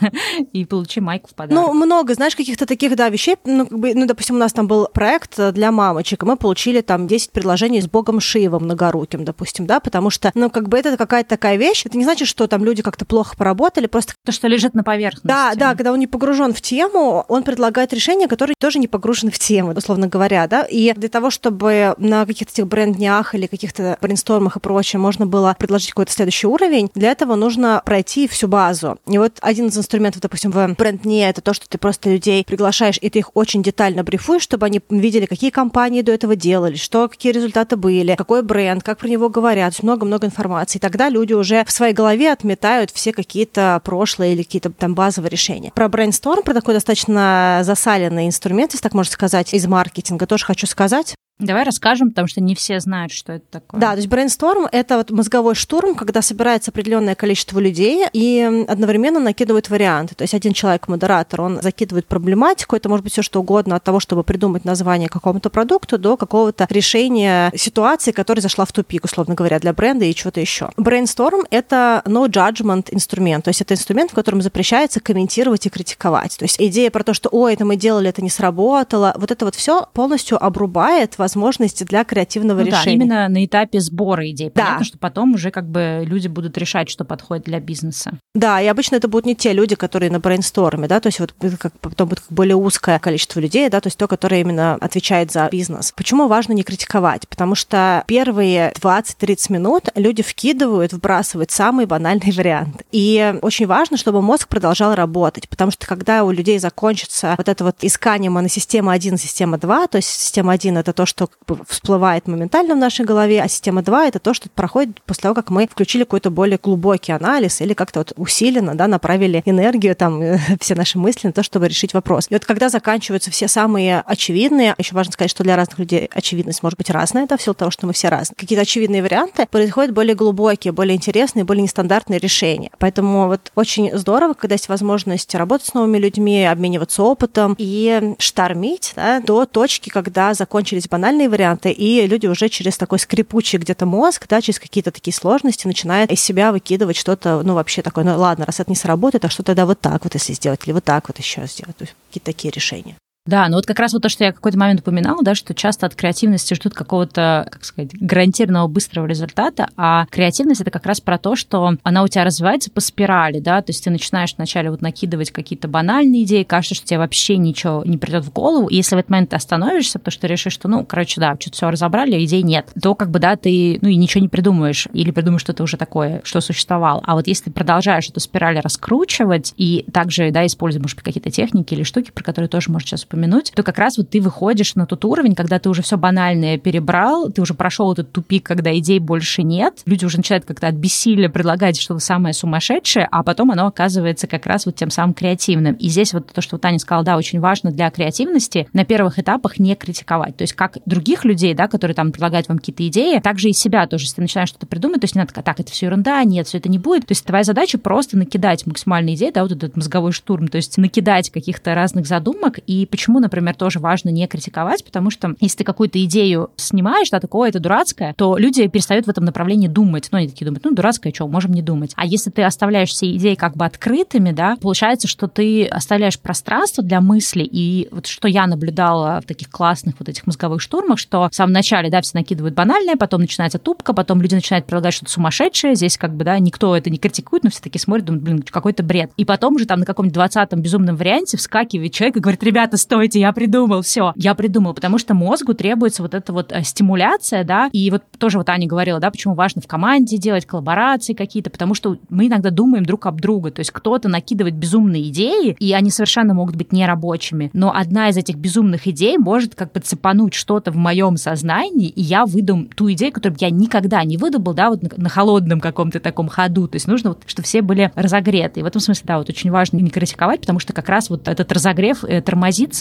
и 0.52 0.66
получи 0.66 1.00
майку 1.00 1.30
в 1.30 1.36
подарок. 1.36 1.68
Ну, 1.68 1.74
много, 1.74 2.14
знаешь, 2.14 2.36
каких-то 2.36 2.66
таких, 2.66 2.96
да, 2.98 3.08
вещей, 3.08 3.38
ну, 3.46 3.66
как 3.66 3.80
бы, 3.80 3.94
ну, 3.96 4.06
допустим, 4.06 4.36
у 4.36 4.40
нас 4.40 4.52
там 4.52 4.68
был 4.68 4.88
проект 4.94 5.40
для 5.54 5.72
мамочек, 5.72 6.24
и 6.24 6.26
мы 6.26 6.36
получили 6.36 6.82
там 6.82 7.08
10 7.08 7.32
предложений 7.32 7.84
с 7.84 7.88
богом 7.88 8.20
Шивом 8.20 8.66
многоруким, 8.66 9.24
допустим, 9.24 9.66
да, 9.66 9.80
потому 9.80 10.10
что, 10.10 10.32
ну, 10.36 10.50
как 10.50 10.68
бы 10.68 10.78
это 10.78 10.98
какая-то 10.98 11.30
такая 11.30 11.56
вещь, 11.56 11.86
это 11.86 11.98
не 11.98 12.04
значит, 12.04 12.28
что 12.28 12.48
там 12.48 12.66
люди 12.66 12.82
как-то 12.82 13.06
плохо 13.06 13.38
поработали, 13.38 13.88
просто... 13.88 14.14
То, 14.26 14.34
что 14.34 14.50
лежит 14.50 14.74
на 14.74 14.84
поверхности. 14.84 15.26
Да, 15.26 15.54
да, 15.56 15.76
когда 15.76 15.94
он 15.94 16.00
не 16.00 16.08
погружен 16.08 16.54
в 16.54 16.60
тему, 16.60 17.24
он 17.30 17.44
предлагает 17.44 17.94
решения, 17.94 18.28
которые 18.28 18.56
тоже 18.60 18.80
не 18.80 18.90
погружены 18.90 19.32
в 19.32 19.40
тему, 19.40 19.72
условно 19.72 20.08
говоря, 20.08 20.46
да, 20.48 20.64
и 20.64 20.94
для 20.94 21.08
того, 21.08 21.30
чтобы 21.30 21.96
на 21.98 22.26
каких-то 22.26 22.52
этих 22.52 22.68
бренд-днях 22.68 23.34
или 23.34 23.48
каких-то 23.48 23.98
брейнстормах 24.02 24.58
и 24.58 24.60
прочее 24.60 25.00
можно 25.00 25.26
было 25.26 25.56
предложить 25.58 25.92
какой-то 25.92 26.12
следующий 26.12 26.33
следующий 26.34 26.48
уровень, 26.48 26.90
для 26.96 27.12
этого 27.12 27.36
нужно 27.36 27.82
пройти 27.86 28.28
всю 28.28 28.48
базу. 28.48 28.98
И 29.08 29.18
вот 29.18 29.34
один 29.42 29.68
из 29.68 29.78
инструментов, 29.78 30.22
допустим, 30.22 30.52
в 30.52 30.76
бренд-не, 30.76 31.30
это 31.30 31.42
то, 31.42 31.54
что 31.54 31.70
ты 31.70 31.78
просто 31.78 32.10
людей 32.10 32.44
приглашаешь, 32.44 32.98
и 33.02 33.10
ты 33.10 33.20
их 33.20 33.32
очень 33.36 33.62
детально 33.62 34.04
брифуешь, 34.04 34.42
чтобы 34.42 34.66
они 34.66 34.82
видели, 34.90 35.26
какие 35.26 35.52
компании 35.52 36.02
до 36.02 36.12
этого 36.12 36.36
делали, 36.36 36.76
что, 36.76 37.08
какие 37.08 37.32
результаты 37.32 37.76
были, 37.76 38.16
какой 38.16 38.42
бренд, 38.42 38.84
как 38.84 38.98
про 38.98 39.08
него 39.08 39.30
говорят, 39.30 39.82
много-много 39.84 40.28
информации. 40.28 40.78
И 40.78 40.82
тогда 40.82 41.10
люди 41.10 41.34
уже 41.34 41.64
в 41.66 41.72
своей 41.72 41.94
голове 41.94 42.32
отметают 42.32 42.92
все 42.92 43.12
какие-то 43.12 43.82
прошлые 43.84 44.34
или 44.34 44.44
какие-то 44.44 44.72
там 44.72 44.96
базовые 44.96 45.30
решения. 45.30 45.72
Про 45.76 45.88
брейнсторм, 45.88 46.44
про 46.44 46.54
такой 46.54 46.74
достаточно 46.74 47.62
засаленный 47.64 48.28
инструмент, 48.28 48.72
если 48.74 48.84
так 48.84 48.94
можно 48.94 49.12
сказать, 49.12 49.54
из 49.54 49.68
маркетинга 49.68 50.26
тоже 50.26 50.46
хочу 50.46 50.68
сказать. 50.68 51.16
Давай 51.40 51.64
расскажем, 51.64 52.10
потому 52.10 52.28
что 52.28 52.42
не 52.42 52.54
все 52.54 52.80
знают, 52.80 53.12
что 53.12 53.34
это 53.34 53.46
такое. 53.50 53.82
Да, 53.82 53.92
то 53.92 53.98
есть 53.98 54.08
брейнсторм— 54.08 54.68
это 54.72 54.98
вот 54.98 55.10
мозговой 55.10 55.56
штурм, 55.56 55.96
когда 55.96 56.22
собирается 56.22 56.70
определенное 56.72 57.16
количество 57.16 57.60
людей 57.60 58.06
и 58.14 58.66
одновременно 58.68 59.20
накидывают 59.20 59.70
варианты. 59.70 60.14
То 60.14 60.24
есть 60.24 60.36
один 60.36 60.54
человек, 60.54 60.88
модератор, 60.88 61.42
он 61.42 61.62
закидывает 61.62 62.06
проблематику, 62.06 62.76
это 62.76 62.88
может 62.88 63.04
быть 63.04 63.14
все 63.14 63.24
что 63.24 63.40
угодно, 63.40 63.76
от 63.76 63.84
того, 63.84 64.00
чтобы 64.00 64.24
придумать 64.24 64.64
название 64.64 65.10
какому-то 65.10 65.50
продукту, 65.50 65.98
до 65.98 66.18
какого-то 66.18 66.68
решения 66.70 67.52
ситуации, 67.56 68.12
которая 68.12 68.42
зашла 68.42 68.66
в 68.66 68.72
тупик, 68.72 69.04
условно 69.04 69.34
говоря, 69.34 69.60
для 69.60 69.74
бренда 69.74 70.06
и 70.06 70.14
чего-то 70.14 70.40
еще. 70.40 70.70
Брейнсторм— 70.78 71.46
это 71.50 72.04
no 72.06 72.28
judgment 72.28 72.90
инструмент, 72.92 73.46
то 73.46 73.50
есть 73.50 73.62
это 73.62 73.74
инструмент, 73.74 74.12
в 74.12 74.16
котором 74.16 74.42
запрещается 74.42 75.00
комментировать 75.00 75.66
и 75.66 75.70
критиковать. 75.70 76.38
То 76.38 76.46
есть 76.46 76.62
идея 76.62 76.92
про 76.92 77.04
то, 77.04 77.16
что, 77.16 77.30
ой, 77.30 77.54
это 77.56 77.66
мы 77.66 77.76
делали, 77.76 78.10
это 78.10 78.22
не 78.22 78.30
сработало, 78.30 79.16
вот 79.18 79.32
это 79.32 79.46
вот 79.46 79.56
все 79.56 79.88
полностью 79.94 80.44
обрубает 80.44 81.18
возможности 81.24 81.86
для 81.86 82.04
креативного 82.04 82.60
ну, 82.60 82.66
решения. 82.66 82.98
Да, 82.98 83.06
именно 83.06 83.30
на 83.30 83.46
этапе 83.46 83.80
сбора 83.80 84.30
идей. 84.30 84.52
Да. 84.54 84.64
Понятно, 84.64 84.86
что 84.86 84.98
потом 84.98 85.34
уже 85.36 85.52
как 85.52 85.70
бы 85.70 86.04
люди 86.06 86.28
будут 86.28 86.58
решать, 86.58 86.90
что 86.90 87.06
подходит 87.06 87.46
для 87.46 87.62
бизнеса. 87.62 88.20
Да, 88.36 88.62
и 88.62 88.68
обычно 88.68 88.98
это 88.98 89.08
будут 89.08 89.26
не 89.26 89.36
те 89.36 89.54
люди, 89.54 89.76
которые 89.76 90.12
на 90.12 90.20
брейнсторме, 90.20 90.88
да, 90.88 91.00
то 91.00 91.08
есть 91.08 91.20
вот 91.20 91.34
как, 91.60 91.72
потом 91.80 92.10
будет 92.10 92.24
более 92.30 92.58
узкое 92.58 93.00
количество 93.00 93.40
людей, 93.40 93.70
да, 93.70 93.80
то 93.80 93.88
есть 93.88 93.98
то, 93.98 94.08
которое 94.08 94.42
именно 94.42 94.76
отвечает 94.76 95.32
за 95.32 95.48
бизнес. 95.50 95.94
Почему 95.96 96.28
важно 96.28 96.52
не 96.54 96.64
критиковать? 96.64 97.28
Потому 97.30 97.56
что 97.56 98.04
первые 98.08 98.74
20-30 98.74 99.54
минут 99.54 99.90
люди 99.96 100.24
вкидывают, 100.24 100.92
вбрасывают 100.92 101.52
самый 101.52 101.86
банальный 101.86 102.32
вариант. 102.32 102.84
И 102.92 103.34
очень 103.42 103.66
важно, 103.66 103.96
чтобы 103.96 104.22
мозг 104.22 104.50
продолжал 104.50 104.94
работать, 104.96 105.48
потому 105.48 105.72
что 105.72 105.88
когда 105.88 106.26
у 106.26 106.32
людей 106.32 106.60
закончится 106.60 107.36
вот 107.38 107.48
это 107.48 107.64
вот 107.64 107.78
искание 107.82 108.30
моносистемы 108.30 108.92
1, 108.92 109.18
система 109.18 109.58
2, 109.58 109.88
то 109.88 109.98
есть 109.98 110.10
система 110.10 110.52
1 110.54 110.78
это 110.78 110.92
то, 110.92 111.06
что 111.14 111.28
как 111.28 111.38
бы 111.46 111.64
всплывает 111.68 112.28
моментально 112.28 112.74
в 112.74 112.78
нашей 112.78 113.06
голове, 113.06 113.42
а 113.42 113.48
система 113.48 113.84
2 113.84 114.08
это 114.08 114.20
то, 114.20 114.34
что 114.34 114.50
проходит 114.50 115.00
после 115.04 115.22
того, 115.22 115.36
как 115.36 115.52
мы 115.52 115.68
включили 115.68 116.04
какой-то 116.04 116.32
более 116.32 116.58
глубокий 116.62 117.12
анализ 117.12 117.62
или 117.62 117.74
как-то 117.74 118.00
вот 118.00 118.14
усиленно 118.16 118.74
да, 118.76 118.88
направили 118.88 119.44
энергию, 119.46 119.96
там, 119.96 120.22
все 120.60 120.74
наши 120.74 120.98
мысли 120.98 121.28
на 121.28 121.34
то, 121.34 121.44
чтобы 121.44 121.68
решить 121.68 121.94
вопрос. 121.94 122.28
И 122.30 122.34
вот 122.34 122.46
когда 122.46 122.70
заканчиваются 122.70 123.30
все 123.30 123.48
самые 123.48 124.02
очевидные, 124.02 124.74
еще 124.80 124.96
важно 124.96 125.14
сказать, 125.14 125.30
что 125.30 125.44
для 125.44 125.56
разных 125.56 125.78
людей 125.78 126.10
очевидность 126.12 126.64
может 126.64 126.78
быть 126.78 126.90
разная, 126.90 127.26
это 127.26 127.38
в 127.38 127.42
силу 127.42 127.54
того, 127.54 127.70
что 127.70 127.86
мы 127.86 127.94
все 127.94 128.10
разные. 128.10 128.36
Какие-то 128.36 128.64
очевидные 128.64 129.04
варианты, 129.04 129.46
происходят 129.46 129.94
более 129.94 130.16
глубокие, 130.16 130.72
более 130.72 130.96
интересные, 130.96 131.46
более 131.46 131.62
нестандартные 131.62 132.18
решения. 132.18 132.72
Поэтому 132.80 133.28
вот 133.28 133.52
очень 133.54 133.96
здорово, 133.96 134.34
когда 134.34 134.56
есть 134.56 134.68
возможность 134.68 135.36
работать 135.36 135.68
с 135.68 135.74
новыми 135.76 136.00
людьми, 136.00 136.44
обмениваться 136.44 137.04
опытом 137.04 137.56
и 137.60 138.16
штормить 138.18 138.94
да, 138.96 139.20
до 139.20 139.46
точки, 139.46 139.90
когда 139.90 140.34
закончились 140.34 140.88
банальные 140.88 141.03
банальные 141.04 141.28
варианты, 141.28 141.72
и 141.72 142.08
люди 142.08 142.28
уже 142.28 142.48
через 142.48 142.78
такой 142.78 142.98
скрипучий 142.98 143.60
где-то 143.60 143.86
мозг, 143.86 144.26
да, 144.30 144.40
через 144.40 144.58
какие-то 144.58 144.90
такие 144.92 145.14
сложности 145.14 145.68
начинают 145.68 146.12
из 146.12 146.22
себя 146.22 146.54
выкидывать 146.54 146.96
что-то, 146.96 147.42
ну, 147.44 147.56
вообще 147.56 147.82
такое, 147.82 148.06
ну, 148.06 148.18
ладно, 148.18 148.46
раз 148.46 148.62
это 148.62 148.72
не 148.72 148.76
сработает, 148.78 149.26
а 149.26 149.30
что 149.30 149.44
тогда 149.44 149.66
вот 149.66 149.82
так 149.82 150.06
вот, 150.06 150.14
если 150.14 150.32
сделать, 150.32 150.62
или 150.66 150.72
вот 150.72 150.86
так 150.86 151.10
вот 151.10 151.20
еще 151.20 151.46
сделать, 151.46 151.76
то 151.76 151.84
есть 151.84 151.96
какие-то 152.08 152.26
такие 152.26 152.52
решения. 152.52 152.96
Да, 153.26 153.48
ну 153.48 153.56
вот 153.56 153.66
как 153.66 153.80
раз 153.80 153.94
вот 153.94 154.02
то, 154.02 154.10
что 154.10 154.26
я 154.26 154.34
какой-то 154.34 154.60
момент 154.60 154.82
упоминала, 154.82 155.24
да, 155.24 155.34
что 155.34 155.54
часто 155.54 155.86
от 155.86 155.96
креативности 155.96 156.56
ждут 156.56 156.74
какого-то, 156.74 157.48
как 157.50 157.64
сказать, 157.64 157.92
гарантированного 157.94 158.68
быстрого 158.68 159.06
результата, 159.06 159.70
а 159.78 160.08
креативность 160.08 160.60
это 160.60 160.72
как 160.72 160.86
раз 160.86 161.00
про 161.00 161.18
то, 161.18 161.38
что 161.38 161.78
она 161.84 162.04
у 162.04 162.10
тебя 162.10 162.26
развивается 162.26 162.70
по 162.70 162.82
спирали, 162.82 163.40
да, 163.40 163.62
то 163.62 163.70
есть 163.70 163.82
ты 163.82 163.92
начинаешь 163.92 164.36
вначале 164.36 164.70
вот 164.70 164.82
накидывать 164.82 165.32
какие-то 165.32 165.70
банальные 165.70 166.24
идеи, 166.24 166.44
кажется, 166.44 166.76
что 166.76 166.86
тебе 166.86 166.98
вообще 166.98 167.38
ничего 167.38 167.82
не 167.86 167.98
придет 167.98 168.26
в 168.26 168.34
голову, 168.34 168.68
и 168.68 168.76
если 168.76 168.96
в 168.96 169.00
этот 169.00 169.10
момент 169.10 169.30
ты 169.30 169.38
остановишься, 169.38 170.00
потому 170.00 170.12
что 170.12 170.28
решишь, 170.28 170.52
что, 170.52 170.68
ну, 170.68 170.84
короче, 170.84 171.22
да, 171.22 171.38
что-то 171.40 171.56
все 171.56 171.70
разобрали, 171.70 172.22
идей 172.26 172.44
нет, 172.44 172.74
то 172.82 172.94
как 172.94 173.10
бы, 173.10 173.20
да, 173.20 173.38
ты, 173.38 173.80
ну, 173.82 173.88
и 173.88 173.96
ничего 173.96 174.22
не 174.22 174.28
придумаешь, 174.28 174.90
или 174.92 175.12
придумаешь 175.12 175.44
что-то 175.44 175.64
уже 175.64 175.78
такое, 175.78 176.20
что 176.26 176.42
существовало. 176.42 177.02
А 177.06 177.16
вот 177.16 177.28
если 177.28 177.46
ты 177.46 177.52
продолжаешь 177.52 178.10
эту 178.10 178.20
спираль 178.20 178.60
раскручивать, 178.60 179.54
и 179.56 179.86
также, 179.94 180.30
да, 180.32 180.46
используешь, 180.46 180.84
может 180.84 180.98
быть, 180.98 181.06
какие-то 181.06 181.32
техники 181.32 181.74
или 181.74 181.84
штуки, 181.84 182.12
про 182.12 182.26
которые 182.26 182.50
тоже, 182.50 182.70
может, 182.70 182.90
сейчас 182.90 183.06
упомянуть, 183.14 183.52
то 183.56 183.64
как 183.64 183.78
раз 183.78 183.98
вот 183.98 184.10
ты 184.10 184.22
выходишь 184.22 184.76
на 184.76 184.86
тот 184.86 185.06
уровень, 185.06 185.36
когда 185.36 185.60
ты 185.60 185.70
уже 185.70 185.82
все 185.82 185.98
банальное 185.98 186.58
перебрал, 186.58 187.30
ты 187.30 187.42
уже 187.42 187.54
прошел 187.54 187.94
этот 187.94 188.12
тупик, 188.12 188.46
когда 188.46 188.76
идей 188.78 189.00
больше 189.00 189.44
нет, 189.44 189.82
люди 189.86 190.06
уже 190.06 190.18
начинают 190.18 190.46
как-то 190.46 190.68
от 190.68 190.76
бессилия 190.76 191.30
предлагать 191.30 191.80
что-то 191.80 192.00
самое 192.00 192.34
сумасшедшее, 192.34 193.08
а 193.12 193.24
потом 193.24 193.52
оно 193.52 193.68
оказывается 193.68 194.28
как 194.28 194.46
раз 194.46 194.66
вот 194.66 194.76
тем 194.76 194.90
самым 194.90 195.14
креативным. 195.14 195.76
И 195.76 195.90
здесь 195.90 196.14
вот 196.14 196.28
то, 196.34 196.42
что 196.42 196.58
Таня 196.58 196.80
сказала, 196.80 197.06
да, 197.06 197.18
очень 197.18 197.40
важно 197.40 197.72
для 197.72 197.90
креативности 197.92 198.68
на 198.74 198.86
первых 198.86 199.20
этапах 199.20 199.60
не 199.60 199.76
критиковать. 199.76 200.38
То 200.38 200.44
есть 200.44 200.54
как 200.54 200.78
других 200.86 201.26
людей, 201.26 201.54
да, 201.54 201.68
которые 201.68 201.96
там 201.96 202.12
предлагают 202.12 202.50
вам 202.50 202.58
какие-то 202.58 202.88
идеи, 202.88 203.20
также 203.20 203.50
и 203.50 203.54
себя 203.54 203.86
тоже, 203.88 204.06
если 204.06 204.16
ты 204.16 204.22
начинаешь 204.22 204.50
что-то 204.50 204.66
придумать, 204.66 205.02
то 205.02 205.06
есть 205.06 205.16
не 205.16 205.20
надо, 205.20 205.34
так, 205.34 205.60
это 205.60 205.72
все 205.72 205.88
ерунда, 205.88 206.24
нет, 206.24 206.48
все 206.48 206.58
это 206.58 206.70
не 206.70 206.80
будет. 206.80 207.06
То 207.06 207.12
есть 207.12 207.26
твоя 207.26 207.44
задача 207.44 207.78
просто 207.78 208.18
накидать 208.18 208.66
максимальные 208.66 209.16
идеи, 209.16 209.32
да, 209.32 209.44
вот 209.44 209.52
этот 209.52 209.76
мозговой 209.76 210.12
штурм, 210.12 210.48
то 210.48 210.58
есть 210.58 210.78
накидать 210.78 211.30
каких-то 211.30 211.76
разных 211.76 212.08
задумок. 212.08 212.60
И 212.66 212.86
почему, 212.86 213.03
например, 213.08 213.56
тоже 213.56 213.80
важно 213.80 214.10
не 214.10 214.28
критиковать, 214.28 214.84
потому 214.84 215.10
что 215.10 215.36
если 215.40 215.60
ты 215.60 215.64
какую-то 215.64 216.04
идею 216.04 216.52
снимаешь, 216.56 217.10
да, 217.10 217.20
такое 217.20 217.50
это 217.50 217.60
дурацкое, 217.60 218.14
то 218.18 218.38
люди 218.38 218.68
перестают 218.68 219.06
в 219.06 219.10
этом 219.10 219.26
направлении 219.26 219.68
думать. 219.68 220.10
Ну, 220.12 220.18
они 220.18 220.28
такие 220.28 220.46
думают, 220.46 220.64
ну, 220.64 220.74
дурацкое, 220.74 221.14
что, 221.14 221.28
можем 221.28 221.54
не 221.54 221.62
думать. 221.62 221.94
А 221.96 222.06
если 222.06 222.30
ты 222.30 222.44
оставляешь 222.44 222.90
все 222.90 223.16
идеи 223.16 223.36
как 223.36 223.56
бы 223.56 223.66
открытыми, 223.66 224.32
да, 224.32 224.58
получается, 224.62 225.08
что 225.08 225.28
ты 225.28 225.66
оставляешь 225.66 226.20
пространство 226.20 226.84
для 226.84 227.02
мысли. 227.02 227.44
И 227.44 227.88
вот 227.92 228.08
что 228.08 228.28
я 228.28 228.48
наблюдала 228.48 229.22
в 229.22 229.26
таких 229.26 229.50
классных 229.50 229.96
вот 230.00 230.10
этих 230.10 230.26
мозговых 230.28 230.62
штурмах, 230.62 231.00
что 231.00 231.30
в 231.30 231.36
самом 231.36 231.54
начале, 231.54 231.90
да, 231.90 232.02
все 232.02 232.18
накидывают 232.18 232.56
банальное, 232.56 232.96
потом 232.96 233.22
начинается 233.22 233.60
тупка, 233.60 233.94
потом 233.94 234.22
люди 234.22 234.36
начинают 234.36 234.66
предлагать 234.66 234.94
что-то 234.94 235.12
сумасшедшее. 235.12 235.76
Здесь 235.76 235.98
как 235.98 236.16
бы, 236.16 236.24
да, 236.24 236.40
никто 236.40 236.76
это 236.76 236.90
не 236.90 236.98
критикует, 236.98 237.44
но 237.44 237.50
все 237.50 237.62
таки 237.62 237.80
смотрят, 237.80 238.06
думают, 238.06 238.24
блин, 238.24 238.44
какой-то 238.44 238.84
бред. 238.84 239.12
И 239.18 239.26
потом 239.26 239.56
уже 239.56 239.66
там 239.66 239.80
на 239.80 239.86
каком-нибудь 239.86 240.14
двадцатом 240.14 240.62
безумном 240.62 240.96
варианте 240.96 241.38
вскакивает 241.38 241.94
человек 241.94 242.18
и 242.18 242.20
говорит, 242.20 242.44
ребята, 242.44 242.78
стойте, 242.94 243.20
я 243.20 243.34
придумал, 243.34 243.82
все, 243.82 244.14
я 244.16 244.36
придумал, 244.36 244.76
потому 244.76 245.00
что 245.00 245.16
мозгу 245.16 245.56
требуется 245.56 246.04
вот 246.04 246.14
эта 246.14 246.32
вот 246.32 246.52
э, 246.52 246.62
стимуляция, 246.64 247.44
да, 247.44 247.70
и 247.72 247.90
вот 247.90 248.04
тоже 248.20 248.38
вот 248.38 248.50
Аня 248.50 248.68
говорила, 248.68 249.00
да, 249.00 249.10
почему 249.10 249.34
важно 249.34 249.64
в 249.64 249.68
команде 249.68 250.18
делать 250.18 250.46
коллаборации 250.46 251.14
какие-то, 251.14 251.50
потому 251.50 251.74
что 251.74 251.98
мы 252.10 252.28
иногда 252.28 252.52
думаем 252.52 252.86
друг 252.86 253.08
об 253.08 253.20
друга, 253.20 253.50
то 253.50 253.62
есть 253.62 253.72
кто-то 253.72 254.10
накидывает 254.10 254.54
безумные 254.54 255.10
идеи, 255.10 255.56
и 255.60 255.74
они 255.74 255.90
совершенно 255.90 256.36
могут 256.36 256.56
быть 256.56 256.72
нерабочими, 256.72 257.50
но 257.54 257.76
одна 257.76 258.10
из 258.10 258.18
этих 258.18 258.36
безумных 258.36 258.86
идей 258.86 259.18
может 259.18 259.56
как 259.56 259.72
бы 259.72 259.80
цепануть 259.80 260.36
что-то 260.36 260.72
в 260.72 260.76
моем 260.76 261.18
сознании, 261.18 261.90
и 261.90 262.02
я 262.02 262.28
выдам 262.28 262.68
ту 262.68 262.92
идею, 262.92 263.12
которую 263.12 263.40
я 263.42 263.50
никогда 263.50 264.04
не 264.04 264.18
выдумал, 264.18 264.54
да, 264.54 264.70
вот 264.70 264.84
на, 264.84 264.90
на 264.98 265.10
холодном 265.10 265.60
каком-то 265.60 266.00
таком 266.00 266.28
ходу, 266.28 266.68
то 266.68 266.76
есть 266.76 266.88
нужно, 266.88 267.10
вот, 267.10 267.24
чтобы 267.26 267.48
все 267.48 267.64
были 267.64 267.92
разогреты, 267.96 268.60
и 268.60 268.64
в 268.64 268.68
этом 268.68 268.82
смысле, 268.82 269.04
да, 269.08 269.18
вот 269.18 269.30
очень 269.30 269.50
важно 269.50 269.78
не 269.78 269.90
критиковать, 269.90 270.42
потому 270.42 270.60
что 270.60 270.74
как 270.74 270.90
раз 270.90 271.10
вот 271.10 271.28
этот 271.28 271.52
разогрев 271.52 272.04
э, 272.04 272.22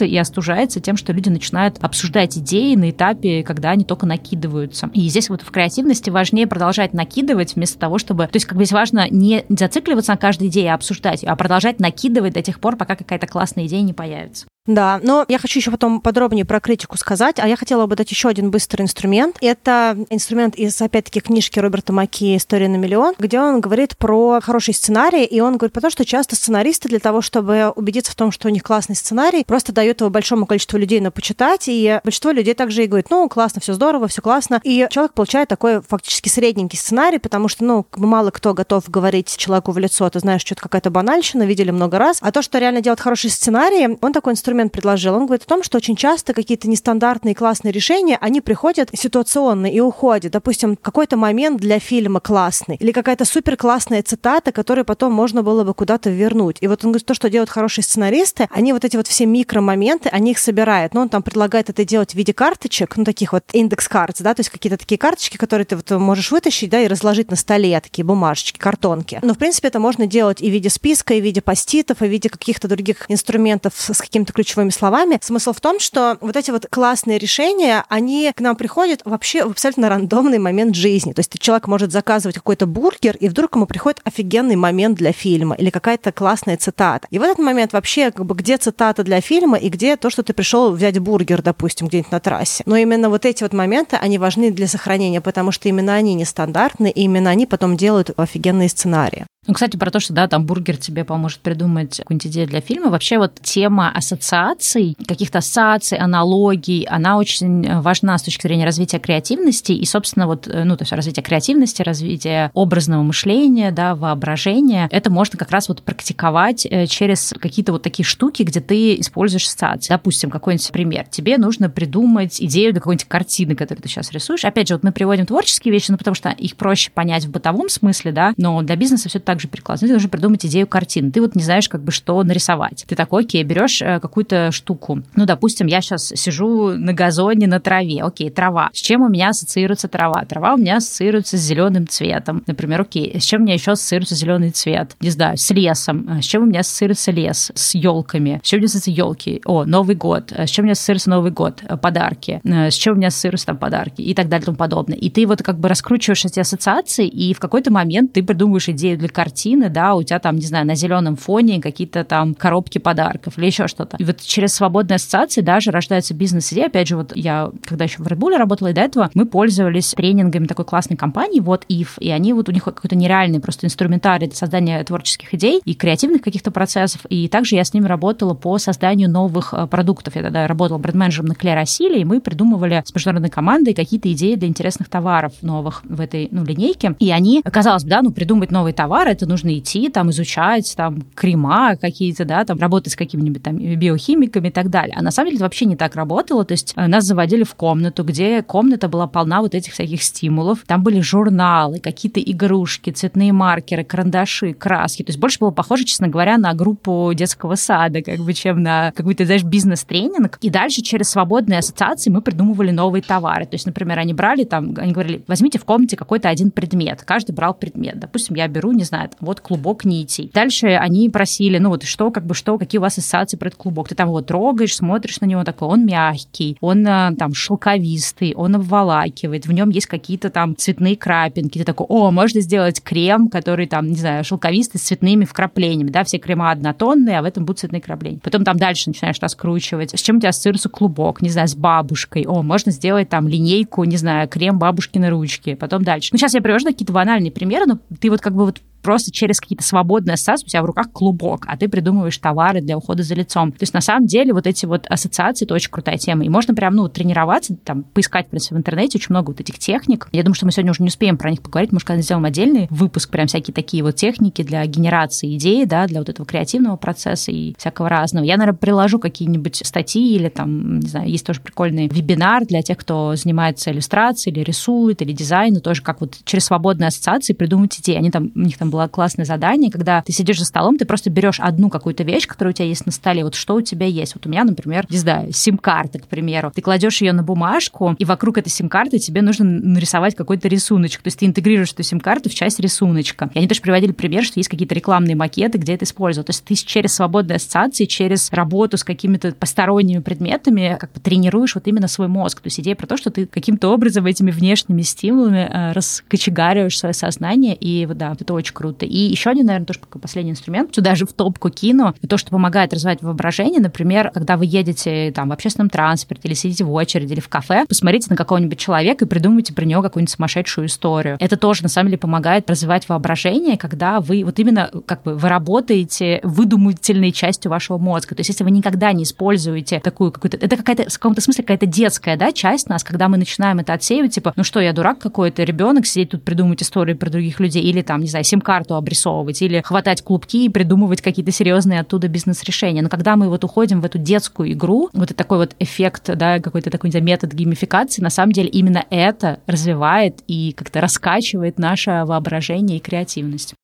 тормозится 0.02 0.04
и 0.04 0.16
остужается 0.16 0.80
тем, 0.80 0.96
что 0.96 1.12
люди 1.12 1.28
начинают 1.28 1.78
обсуждать 1.80 2.36
идеи 2.38 2.74
на 2.74 2.90
этапе, 2.90 3.42
когда 3.42 3.70
они 3.70 3.84
только 3.84 4.06
накидываются. 4.06 4.90
И 4.92 5.08
здесь 5.08 5.28
вот 5.28 5.42
в 5.42 5.50
креативности 5.50 6.10
важнее 6.10 6.46
продолжать 6.46 6.92
накидывать 6.92 7.56
вместо 7.56 7.78
того, 7.78 7.98
чтобы... 7.98 8.26
То 8.26 8.36
есть 8.36 8.46
как 8.46 8.58
бы 8.58 8.64
здесь 8.64 8.72
важно 8.72 9.08
не 9.10 9.44
зацикливаться 9.48 10.12
на 10.12 10.18
каждой 10.18 10.48
идее, 10.48 10.72
а 10.72 10.74
обсуждать, 10.74 11.24
а 11.24 11.36
продолжать 11.36 11.80
накидывать 11.80 12.34
до 12.34 12.42
тех 12.42 12.60
пор, 12.60 12.76
пока 12.76 12.96
какая-то 12.96 13.26
классная 13.26 13.66
идея 13.66 13.82
не 13.82 13.92
появится. 13.92 14.46
Да, 14.66 15.00
но 15.02 15.24
я 15.28 15.38
хочу 15.38 15.58
еще 15.58 15.72
потом 15.72 16.00
подробнее 16.00 16.44
про 16.44 16.60
критику 16.60 16.96
сказать, 16.96 17.40
а 17.40 17.48
я 17.48 17.56
хотела 17.56 17.86
бы 17.86 17.96
дать 17.96 18.12
еще 18.12 18.28
один 18.28 18.52
быстрый 18.52 18.82
инструмент. 18.82 19.36
Это 19.40 19.96
инструмент 20.08 20.54
из, 20.54 20.80
опять-таки, 20.80 21.18
книжки 21.18 21.58
Роберта 21.58 21.92
Маки 21.92 22.36
«История 22.36 22.68
на 22.68 22.76
миллион», 22.76 23.14
где 23.18 23.40
он 23.40 23.60
говорит 23.60 23.96
про 23.96 24.40
хороший 24.40 24.74
сценарий, 24.74 25.24
и 25.24 25.40
он 25.40 25.56
говорит 25.56 25.72
про 25.72 25.80
то, 25.80 25.90
что 25.90 26.04
часто 26.04 26.36
сценаристы 26.36 26.88
для 26.88 27.00
того, 27.00 27.22
чтобы 27.22 27.72
убедиться 27.74 28.12
в 28.12 28.14
том, 28.14 28.30
что 28.30 28.46
у 28.46 28.52
них 28.52 28.62
классный 28.62 28.94
сценарий, 28.94 29.42
просто 29.44 29.72
дают 29.72 30.00
его 30.00 30.10
большому 30.10 30.46
количеству 30.46 30.78
людей 30.78 31.00
на 31.00 31.10
почитать, 31.10 31.64
и 31.66 32.00
большинство 32.04 32.30
людей 32.30 32.54
также 32.54 32.84
и 32.84 32.86
говорит, 32.86 33.10
ну, 33.10 33.28
классно, 33.28 33.60
все 33.60 33.72
здорово, 33.72 34.06
все 34.06 34.22
классно, 34.22 34.60
и 34.62 34.86
человек 34.90 35.12
получает 35.14 35.48
такой 35.48 35.82
фактически 35.82 36.28
средненький 36.28 36.78
сценарий, 36.78 37.18
потому 37.18 37.48
что, 37.48 37.64
ну, 37.64 37.84
мало 37.96 38.30
кто 38.30 38.54
готов 38.54 38.88
говорить 38.88 39.36
человеку 39.36 39.72
в 39.72 39.78
лицо, 39.78 40.08
ты 40.08 40.20
знаешь, 40.20 40.42
что 40.42 40.54
это 40.54 40.62
какая-то 40.62 40.90
банальщина, 40.90 41.42
видели 41.42 41.72
много 41.72 41.98
раз, 41.98 42.18
а 42.20 42.30
то, 42.30 42.42
что 42.42 42.60
реально 42.60 42.80
делает 42.80 43.00
хороший 43.00 43.30
сценарий, 43.30 43.98
он 44.00 44.12
такой 44.12 44.34
инструмент 44.34 44.51
инструмент 44.52 44.72
предложил. 44.72 45.14
Он 45.14 45.24
говорит 45.24 45.44
о 45.44 45.48
том, 45.48 45.62
что 45.62 45.78
очень 45.78 45.96
часто 45.96 46.34
какие-то 46.34 46.68
нестандартные 46.68 47.34
классные 47.34 47.72
решения, 47.72 48.18
они 48.20 48.42
приходят 48.42 48.90
ситуационно 48.92 49.66
и 49.66 49.80
уходят. 49.80 50.32
Допустим, 50.32 50.76
какой-то 50.76 51.16
момент 51.16 51.58
для 51.58 51.78
фильма 51.78 52.20
классный 52.20 52.76
или 52.76 52.92
какая-то 52.92 53.24
супер 53.24 53.56
классная 53.56 54.02
цитата, 54.02 54.52
которую 54.52 54.84
потом 54.84 55.12
можно 55.12 55.42
было 55.42 55.64
бы 55.64 55.72
куда-то 55.72 56.10
вернуть. 56.10 56.58
И 56.60 56.68
вот 56.68 56.84
он 56.84 56.92
говорит, 56.92 57.06
то, 57.06 57.14
что 57.14 57.30
делают 57.30 57.48
хорошие 57.48 57.82
сценаристы, 57.82 58.46
они 58.50 58.74
вот 58.74 58.84
эти 58.84 58.96
вот 58.96 59.06
все 59.06 59.24
микромоменты, 59.24 60.10
они 60.10 60.32
их 60.32 60.38
собирают. 60.38 60.92
Но 60.92 61.00
он 61.00 61.08
там 61.08 61.22
предлагает 61.22 61.70
это 61.70 61.84
делать 61.86 62.12
в 62.12 62.14
виде 62.14 62.34
карточек, 62.34 62.98
ну, 62.98 63.04
таких 63.04 63.32
вот 63.32 63.44
индекс 63.52 63.88
картс, 63.88 64.20
да, 64.20 64.34
то 64.34 64.40
есть 64.40 64.50
какие-то 64.50 64.76
такие 64.76 64.98
карточки, 64.98 65.38
которые 65.38 65.64
ты 65.64 65.76
вот 65.76 65.90
можешь 65.92 66.30
вытащить, 66.30 66.68
да, 66.68 66.80
и 66.80 66.88
разложить 66.88 67.30
на 67.30 67.36
столе, 67.36 67.80
такие 67.80 68.04
бумажечки, 68.04 68.58
картонки. 68.58 69.18
Но, 69.22 69.32
в 69.32 69.38
принципе, 69.38 69.68
это 69.68 69.78
можно 69.78 70.06
делать 70.06 70.42
и 70.42 70.50
в 70.50 70.52
виде 70.52 70.68
списка, 70.68 71.14
и 71.14 71.20
в 71.22 71.24
виде 71.24 71.40
поститов, 71.40 72.02
и 72.02 72.06
в 72.06 72.10
виде 72.10 72.28
каких-то 72.28 72.68
других 72.68 73.06
инструментов 73.08 73.72
с 73.76 74.02
каким-то 74.02 74.32
ключевыми 74.42 74.70
словами. 74.70 75.18
Смысл 75.22 75.52
в 75.52 75.60
том, 75.60 75.78
что 75.80 76.18
вот 76.20 76.36
эти 76.36 76.50
вот 76.50 76.66
классные 76.70 77.18
решения, 77.18 77.84
они 77.88 78.32
к 78.34 78.40
нам 78.40 78.56
приходят 78.56 79.00
вообще 79.04 79.44
в 79.44 79.50
абсолютно 79.50 79.88
рандомный 79.88 80.38
момент 80.38 80.74
жизни. 80.74 81.12
То 81.12 81.20
есть 81.20 81.38
человек 81.38 81.68
может 81.68 81.92
заказывать 81.92 82.36
какой-то 82.36 82.66
бургер, 82.66 83.16
и 83.16 83.28
вдруг 83.28 83.54
ему 83.56 83.66
приходит 83.66 84.00
офигенный 84.04 84.56
момент 84.56 84.98
для 84.98 85.12
фильма 85.12 85.54
или 85.54 85.70
какая-то 85.70 86.12
классная 86.12 86.56
цитата. 86.56 87.06
И 87.10 87.18
в 87.18 87.22
этот 87.22 87.38
момент 87.38 87.72
вообще 87.72 88.10
как 88.10 88.26
бы 88.26 88.34
где 88.34 88.56
цитата 88.56 89.02
для 89.02 89.20
фильма 89.20 89.58
и 89.58 89.68
где 89.68 89.96
то, 89.96 90.10
что 90.10 90.22
ты 90.22 90.32
пришел 90.32 90.72
взять 90.72 90.98
бургер, 90.98 91.42
допустим, 91.42 91.86
где-нибудь 91.86 92.12
на 92.12 92.20
трассе. 92.20 92.62
Но 92.66 92.76
именно 92.76 93.08
вот 93.08 93.24
эти 93.24 93.42
вот 93.42 93.52
моменты, 93.52 93.96
они 93.96 94.18
важны 94.18 94.50
для 94.50 94.66
сохранения, 94.66 95.20
потому 95.20 95.52
что 95.52 95.68
именно 95.68 95.94
они 95.94 96.14
нестандартны, 96.14 96.90
и 96.90 97.02
именно 97.02 97.30
они 97.30 97.46
потом 97.46 97.76
делают 97.76 98.10
офигенные 98.16 98.68
сценарии. 98.68 99.26
Ну, 99.48 99.54
кстати, 99.54 99.76
про 99.76 99.90
то, 99.90 99.98
что, 99.98 100.12
да, 100.12 100.28
там 100.28 100.46
бургер 100.46 100.76
тебе 100.76 101.04
поможет 101.04 101.40
придумать 101.40 101.96
какую-нибудь 101.96 102.26
идею 102.28 102.46
для 102.46 102.60
фильма. 102.60 102.90
Вообще 102.90 103.18
вот 103.18 103.40
тема 103.42 103.90
ассоциаций, 103.90 104.96
каких-то 105.08 105.38
ассоциаций, 105.38 105.98
аналогий, 105.98 106.84
она 106.84 107.18
очень 107.18 107.80
важна 107.80 108.16
с 108.16 108.22
точки 108.22 108.42
зрения 108.42 108.64
развития 108.64 109.00
креативности 109.00 109.72
и, 109.72 109.84
собственно, 109.84 110.28
вот, 110.28 110.46
э, 110.46 110.62
ну, 110.62 110.76
то 110.76 110.82
есть 110.82 110.92
развития 110.92 111.22
креативности, 111.22 111.82
развития 111.82 112.52
образного 112.54 113.02
мышления, 113.02 113.72
да, 113.72 113.96
воображения. 113.96 114.88
Это 114.92 115.10
можно 115.10 115.36
как 115.36 115.50
раз 115.50 115.68
вот 115.68 115.82
практиковать 115.82 116.64
э, 116.64 116.86
через 116.86 117.34
какие-то 117.40 117.72
вот 117.72 117.82
такие 117.82 118.06
штуки, 118.06 118.44
где 118.44 118.60
ты 118.60 119.00
используешь 119.00 119.46
ассоциации. 119.46 119.88
Допустим, 119.88 120.30
какой-нибудь 120.30 120.70
пример. 120.70 121.06
Тебе 121.10 121.36
нужно 121.36 121.68
придумать 121.68 122.40
идею 122.40 122.72
для 122.72 122.80
какой-нибудь 122.80 123.08
картины, 123.08 123.56
которую 123.56 123.82
ты 123.82 123.88
сейчас 123.88 124.12
рисуешь. 124.12 124.44
Опять 124.44 124.68
же, 124.68 124.74
вот 124.74 124.84
мы 124.84 124.92
приводим 124.92 125.26
творческие 125.26 125.72
вещи, 125.72 125.90
ну, 125.90 125.98
потому 125.98 126.14
что 126.14 126.28
их 126.28 126.54
проще 126.54 126.92
понять 126.92 127.24
в 127.24 127.32
бытовом 127.32 127.68
смысле, 127.68 128.12
да, 128.12 128.34
но 128.36 128.62
для 128.62 128.76
бизнеса 128.76 129.08
все 129.08 129.18
это 129.18 129.31
также 129.32 129.48
перекладывать. 129.48 129.88
Тебе 129.88 129.94
нужно 129.94 130.10
придумать 130.10 130.44
идею 130.44 130.66
картины. 130.66 131.10
Ты 131.10 131.22
вот 131.22 131.34
не 131.34 131.42
знаешь, 131.42 131.66
как 131.66 131.82
бы, 131.82 131.90
что 131.90 132.22
нарисовать. 132.22 132.84
Ты 132.86 132.94
такой, 132.94 133.24
окей, 133.24 133.42
берешь 133.44 133.80
э, 133.80 133.98
какую-то 133.98 134.52
штуку. 134.52 135.02
Ну, 135.16 135.24
допустим, 135.24 135.68
я 135.68 135.80
сейчас 135.80 136.08
сижу 136.08 136.72
на 136.76 136.92
газоне 136.92 137.46
на 137.46 137.60
траве. 137.60 138.02
Окей, 138.02 138.28
трава. 138.28 138.68
С 138.74 138.80
чем 138.80 139.00
у 139.00 139.08
меня 139.08 139.30
ассоциируется 139.30 139.88
трава? 139.88 140.22
Трава 140.26 140.52
у 140.52 140.58
меня 140.58 140.76
ассоциируется 140.76 141.38
с 141.38 141.40
зеленым 141.40 141.88
цветом. 141.88 142.42
Например, 142.46 142.82
окей, 142.82 143.18
с 143.18 143.24
чем 143.24 143.40
у 143.40 143.44
меня 143.44 143.54
еще 143.54 143.72
ассоциируется 143.72 144.14
зеленый 144.14 144.50
цвет? 144.50 144.96
Не 145.00 145.08
знаю, 145.08 145.38
с 145.38 145.50
лесом. 145.50 146.06
Э, 146.10 146.20
с 146.20 146.26
чем 146.26 146.42
у 146.42 146.46
меня 146.46 146.60
ассоциируется 146.60 147.10
лес? 147.10 147.52
С 147.54 147.74
елками. 147.74 148.38
С 148.44 148.48
чем 148.48 148.58
у 148.58 148.60
меня 148.60 148.66
ассоциируются 148.66 148.90
елки? 148.90 149.40
О, 149.46 149.64
Новый 149.64 149.96
год. 149.96 150.30
Э, 150.32 150.46
с 150.46 150.50
чем 150.50 150.64
у 150.64 150.66
меня 150.66 150.72
ассоциируется 150.72 151.08
Новый 151.08 151.30
год? 151.30 151.62
Подарки. 151.80 152.42
С 152.44 152.74
чем 152.74 152.94
у 152.94 152.96
меня 152.98 153.08
ассоциируются 153.08 153.46
там 153.46 153.56
подарки? 153.56 154.02
И 154.02 154.12
так 154.12 154.28
далее 154.28 154.42
и 154.42 154.46
тому 154.46 154.58
подобное. 154.58 154.98
И 154.98 155.08
ты 155.08 155.26
вот 155.26 155.42
как 155.42 155.58
бы 155.58 155.70
раскручиваешь 155.70 156.26
эти 156.26 156.38
ассоциации, 156.38 157.06
и 157.06 157.32
в 157.32 157.40
какой-то 157.40 157.72
момент 157.72 158.12
ты 158.12 158.22
придумываешь 158.22 158.68
идею 158.68 158.98
для 158.98 159.08
картины, 159.22 159.68
да, 159.68 159.94
у 159.94 160.02
тебя 160.02 160.18
там, 160.18 160.34
не 160.34 160.46
знаю, 160.46 160.66
на 160.66 160.74
зеленом 160.74 161.14
фоне 161.14 161.60
какие-то 161.60 162.02
там 162.02 162.34
коробки 162.34 162.78
подарков 162.78 163.38
или 163.38 163.46
еще 163.46 163.68
что-то. 163.68 163.96
И 163.98 164.04
вот 164.04 164.20
через 164.20 164.52
свободные 164.54 164.96
ассоциации 164.96 165.42
даже 165.42 165.70
рождается 165.70 166.12
бизнес-идея. 166.12 166.66
Опять 166.66 166.88
же, 166.88 166.96
вот 166.96 167.12
я, 167.14 167.52
когда 167.64 167.84
еще 167.84 168.02
в 168.02 168.06
Red 168.08 168.18
Bull 168.18 168.36
работала, 168.36 168.68
и 168.68 168.72
до 168.72 168.80
этого 168.80 169.10
мы 169.14 169.26
пользовались 169.26 169.94
тренингами 169.96 170.46
такой 170.46 170.64
классной 170.64 170.96
компании, 170.96 171.38
вот 171.38 171.64
IF, 171.68 171.90
и 172.00 172.10
они 172.10 172.32
вот 172.32 172.48
у 172.48 172.52
них 172.52 172.64
какой-то 172.64 172.96
нереальный 172.96 173.38
просто 173.38 173.66
инструментарий 173.66 174.26
для 174.26 174.34
создания 174.34 174.82
творческих 174.82 175.32
идей 175.34 175.60
и 175.64 175.74
креативных 175.74 176.20
каких-то 176.20 176.50
процессов. 176.50 177.02
И 177.08 177.28
также 177.28 177.54
я 177.54 177.62
с 177.62 177.72
ними 177.72 177.86
работала 177.86 178.34
по 178.34 178.58
созданию 178.58 179.08
новых 179.08 179.54
э, 179.54 179.68
продуктов. 179.68 180.16
Я 180.16 180.22
тогда 180.22 180.48
работала 180.48 180.78
бренд-менеджером 180.78 181.26
на 181.26 181.34
Клер 181.36 181.62
и 181.62 182.04
мы 182.04 182.20
придумывали 182.20 182.82
с 182.84 182.92
международной 182.92 183.30
командой 183.30 183.72
какие-то 183.72 184.10
идеи 184.12 184.34
для 184.34 184.48
интересных 184.48 184.88
товаров 184.88 185.32
новых 185.42 185.82
в 185.84 186.00
этой 186.00 186.28
ну, 186.32 186.44
линейке. 186.44 186.96
И 186.98 187.12
они, 187.12 187.42
казалось 187.42 187.84
бы, 187.84 187.90
да, 187.90 188.02
ну, 188.02 188.10
придумать 188.10 188.50
новый 188.50 188.72
товар, 188.72 189.08
это 189.12 189.26
нужно 189.26 189.56
идти, 189.58 189.88
там, 189.88 190.10
изучать, 190.10 190.74
там, 190.76 191.02
крема 191.14 191.76
какие-то, 191.76 192.24
да, 192.24 192.44
там, 192.44 192.58
работать 192.58 192.92
с 192.92 192.96
какими-нибудь 192.96 193.42
там 193.42 193.56
биохимиками 193.56 194.48
и 194.48 194.50
так 194.50 194.70
далее. 194.70 194.96
А 194.98 195.02
на 195.02 195.10
самом 195.10 195.28
деле 195.28 195.36
это 195.36 195.44
вообще 195.44 195.66
не 195.66 195.76
так 195.76 195.94
работало, 195.94 196.44
то 196.44 196.52
есть 196.52 196.72
э, 196.76 196.86
нас 196.86 197.04
заводили 197.04 197.44
в 197.44 197.54
комнату, 197.54 198.04
где 198.04 198.42
комната 198.42 198.88
была 198.88 199.06
полна 199.06 199.40
вот 199.40 199.54
этих 199.54 199.72
всяких 199.72 200.02
стимулов, 200.02 200.60
там 200.66 200.82
были 200.82 201.00
журналы, 201.00 201.78
какие-то 201.78 202.20
игрушки, 202.20 202.90
цветные 202.90 203.32
маркеры, 203.32 203.84
карандаши, 203.84 204.52
краски, 204.54 205.02
то 205.02 205.10
есть 205.10 205.18
больше 205.18 205.38
было 205.38 205.50
похоже, 205.50 205.84
честно 205.84 206.08
говоря, 206.08 206.38
на 206.38 206.54
группу 206.54 207.12
детского 207.14 207.54
сада, 207.54 208.02
как 208.02 208.20
бы, 208.20 208.32
чем 208.32 208.62
на 208.62 208.92
какой-то, 208.92 209.24
знаешь, 209.24 209.44
бизнес-тренинг. 209.44 210.38
И 210.40 210.50
дальше 210.50 210.82
через 210.82 211.10
свободные 211.10 211.58
ассоциации 211.58 212.10
мы 212.10 212.22
придумывали 212.22 212.70
новые 212.70 213.02
товары. 213.02 213.44
То 213.44 213.54
есть, 213.54 213.66
например, 213.66 213.98
они 213.98 214.14
брали 214.14 214.44
там, 214.44 214.74
они 214.76 214.92
говорили, 214.92 215.22
возьмите 215.26 215.58
в 215.58 215.64
комнате 215.64 215.96
какой-то 215.96 216.28
один 216.28 216.50
предмет. 216.50 217.02
Каждый 217.02 217.32
брал 217.32 217.54
предмет. 217.54 217.98
Допустим, 217.98 218.36
я 218.36 218.48
беру, 218.48 218.72
не 218.72 218.84
знаю, 218.84 219.01
вот 219.20 219.40
клубок 219.40 219.84
нитей. 219.84 220.30
Дальше 220.32 220.68
они 220.68 221.08
просили, 221.10 221.58
ну 221.58 221.70
вот 221.70 221.84
что, 221.84 222.10
как 222.10 222.26
бы 222.26 222.34
что, 222.34 222.58
какие 222.58 222.78
у 222.78 222.82
вас 222.82 222.98
ассоциации 222.98 223.36
про 223.36 223.48
этот 223.48 223.60
клубок. 223.60 223.88
Ты 223.88 223.94
там 223.94 224.08
его 224.08 224.20
трогаешь, 224.22 224.76
смотришь 224.76 225.20
на 225.20 225.26
него 225.26 225.44
такой, 225.44 225.68
он 225.68 225.86
мягкий, 225.86 226.56
он 226.60 226.86
э, 226.86 227.14
там 227.16 227.34
шелковистый, 227.34 228.34
он 228.34 228.56
обволакивает, 228.56 229.46
в 229.46 229.52
нем 229.52 229.70
есть 229.70 229.86
какие-то 229.86 230.30
там 230.30 230.56
цветные 230.56 230.96
крапинки. 230.96 231.58
Ты 231.58 231.64
такой, 231.64 231.86
о, 231.88 232.10
можно 232.10 232.40
сделать 232.40 232.82
крем, 232.82 233.28
который 233.28 233.66
там, 233.66 233.88
не 233.88 233.96
знаю, 233.96 234.24
шелковистый 234.24 234.80
с 234.80 234.84
цветными 234.84 235.24
вкраплениями, 235.24 235.90
да, 235.90 236.04
все 236.04 236.18
крема 236.18 236.50
однотонные, 236.50 237.18
а 237.18 237.22
в 237.22 237.24
этом 237.24 237.44
будут 237.44 237.60
цветные 237.60 237.80
крапления. 237.80 238.20
Потом 238.22 238.44
там 238.44 238.56
дальше 238.56 238.90
начинаешь 238.90 239.18
раскручивать. 239.20 239.98
С 239.98 240.02
чем 240.02 240.16
у 240.16 240.20
тебя 240.20 240.30
ассоциируется 240.30 240.68
клубок, 240.68 241.22
не 241.22 241.30
знаю, 241.30 241.48
с 241.48 241.54
бабушкой. 241.54 242.24
О, 242.26 242.42
можно 242.42 242.72
сделать 242.72 243.08
там 243.08 243.28
линейку, 243.28 243.84
не 243.84 243.96
знаю, 243.96 244.28
крем 244.28 244.58
бабушкины 244.58 245.10
ручки. 245.10 245.54
Потом 245.54 245.84
дальше. 245.84 246.10
Ну, 246.12 246.18
сейчас 246.18 246.34
я 246.34 246.40
привожу 246.40 246.66
какие-то 246.66 246.92
банальные 246.92 247.32
примеры, 247.32 247.66
но 247.66 247.78
ты 248.00 248.10
вот 248.10 248.20
как 248.20 248.34
бы 248.34 248.44
вот 248.44 248.60
просто 248.82 249.12
через 249.12 249.40
какие-то 249.40 249.64
свободные 249.64 250.14
ассоциации 250.14 250.46
у 250.46 250.48
тебя 250.48 250.62
в 250.62 250.66
руках 250.66 250.92
клубок, 250.92 251.44
а 251.46 251.56
ты 251.56 251.68
придумываешь 251.68 252.18
товары 252.18 252.60
для 252.60 252.76
ухода 252.76 253.02
за 253.02 253.14
лицом. 253.14 253.52
То 253.52 253.62
есть 253.62 253.74
на 253.74 253.80
самом 253.80 254.06
деле 254.06 254.32
вот 254.32 254.46
эти 254.46 254.66
вот 254.66 254.86
ассоциации, 254.88 255.44
это 255.44 255.54
очень 255.54 255.70
крутая 255.70 255.98
тема. 255.98 256.24
И 256.24 256.28
можно 256.28 256.54
прям, 256.54 256.74
ну, 256.74 256.88
тренироваться, 256.88 257.56
там, 257.64 257.84
поискать, 257.84 258.26
в 258.26 258.30
принципе, 258.30 258.56
в 258.56 258.58
интернете 258.58 258.98
очень 258.98 259.08
много 259.10 259.30
вот 259.30 259.40
этих 259.40 259.58
техник. 259.58 260.08
Я 260.12 260.22
думаю, 260.22 260.34
что 260.34 260.46
мы 260.46 260.52
сегодня 260.52 260.72
уже 260.72 260.82
не 260.82 260.88
успеем 260.88 261.16
про 261.16 261.30
них 261.30 261.42
поговорить, 261.42 261.72
может, 261.72 261.86
когда 261.86 262.02
сделаем 262.02 262.24
отдельный 262.24 262.66
выпуск, 262.70 263.10
прям 263.10 263.26
всякие 263.26 263.54
такие 263.54 263.82
вот 263.82 263.94
техники 263.96 264.42
для 264.42 264.64
генерации 264.66 265.36
идей, 265.36 265.64
да, 265.66 265.86
для 265.86 266.00
вот 266.00 266.08
этого 266.08 266.26
креативного 266.26 266.76
процесса 266.76 267.30
и 267.30 267.54
всякого 267.56 267.88
разного. 267.88 268.24
Я, 268.24 268.36
наверное, 268.36 268.58
приложу 268.58 268.98
какие-нибудь 268.98 269.62
статьи 269.64 270.16
или 270.16 270.28
там, 270.28 270.80
не 270.80 270.88
знаю, 270.88 271.08
есть 271.08 271.26
тоже 271.26 271.40
прикольный 271.40 271.88
вебинар 271.88 272.44
для 272.46 272.62
тех, 272.62 272.78
кто 272.78 273.14
занимается 273.14 273.70
иллюстрацией 273.70 274.34
или 274.34 274.42
рисует, 274.42 275.02
или 275.02 275.12
дизайном, 275.12 275.60
тоже 275.60 275.82
как 275.82 276.00
вот 276.00 276.16
через 276.24 276.46
свободные 276.46 276.88
ассоциации 276.88 277.32
придумать 277.32 277.78
идеи. 277.78 277.96
Они 277.96 278.10
там, 278.10 278.32
у 278.34 278.40
них 278.40 278.58
там 278.58 278.71
было 278.72 278.88
классное 278.88 279.24
задание, 279.24 279.70
когда 279.70 280.02
ты 280.02 280.12
сидишь 280.12 280.38
за 280.38 280.44
столом, 280.44 280.78
ты 280.78 280.84
просто 280.84 281.10
берешь 281.10 281.38
одну 281.38 281.68
какую-то 281.68 282.02
вещь, 282.02 282.26
которая 282.26 282.52
у 282.52 282.54
тебя 282.54 282.66
есть 282.66 282.86
на 282.86 282.92
столе, 282.92 283.24
вот 283.24 283.34
что 283.34 283.54
у 283.54 283.60
тебя 283.60 283.86
есть. 283.86 284.14
Вот 284.14 284.26
у 284.26 284.28
меня, 284.28 284.44
например, 284.44 284.86
не 284.88 284.96
знаю, 284.96 285.32
сим-карта, 285.32 285.98
к 285.98 286.06
примеру. 286.06 286.50
Ты 286.54 286.62
кладешь 286.62 287.00
ее 287.02 287.12
на 287.12 287.22
бумажку, 287.22 287.94
и 287.98 288.04
вокруг 288.04 288.38
этой 288.38 288.48
сим-карты 288.48 288.98
тебе 288.98 289.22
нужно 289.22 289.44
нарисовать 289.44 290.16
какой-то 290.16 290.48
рисуночек. 290.48 291.02
То 291.02 291.08
есть 291.08 291.18
ты 291.18 291.26
интегрируешь 291.26 291.72
эту 291.72 291.82
сим-карту 291.82 292.30
в 292.30 292.34
часть 292.34 292.58
рисуночка. 292.60 293.30
И 293.34 293.38
они 293.38 293.46
тоже 293.46 293.60
приводили 293.60 293.92
пример, 293.92 294.24
что 294.24 294.40
есть 294.40 294.48
какие-то 294.48 294.74
рекламные 294.74 295.14
макеты, 295.14 295.58
где 295.58 295.74
это 295.74 295.84
используют. 295.84 296.26
То 296.26 296.30
есть 296.30 296.44
ты 296.44 296.54
через 296.54 296.94
свободные 296.94 297.36
ассоциации, 297.36 297.84
через 297.84 298.30
работу 298.32 298.78
с 298.78 298.84
какими-то 298.84 299.32
посторонними 299.32 300.00
предметами 300.00 300.76
как 300.80 300.92
бы 300.92 301.00
тренируешь 301.00 301.54
вот 301.54 301.66
именно 301.66 301.88
свой 301.88 302.08
мозг. 302.08 302.40
То 302.40 302.46
есть 302.46 302.60
идея 302.60 302.74
про 302.74 302.86
то, 302.86 302.96
что 302.96 303.10
ты 303.10 303.26
каким-то 303.26 303.68
образом 303.68 304.06
этими 304.06 304.30
внешними 304.30 304.82
стимулами 304.82 305.48
э, 305.50 305.72
раскочегариваешь 305.72 306.78
свое 306.78 306.94
сознание, 306.94 307.54
и 307.54 307.86
да, 307.86 308.16
это 308.18 308.32
очень 308.34 308.54
круто. 308.54 308.61
И 308.70 308.98
еще 308.98 309.30
один, 309.30 309.46
наверное, 309.46 309.66
тоже 309.66 309.80
как 309.80 310.00
последний 310.00 310.32
инструмент, 310.32 310.74
сюда 310.74 310.94
же 310.94 311.06
в 311.06 311.12
топку 311.12 311.50
кину, 311.50 311.94
то, 312.08 312.16
что 312.16 312.30
помогает 312.30 312.72
развивать 312.72 313.02
воображение, 313.02 313.60
например, 313.60 314.10
когда 314.12 314.36
вы 314.36 314.46
едете 314.46 315.12
там 315.12 315.28
в 315.30 315.32
общественном 315.32 315.70
транспорте 315.70 316.28
или 316.28 316.34
сидите 316.34 316.64
в 316.64 316.72
очереди 316.72 317.12
или 317.12 317.20
в 317.20 317.28
кафе, 317.28 317.64
посмотрите 317.68 318.06
на 318.10 318.16
какого-нибудь 318.16 318.58
человека 318.58 319.04
и 319.04 319.08
придумайте 319.08 319.52
про 319.54 319.64
него 319.64 319.82
какую-нибудь 319.82 320.12
сумасшедшую 320.14 320.66
историю. 320.66 321.16
Это 321.20 321.36
тоже, 321.36 321.62
на 321.62 321.68
самом 321.68 321.88
деле, 321.88 321.98
помогает 321.98 322.48
развивать 322.50 322.88
воображение, 322.88 323.56
когда 323.56 324.00
вы 324.00 324.24
вот 324.24 324.38
именно 324.38 324.70
как 324.86 325.02
бы 325.02 325.14
вы 325.14 325.28
работаете 325.28 326.20
выдумательной 326.22 327.12
частью 327.12 327.50
вашего 327.50 327.78
мозга. 327.78 328.14
То 328.14 328.20
есть 328.20 328.30
если 328.30 328.44
вы 328.44 328.50
никогда 328.50 328.92
не 328.92 329.04
используете 329.04 329.80
такую 329.80 330.12
какую-то... 330.12 330.36
Это 330.36 330.56
какая-то 330.56 330.90
в 330.90 330.94
каком-то 330.94 331.20
смысле 331.20 331.44
какая-то 331.44 331.66
детская 331.66 332.16
да, 332.16 332.32
часть 332.32 332.68
нас, 332.68 332.84
когда 332.84 333.08
мы 333.08 333.16
начинаем 333.16 333.58
это 333.58 333.72
отсеивать, 333.72 334.14
типа, 334.14 334.32
ну 334.36 334.44
что, 334.44 334.60
я 334.60 334.72
дурак 334.72 334.98
какой-то, 334.98 335.42
ребенок 335.42 335.86
сидеть 335.86 336.10
тут 336.10 336.24
придумывать 336.24 336.62
истории 336.62 336.94
про 336.94 337.10
других 337.10 337.40
людей, 337.40 337.62
или 337.62 337.82
там, 337.82 338.00
не 338.00 338.08
знаю, 338.08 338.24
сим-карту 338.52 338.74
обрисовывать, 338.74 339.40
или 339.42 339.62
хватать 339.62 340.02
клубки 340.02 340.44
и 340.44 340.48
придумывать 340.48 341.00
какие-то 341.00 341.32
серьезные 341.32 341.80
оттуда 341.80 342.08
бизнес-решения. 342.08 342.82
Но 342.82 342.88
когда 342.88 343.16
мы 343.16 343.28
вот 343.28 343.44
уходим 343.44 343.80
в 343.80 343.84
эту 343.84 343.98
детскую 343.98 344.52
игру, 344.52 344.90
вот 344.92 345.14
такой 345.16 345.38
вот 345.38 345.54
эффект, 345.58 346.10
да, 346.16 346.38
какой-то 346.38 346.70
такой 346.70 346.90
знаю, 346.90 347.04
метод 347.04 347.32
геймификации, 347.32 348.02
на 348.02 348.10
самом 348.10 348.32
деле 348.32 348.48
именно 348.48 348.84
это 348.90 349.38
развивает 349.46 350.22
и 350.26 350.52
как-то 350.52 350.80
раскачивает 350.80 351.58
наше 351.58 352.04
воображение 352.04 352.76
и 352.76 352.80
креативность. 352.80 353.54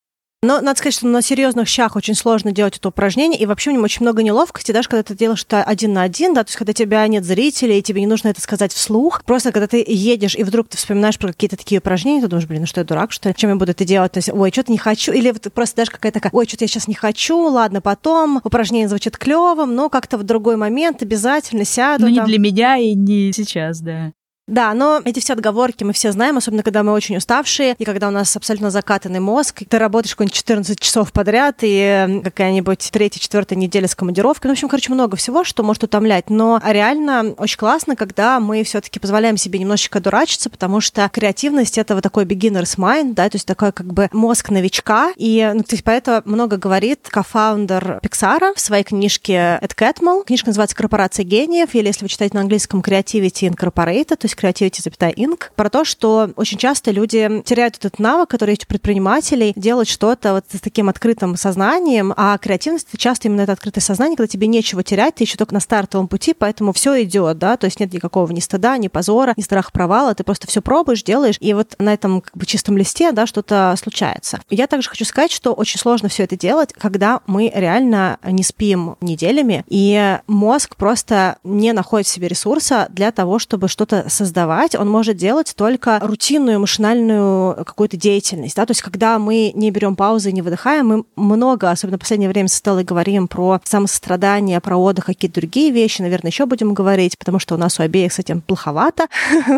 Но 0.41 0.61
надо 0.61 0.79
сказать, 0.79 0.93
что 0.93 1.07
на 1.07 1.21
серьезных 1.21 1.67
щах 1.67 1.97
очень 1.97 2.15
сложно 2.15 2.53
делать 2.53 2.77
это 2.77 2.87
упражнение, 2.87 3.37
и 3.37 3.45
вообще 3.45 3.71
в 3.71 3.73
нем 3.73 3.83
очень 3.83 4.03
много 4.03 4.23
неловкости, 4.23 4.71
даже 4.71 4.87
когда 4.87 5.03
ты 5.03 5.13
делаешь 5.13 5.43
это 5.43 5.63
один 5.63 5.91
на 5.91 6.03
один, 6.03 6.33
да, 6.33 6.45
то 6.45 6.49
есть 6.49 6.57
когда 6.57 6.71
тебя 6.71 7.05
нет 7.07 7.25
зрителей, 7.25 7.79
и 7.79 7.81
тебе 7.81 7.99
не 7.99 8.07
нужно 8.07 8.29
это 8.29 8.39
сказать 8.39 8.71
вслух. 8.71 9.21
Просто 9.25 9.51
когда 9.51 9.67
ты 9.67 9.83
едешь, 9.85 10.35
и 10.35 10.43
вдруг 10.43 10.69
ты 10.69 10.77
вспоминаешь 10.77 11.19
про 11.19 11.33
какие-то 11.33 11.57
такие 11.57 11.79
упражнения, 11.79 12.21
ты 12.21 12.29
думаешь, 12.29 12.47
блин, 12.47 12.61
ну 12.61 12.67
что 12.67 12.79
я 12.79 12.85
дурак, 12.85 13.11
что 13.11 13.27
ли? 13.27 13.35
Чем 13.35 13.49
я 13.49 13.57
буду 13.57 13.71
это 13.71 13.83
делать? 13.83 14.13
То 14.13 14.19
есть, 14.19 14.29
ой, 14.29 14.51
что-то 14.51 14.71
не 14.71 14.77
хочу. 14.77 15.11
Или 15.11 15.31
вот 15.31 15.51
просто 15.53 15.75
даже 15.75 15.91
какая-то 15.91 16.21
такая, 16.21 16.31
ой, 16.33 16.47
что-то 16.47 16.63
я 16.63 16.69
сейчас 16.69 16.87
не 16.87 16.93
хочу, 16.93 17.37
ладно, 17.37 17.81
потом. 17.81 18.39
Упражнение 18.41 18.87
звучит 18.87 19.17
клевым, 19.17 19.75
но 19.75 19.89
как-то 19.89 20.17
в 20.17 20.23
другой 20.23 20.55
момент 20.55 21.01
обязательно 21.01 21.65
сяду. 21.65 22.05
Ну, 22.05 22.11
не 22.11 22.21
для 22.21 22.39
меня 22.39 22.77
и 22.77 22.93
не 22.93 23.33
сейчас, 23.33 23.81
да. 23.81 24.13
Да, 24.49 24.73
но 24.73 25.01
эти 25.05 25.19
все 25.19 25.33
отговорки 25.33 25.83
мы 25.83 25.93
все 25.93 26.11
знаем, 26.11 26.37
особенно 26.37 26.63
когда 26.63 26.81
мы 26.83 26.91
очень 26.91 27.17
уставшие, 27.17 27.75
и 27.77 27.85
когда 27.85 28.07
у 28.07 28.11
нас 28.11 28.35
абсолютно 28.35 28.71
закатанный 28.71 29.19
мозг, 29.19 29.61
ты 29.67 29.77
работаешь 29.77 30.15
какой-нибудь 30.15 30.35
14 30.35 30.79
часов 30.79 31.13
подряд, 31.13 31.57
и 31.61 32.21
какая-нибудь 32.23 32.89
третья, 32.91 33.19
четвертая 33.19 33.57
неделя 33.57 33.87
с 33.87 33.95
командировкой. 33.95 34.49
Ну, 34.49 34.55
в 34.55 34.57
общем, 34.57 34.69
короче, 34.69 34.91
много 34.91 35.17
всего, 35.17 35.43
что 35.43 35.61
может 35.63 35.83
утомлять. 35.83 36.29
Но 36.29 36.59
реально 36.65 37.33
очень 37.37 37.57
классно, 37.57 37.95
когда 37.95 38.39
мы 38.39 38.63
все-таки 38.63 38.99
позволяем 38.99 39.37
себе 39.37 39.59
немножечко 39.59 39.99
дурачиться, 39.99 40.49
потому 40.49 40.81
что 40.81 41.07
креативность— 41.09 41.77
это 41.77 41.93
вот 41.93 42.01
такой 42.01 42.25
beginner's 42.25 42.77
mind, 42.77 43.13
да, 43.13 43.29
то 43.29 43.35
есть 43.35 43.45
такой 43.45 43.71
как 43.71 43.93
бы 43.93 44.09
мозг 44.11 44.49
новичка. 44.49 45.11
И 45.15 45.47
ну, 45.53 45.61
то 45.61 45.75
есть 45.75 45.83
поэтому 45.83 46.21
много 46.25 46.57
говорит 46.57 47.07
кофаундер 47.09 47.99
Pixar 48.01 48.55
в 48.55 48.59
своей 48.59 48.83
книжке 48.83 49.59
Эд 49.61 49.75
Кэтмол. 49.75 50.23
Книжка 50.23 50.47
называется 50.47 50.75
«Корпорация 50.75 51.23
гениев», 51.23 51.75
или 51.75 51.87
если 51.87 52.03
вы 52.03 52.09
читаете 52.09 52.35
на 52.35 52.41
английском 52.41 52.81
«Creativity 52.81 53.49
Incorporated», 53.49 54.15
то 54.15 54.25
есть 54.25 54.38
Creativity, 54.39 54.81
запятая 54.81 55.11
Inc., 55.11 55.45
про 55.55 55.69
то, 55.69 55.83
что 55.83 56.31
очень 56.35 56.57
часто 56.57 56.91
люди 56.91 57.41
теряют 57.45 57.77
этот 57.77 57.99
навык, 57.99 58.29
который 58.29 58.51
есть 58.51 58.63
у 58.63 58.67
предпринимателей, 58.67 59.53
делать 59.55 59.89
что-то 59.89 60.33
вот 60.33 60.45
с 60.51 60.59
таким 60.61 60.89
открытым 60.89 61.35
сознанием, 61.35 62.13
а 62.15 62.37
креативность— 62.37 62.87
это 62.89 62.97
часто 62.97 63.27
именно 63.27 63.41
это 63.41 63.51
открытое 63.51 63.81
сознание, 63.81 64.15
когда 64.15 64.27
тебе 64.27 64.47
нечего 64.47 64.83
терять, 64.83 65.15
ты 65.15 65.25
еще 65.25 65.37
только 65.37 65.53
на 65.53 65.59
стартовом 65.59 66.07
пути, 66.07 66.33
поэтому 66.33 66.73
все 66.73 67.03
идет, 67.03 67.37
да, 67.37 67.57
то 67.57 67.65
есть 67.65 67.79
нет 67.79 67.91
никакого 67.93 68.31
ни 68.31 68.39
стыда, 68.39 68.77
ни 68.77 68.87
позора, 68.87 69.33
ни 69.35 69.41
страха 69.41 69.71
провала, 69.71 70.15
ты 70.15 70.23
просто 70.23 70.47
все 70.47 70.61
пробуешь, 70.61 71.03
делаешь, 71.03 71.37
и 71.39 71.53
вот 71.53 71.75
на 71.79 71.93
этом 71.93 72.21
как 72.21 72.37
бы 72.37 72.45
чистом 72.45 72.77
листе, 72.77 73.11
да, 73.11 73.27
что-то 73.27 73.75
случается. 73.77 74.39
Я 74.49 74.67
также 74.67 74.89
хочу 74.89 75.05
сказать, 75.05 75.31
что 75.31 75.53
очень 75.53 75.79
сложно 75.79 76.09
все 76.09 76.23
это 76.23 76.37
делать, 76.37 76.73
когда 76.73 77.21
мы 77.27 77.51
реально 77.53 78.19
не 78.23 78.43
спим 78.43 78.95
неделями, 79.01 79.65
и 79.67 80.19
мозг 80.27 80.75
просто 80.75 81.37
не 81.43 81.73
находит 81.73 82.07
в 82.07 82.11
себе 82.11 82.27
ресурса 82.27 82.87
для 82.89 83.11
того, 83.11 83.39
чтобы 83.39 83.67
что-то 83.67 84.09
создать 84.09 84.28
создавать, 84.29 84.75
он 84.75 84.87
может 84.89 85.17
делать 85.17 85.53
только 85.55 85.99
рутинную 86.01 86.59
машинальную 86.59 87.65
какую-то 87.65 87.97
деятельность. 87.97 88.55
Да? 88.55 88.65
То 88.65 88.71
есть, 88.71 88.81
когда 88.81 89.17
мы 89.17 89.51
не 89.55 89.71
берем 89.71 89.95
паузы, 89.95 90.31
не 90.31 90.43
выдыхаем, 90.43 90.87
мы 90.87 91.03
много, 91.15 91.71
особенно 91.71 91.97
в 91.97 92.01
последнее 92.01 92.29
время 92.29 92.47
с 92.47 92.53
Стеллой 92.53 92.83
говорим 92.83 93.27
про 93.27 93.59
самосострадание, 93.63 94.59
про 94.59 94.77
отдых, 94.77 95.05
какие-то 95.05 95.39
другие 95.41 95.71
вещи, 95.71 96.01
наверное, 96.01 96.29
еще 96.29 96.45
будем 96.45 96.73
говорить, 96.73 97.17
потому 97.17 97.39
что 97.39 97.55
у 97.55 97.57
нас 97.57 97.79
у 97.79 97.83
обеих 97.83 98.13
с 98.13 98.19
этим 98.19 98.41
плоховато. 98.41 99.07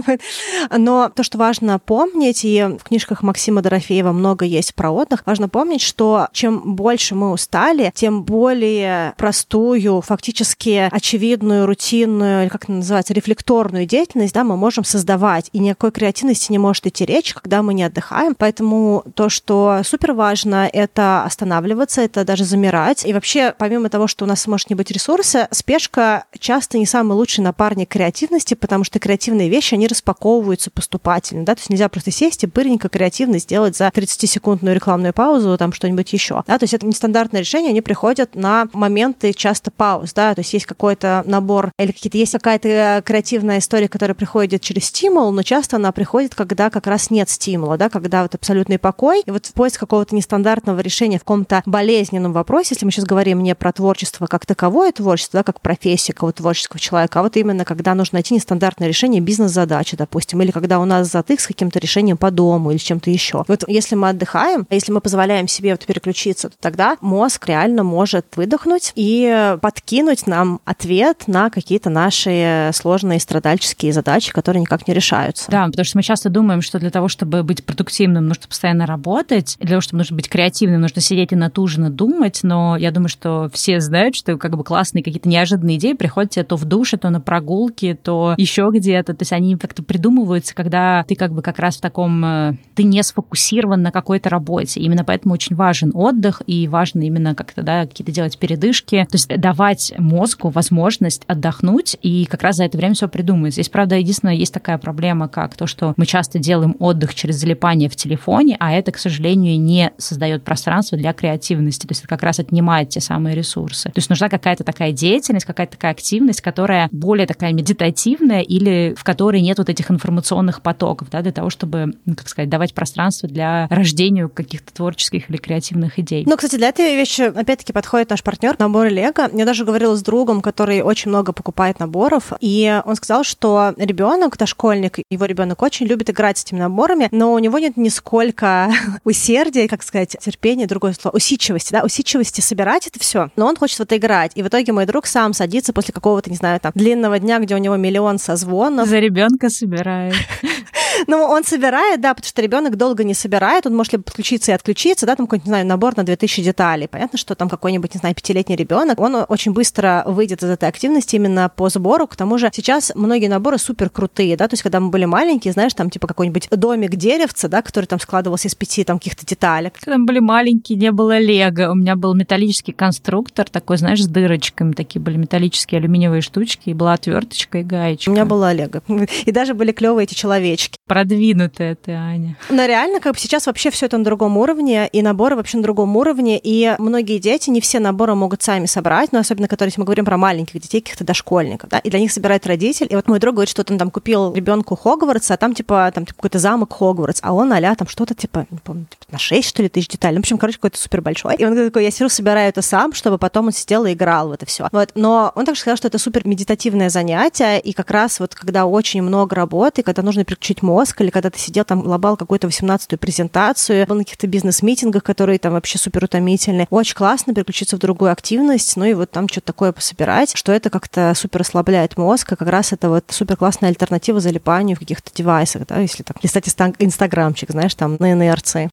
Но 0.78 1.12
то, 1.14 1.24
что 1.24 1.38
важно 1.38 1.78
помнить, 1.80 2.46
и 2.46 2.64
в 2.80 2.84
книжках 2.84 3.24
Максима 3.24 3.62
Дорофеева 3.62 4.14
много 4.14 4.46
есть 4.46 4.74
про 4.74 4.92
отдых, 4.92 5.24
важно 5.26 5.50
помнить, 5.50 5.82
что 5.82 6.28
чем 6.32 6.76
больше 6.76 7.16
мы 7.16 7.32
устали, 7.32 7.92
тем 7.94 8.24
более 8.24 9.14
простую, 9.18 10.02
фактически 10.02 10.88
очевидную, 10.92 11.66
рутинную, 11.66 12.50
как 12.50 12.70
называется, 12.70 13.14
рефлекторную 13.14 13.86
деятельность, 13.86 14.34
да, 14.34 14.44
мы 14.46 14.51
мы 14.52 14.58
можем 14.58 14.84
создавать, 14.84 15.50
и 15.54 15.60
никакой 15.60 15.92
креативности 15.92 16.52
не 16.52 16.58
может 16.58 16.86
идти 16.86 17.06
речь, 17.06 17.34
когда 17.34 17.62
мы 17.62 17.74
не 17.74 17.84
отдыхаем. 17.84 18.36
Поэтому 18.36 19.04
то, 19.16 19.30
что 19.30 19.82
супер 19.84 20.14
важно, 20.14 20.70
это 20.72 21.24
останавливаться, 21.24 22.02
это 22.02 22.26
даже 22.26 22.44
замирать. 22.44 23.06
И 23.06 23.14
вообще, 23.14 23.56
помимо 23.58 23.90
того, 23.90 24.08
что 24.08 24.26
у 24.26 24.28
нас 24.28 24.46
может 24.48 24.70
не 24.70 24.76
быть 24.76 24.92
ресурса, 24.92 25.48
спешка 25.52 26.26
часто 26.38 26.78
не 26.78 26.86
самый 26.86 27.14
лучший 27.14 27.42
напарник 27.42 27.90
креативности, 27.90 28.54
потому 28.54 28.84
что 28.84 29.00
креативные 29.00 29.50
вещи, 29.50 29.76
они 29.76 29.88
распаковываются 29.88 30.70
поступательно, 30.72 31.46
да, 31.46 31.56
то 31.56 31.60
есть 31.60 31.70
нельзя 31.70 31.88
просто 31.88 32.12
сесть 32.12 32.44
и 32.44 32.48
быренько 32.48 32.90
креативно 32.90 33.40
сделать 33.40 33.78
за 33.78 33.88
30-секундную 33.88 34.74
рекламную 34.74 35.14
паузу, 35.14 35.58
там 35.58 35.72
что-нибудь 35.72 36.12
еще, 36.12 36.44
да, 36.48 36.58
то 36.58 36.64
есть 36.64 36.74
это 36.74 36.86
нестандартное 36.86 37.42
решение, 37.42 37.70
они 37.70 37.82
приходят 37.82 38.36
на 38.36 38.68
моменты 38.74 39.34
часто 39.34 39.72
пауз, 39.72 40.14
да, 40.14 40.36
то 40.36 40.42
есть 40.42 40.54
есть 40.54 40.66
какой-то 40.66 41.24
набор 41.26 41.72
или 41.80 41.92
какие-то 41.92 42.18
есть 42.18 42.34
какая-то 42.34 43.02
креативная 43.06 43.60
история, 43.60 43.88
которая 43.88 44.16
приходит 44.16 44.41
через 44.48 44.86
стимул, 44.86 45.32
но 45.32 45.44
часто 45.44 45.78
она 45.78 45.92
приходит, 45.92 46.36
когда 46.36 46.70
как 46.70 46.88
раз 46.88 47.10
нет 47.10 47.30
стимула, 47.30 47.78
да, 47.78 47.90
когда 47.90 48.24
вот 48.24 48.36
абсолютный 48.36 48.80
покой, 48.80 49.22
и 49.26 49.32
вот 49.32 49.50
поиск 49.54 49.80
какого-то 49.80 50.16
нестандартного 50.16 50.80
решения 50.80 51.18
в 51.18 51.22
каком-то 51.22 51.64
болезненном 51.66 52.34
вопросе, 52.34 52.70
если 52.72 52.86
мы 52.86 52.92
сейчас 52.92 53.06
говорим 53.06 53.44
не 53.44 53.56
про 53.56 53.72
творчество 53.72 54.28
как 54.28 54.46
таковое 54.46 54.92
творчество, 54.92 55.40
да, 55.40 55.44
как 55.44 55.62
профессия 55.62 56.14
какого-то 56.14 56.40
творческого 56.40 56.80
человека, 56.80 57.20
а 57.20 57.24
вот 57.24 57.38
именно 57.38 57.66
когда 57.66 57.96
нужно 57.96 58.18
найти 58.18 58.34
нестандартное 58.34 58.88
решение 58.88 59.22
бизнес-задачи, 59.22 59.98
допустим, 59.98 60.42
или 60.42 60.52
когда 60.52 60.80
у 60.80 60.86
нас 60.86 61.10
затык 61.10 61.40
с 61.40 61.48
каким-то 61.48 61.80
решением 61.80 62.18
по 62.18 62.32
дому 62.32 62.72
или 62.72 62.78
чем-то 62.78 63.10
еще. 63.10 63.44
Вот 63.48 63.64
если 63.68 63.96
мы 63.96 64.10
отдыхаем, 64.10 64.68
если 64.70 64.92
мы 64.92 65.02
позволяем 65.02 65.48
себе 65.48 65.72
вот 65.72 65.86
переключиться, 65.86 66.50
то 66.50 66.56
тогда 66.60 66.98
мозг 67.02 67.48
реально 67.48 67.84
может 67.84 68.26
выдохнуть 68.36 68.92
и 68.96 69.58
подкинуть 69.62 70.28
нам 70.28 70.62
ответ 70.66 71.24
на 71.28 71.50
какие-то 71.50 71.90
наши 71.90 72.72
сложные 72.74 73.20
страдальческие 73.20 73.94
задачи, 73.94 74.31
которые 74.34 74.62
никак 74.62 74.88
не 74.88 74.94
решаются. 74.94 75.50
Да, 75.50 75.66
потому 75.66 75.86
что 75.86 75.98
мы 75.98 76.04
часто 76.04 76.30
думаем, 76.30 76.62
что 76.62 76.80
для 76.80 76.90
того, 76.90 77.08
чтобы 77.08 77.44
быть 77.44 77.64
продуктивным, 77.66 78.28
нужно 78.28 78.48
постоянно 78.48 78.86
работать, 78.86 79.56
для 79.60 79.70
того, 79.70 79.82
чтобы 79.82 80.00
нужно 80.00 80.16
быть 80.16 80.30
креативным, 80.30 80.82
нужно 80.82 81.02
сидеть 81.02 81.32
и 81.32 81.36
натужно 81.36 81.90
думать, 81.90 82.40
но 82.44 82.78
я 82.78 82.92
думаю, 82.92 83.10
что 83.10 83.50
все 83.54 83.80
знают, 83.80 84.16
что 84.16 84.38
как 84.38 84.58
бы 84.58 84.64
классные 84.64 85.04
какие-то 85.04 85.30
неожиданные 85.30 85.78
идеи 85.78 85.94
приходят 85.94 86.32
тебе 86.32 86.44
то 86.44 86.56
в 86.56 86.66
душе, 86.66 86.98
то 86.98 87.10
на 87.10 87.22
прогулке, 87.22 87.96
то 87.96 88.36
еще 88.38 88.70
где-то, 88.74 89.14
то 89.14 89.22
есть 89.22 89.34
они 89.34 89.58
как-то 89.58 89.84
придумываются, 89.84 90.56
когда 90.56 91.04
ты 91.08 91.16
как 91.16 91.34
бы 91.34 91.42
как 91.42 91.60
раз 91.60 91.78
в 91.78 91.82
таком, 91.82 92.24
э, 92.24 92.54
ты 92.76 92.84
не 92.84 93.02
сфокусирован 93.04 93.82
на 93.82 93.92
какой-то 93.92 94.30
работе. 94.30 94.80
Именно 94.80 95.04
поэтому 95.04 95.34
очень 95.34 95.56
важен 95.56 95.92
отдых 95.94 96.42
и 96.48 96.68
важно 96.68 97.02
именно 97.02 97.36
как-то, 97.36 97.64
да, 97.64 97.86
какие-то 97.86 98.12
делать 98.12 98.38
передышки, 98.38 99.06
то 99.10 99.16
есть 99.16 99.28
давать 99.28 99.94
мозгу 99.98 100.50
возможность 100.50 101.24
отдохнуть 101.28 101.98
и 102.02 102.26
как 102.26 102.44
раз 102.44 102.58
за 102.58 102.66
это 102.66 102.78
время 102.78 102.96
все 102.96 103.08
придумать. 103.08 103.54
Здесь, 103.54 103.70
правда, 103.70 103.96
единственное, 103.96 104.21
есть 104.30 104.54
такая 104.54 104.78
проблема, 104.78 105.28
как 105.28 105.56
то, 105.56 105.68
что 105.68 105.94
мы 105.98 106.06
часто 106.06 106.40
делаем 106.40 106.76
отдых 106.80 107.16
через 107.16 107.36
залипание 107.36 107.90
в 107.90 107.96
телефоне, 107.96 108.58
а 108.60 108.74
это, 108.74 108.92
к 108.92 108.98
сожалению, 108.98 109.60
не 109.60 109.92
создает 109.98 110.44
пространство 110.44 110.98
для 110.98 111.14
креативности. 111.14 111.88
То 111.88 111.92
есть 111.92 112.02
это 112.02 112.10
как 112.10 112.24
раз 112.24 112.40
отнимает 112.40 112.90
те 112.90 113.00
самые 113.02 113.36
ресурсы. 113.36 113.90
То 113.90 113.98
есть 113.98 114.10
нужна 114.10 114.30
какая-то 114.30 114.64
такая 114.64 114.92
деятельность, 114.92 115.46
какая-то 115.46 115.74
такая 115.74 115.92
активность, 115.92 116.42
которая 116.42 116.90
более 116.92 117.28
такая 117.28 117.54
медитативная 117.54 118.42
или 118.42 118.96
в 118.98 119.04
которой 119.04 119.42
нет 119.42 119.58
вот 119.58 119.70
этих 119.70 119.90
информационных 119.90 120.62
потоков, 120.62 121.10
да, 121.10 121.22
для 121.22 121.32
того, 121.32 121.50
чтобы, 121.50 121.94
ну, 122.06 122.16
как 122.16 122.28
сказать, 122.28 122.50
давать 122.50 122.74
пространство 122.74 123.28
для 123.28 123.68
рождения 123.70 124.28
каких-то 124.28 124.74
творческих 124.74 125.30
или 125.30 125.38
креативных 125.38 126.00
идей. 126.00 126.24
Ну, 126.28 126.36
кстати, 126.36 126.56
для 126.56 126.70
этой 126.70 126.96
вещи, 126.96 127.22
опять-таки, 127.22 127.74
подходит 127.74 128.10
наш 128.10 128.24
партнер 128.24 128.56
наборы 128.60 128.90
Лего. 128.90 129.30
Я 129.34 129.46
даже 129.46 129.66
говорила 129.66 129.96
с 129.96 130.04
другом, 130.04 130.42
который 130.42 130.82
очень 130.82 131.10
много 131.10 131.34
покупает 131.34 131.80
наборов, 131.80 132.34
и 132.40 132.82
он 132.86 132.96
сказал, 132.96 133.24
что 133.24 133.74
ребенок, 133.78 134.11
дошкольник, 134.38 135.00
его 135.10 135.26
ребенок 135.26 135.62
очень 135.62 135.86
любит 135.86 136.10
играть 136.10 136.38
с 136.38 136.44
этими 136.44 136.60
наборами, 136.60 137.10
но 137.12 137.34
у 137.34 137.40
него 137.40 137.60
нет 137.60 137.78
нисколько 137.78 138.72
усердия, 139.04 139.68
как 139.68 139.84
сказать, 139.84 140.16
терпения, 140.20 140.68
другое 140.68 140.94
слово, 140.94 141.16
усидчивости, 141.16 141.72
да, 141.72 141.84
усидчивости 141.84 142.42
собирать 142.42 142.88
это 142.88 143.00
все. 143.00 143.30
Но 143.36 143.46
он 143.46 143.56
хочет 143.56 143.80
в 143.80 143.82
это 143.82 143.98
играть. 143.98 144.32
И 144.36 144.44
в 144.44 144.48
итоге 144.48 144.72
мой 144.72 144.86
друг 144.86 145.06
сам 145.06 145.34
садится 145.34 145.74
после 145.74 145.94
какого-то, 145.94 146.30
не 146.30 146.36
знаю, 146.36 146.60
там, 146.60 146.72
длинного 146.76 147.20
дня, 147.20 147.40
где 147.40 147.56
у 147.56 147.60
него 147.60 147.76
миллион 147.76 148.20
созвонов. 148.20 148.88
За 148.88 149.00
ребенка 149.00 149.50
собирает. 149.50 150.16
Ну, 151.08 151.24
он 151.24 151.44
собирает, 151.44 152.02
да, 152.02 152.14
потому 152.14 152.28
что 152.28 152.42
ребенок 152.42 152.78
долго 152.78 153.04
не 153.04 153.14
собирает, 153.14 153.66
он 153.66 153.76
может 153.76 153.94
либо 153.94 154.04
подключиться 154.04 154.52
и 154.52 154.56
отключиться, 154.56 155.06
да, 155.06 155.16
там 155.16 155.26
какой-нибудь, 155.26 155.46
не 155.46 155.50
знаю, 155.50 155.66
набор 155.66 155.98
на 155.98 156.04
2000 156.04 156.44
деталей. 156.44 156.88
Понятно, 156.88 157.18
что 157.18 157.36
там 157.36 157.50
какой-нибудь, 157.50 157.94
не 157.94 158.00
знаю, 158.00 158.16
пятилетний 158.16 158.56
ребенок, 158.56 159.00
он 159.00 159.26
очень 159.28 159.54
быстро 159.54 160.04
выйдет 160.06 160.44
из 160.44 160.50
этой 160.50 160.70
активности 160.70 161.16
именно 161.16 161.50
по 161.50 161.70
сбору. 161.70 162.08
К 162.08 162.16
тому 162.16 162.38
же 162.38 162.50
сейчас 162.54 162.92
многие 162.96 163.28
наборы 163.28 163.58
супер 163.58 163.90
крутые, 163.90 164.38
да, 164.38 164.48
то 164.48 164.54
есть 164.54 164.64
когда 164.64 164.80
мы 164.80 164.90
были 164.90 165.06
маленькие, 165.06 165.54
знаешь, 165.54 165.74
там 165.74 165.90
типа 165.90 166.08
какой-нибудь 166.08 166.48
домик 166.52 166.96
деревца, 166.96 167.48
да, 167.48 167.62
который 167.62 167.86
там 167.86 168.00
складывался 168.00 168.48
из 168.48 168.56
пяти 168.56 168.84
там 168.84 169.00
каких-то 169.00 169.26
деталек. 169.26 169.74
Когда 169.80 169.98
мы 169.98 170.06
были 170.06 170.20
маленькие, 170.20 170.78
не 170.78 170.92
было 170.92 171.18
лего, 171.18 171.72
у 171.72 171.76
меня 171.76 171.96
был 171.96 172.14
металлический 172.14 172.72
конструктор 172.72 173.50
такой, 173.50 173.78
знаешь, 173.78 174.04
с 174.04 174.08
дырочками, 174.08 174.74
такие 174.74 175.02
были 175.02 175.18
металлические 175.18 175.80
алюминиевые 175.80 176.22
штучки, 176.22 176.70
и 176.70 176.74
была 176.74 176.94
отверточка 176.94 177.60
и 177.60 177.64
гаечка. 177.64 178.10
У 178.10 178.14
меня 178.14 178.26
была 178.26 178.54
лего. 178.54 178.82
И 179.26 179.32
даже 179.32 179.54
были 179.54 179.72
клевые 179.72 180.06
эти 180.06 180.14
человечки 180.14 180.78
продвинутая 180.92 181.76
ты, 181.76 181.94
Аня. 181.94 182.36
Но 182.50 182.66
реально, 182.66 183.00
как 183.00 183.14
бы 183.14 183.20
сейчас 183.20 183.48
вообще 183.48 183.70
все 183.72 183.86
это 183.86 183.98
на 183.98 184.04
другом 184.04 184.38
уровне, 184.38 184.90
и 184.92 185.02
наборы 185.02 185.38
вообще 185.38 185.56
на 185.56 185.64
другом 185.64 185.96
уровне, 185.96 186.38
и 186.38 186.76
многие 186.80 187.18
дети, 187.18 187.50
не 187.50 187.62
все 187.62 187.80
наборы 187.80 188.14
могут 188.14 188.44
сами 188.44 188.66
собрать, 188.66 189.14
но 189.14 189.20
особенно, 189.20 189.48
которые, 189.48 189.74
мы 189.78 189.86
говорим 189.86 190.04
про 190.04 190.18
маленьких 190.18 190.60
детей, 190.60 190.82
каких-то 190.82 191.06
дошкольников, 191.06 191.70
да, 191.70 191.80
и 191.80 191.90
для 191.90 192.00
них 192.00 192.12
собирает 192.12 192.46
родитель. 192.46 192.88
И 192.90 192.96
вот 192.96 193.08
мой 193.08 193.20
друг 193.20 193.36
говорит, 193.36 193.50
что 193.50 193.64
он 193.70 193.78
там 193.78 193.90
купил 193.90 194.34
ребенку 194.34 194.76
Хогвартс, 194.76 195.32
а 195.32 195.38
там 195.38 195.54
типа 195.54 195.90
там 195.96 196.06
типа, 196.06 196.18
какой-то 196.18 196.40
замок 196.40 196.74
Хогвартс, 196.74 197.22
а 197.24 197.34
он 197.34 197.54
а 197.54 197.76
там 197.76 197.88
что-то 197.88 198.14
типа, 198.14 198.46
не 198.50 198.58
помню, 198.58 198.86
типа, 198.90 199.06
на 199.14 199.18
6, 199.18 199.48
что 199.48 199.64
ли, 199.64 199.70
тысяч 199.70 199.88
деталей. 199.88 200.16
Ну, 200.16 200.22
в 200.22 200.24
общем, 200.24 200.38
короче, 200.38 200.58
какой-то 200.58 200.78
супер 200.78 201.02
большой. 201.02 201.36
И 201.36 201.46
он 201.46 201.56
такой, 201.56 201.86
я 201.86 201.92
сижу, 201.92 202.10
собираю 202.10 202.50
это 202.50 202.62
сам, 202.62 202.94
чтобы 202.94 203.18
потом 203.18 203.46
он 203.46 203.54
сидел 203.54 203.86
и 203.86 203.94
играл 203.94 204.28
в 204.28 204.32
это 204.34 204.46
все. 204.46 204.68
Вот. 204.74 204.92
Но 204.96 205.32
он 205.36 205.46
также 205.46 205.62
сказал, 205.62 205.78
что 205.78 205.88
это 205.88 205.98
супер 206.00 206.28
медитативное 206.28 206.90
занятие, 206.90 207.62
и 207.62 207.72
как 207.72 207.92
раз 207.92 208.20
вот 208.20 208.36
когда 208.36 208.66
очень 208.66 209.02
много 209.02 209.38
работы, 209.38 209.84
когда 209.84 210.02
нужно 210.02 210.26
переключить 210.26 210.62
мозг, 210.62 210.81
или 211.04 211.10
когда 211.10 211.30
ты 211.30 211.40
сидел 211.40 211.66
там, 211.66 211.86
лобал 211.86 212.18
какую-то 212.18 212.48
18-ю 212.48 212.98
презентацию, 212.98 213.86
был 213.88 213.96
на 213.96 214.04
каких-то 214.04 214.28
бизнес-митингах, 214.28 215.04
которые 215.04 215.40
там 215.40 215.54
вообще 215.54 215.78
супер 215.78 216.04
утомительные. 216.04 216.68
Очень 216.70 216.96
классно 216.96 217.34
переключиться 217.34 217.76
в 217.76 217.80
другую 217.80 218.12
активность, 218.12 218.76
ну 218.78 218.86
и 218.86 218.94
вот 218.94 219.12
там 219.12 219.28
что-то 219.28 219.48
такое 219.48 219.72
пособирать, 219.72 220.36
что 220.36 220.52
это 220.52 220.70
как-то 220.70 221.14
супер 221.16 221.42
ослабляет 221.42 221.98
мозг, 221.98 222.32
и 222.34 222.36
как 222.36 222.48
раз 222.48 222.74
это 222.74 222.90
вот 222.90 223.06
супер 223.10 223.38
классная 223.38 223.70
альтернатива 223.70 224.20
залипанию 224.20 224.76
в 224.76 224.80
каких-то 224.80 225.12
девайсах, 225.14 225.68
да, 225.68 225.80
если 225.80 226.04
так 226.04 226.24
листать 226.24 226.48
инстаграмчик, 226.80 227.52
знаешь, 227.52 227.76
там 227.76 227.98
на 228.00 228.14
инерции. 228.14 228.70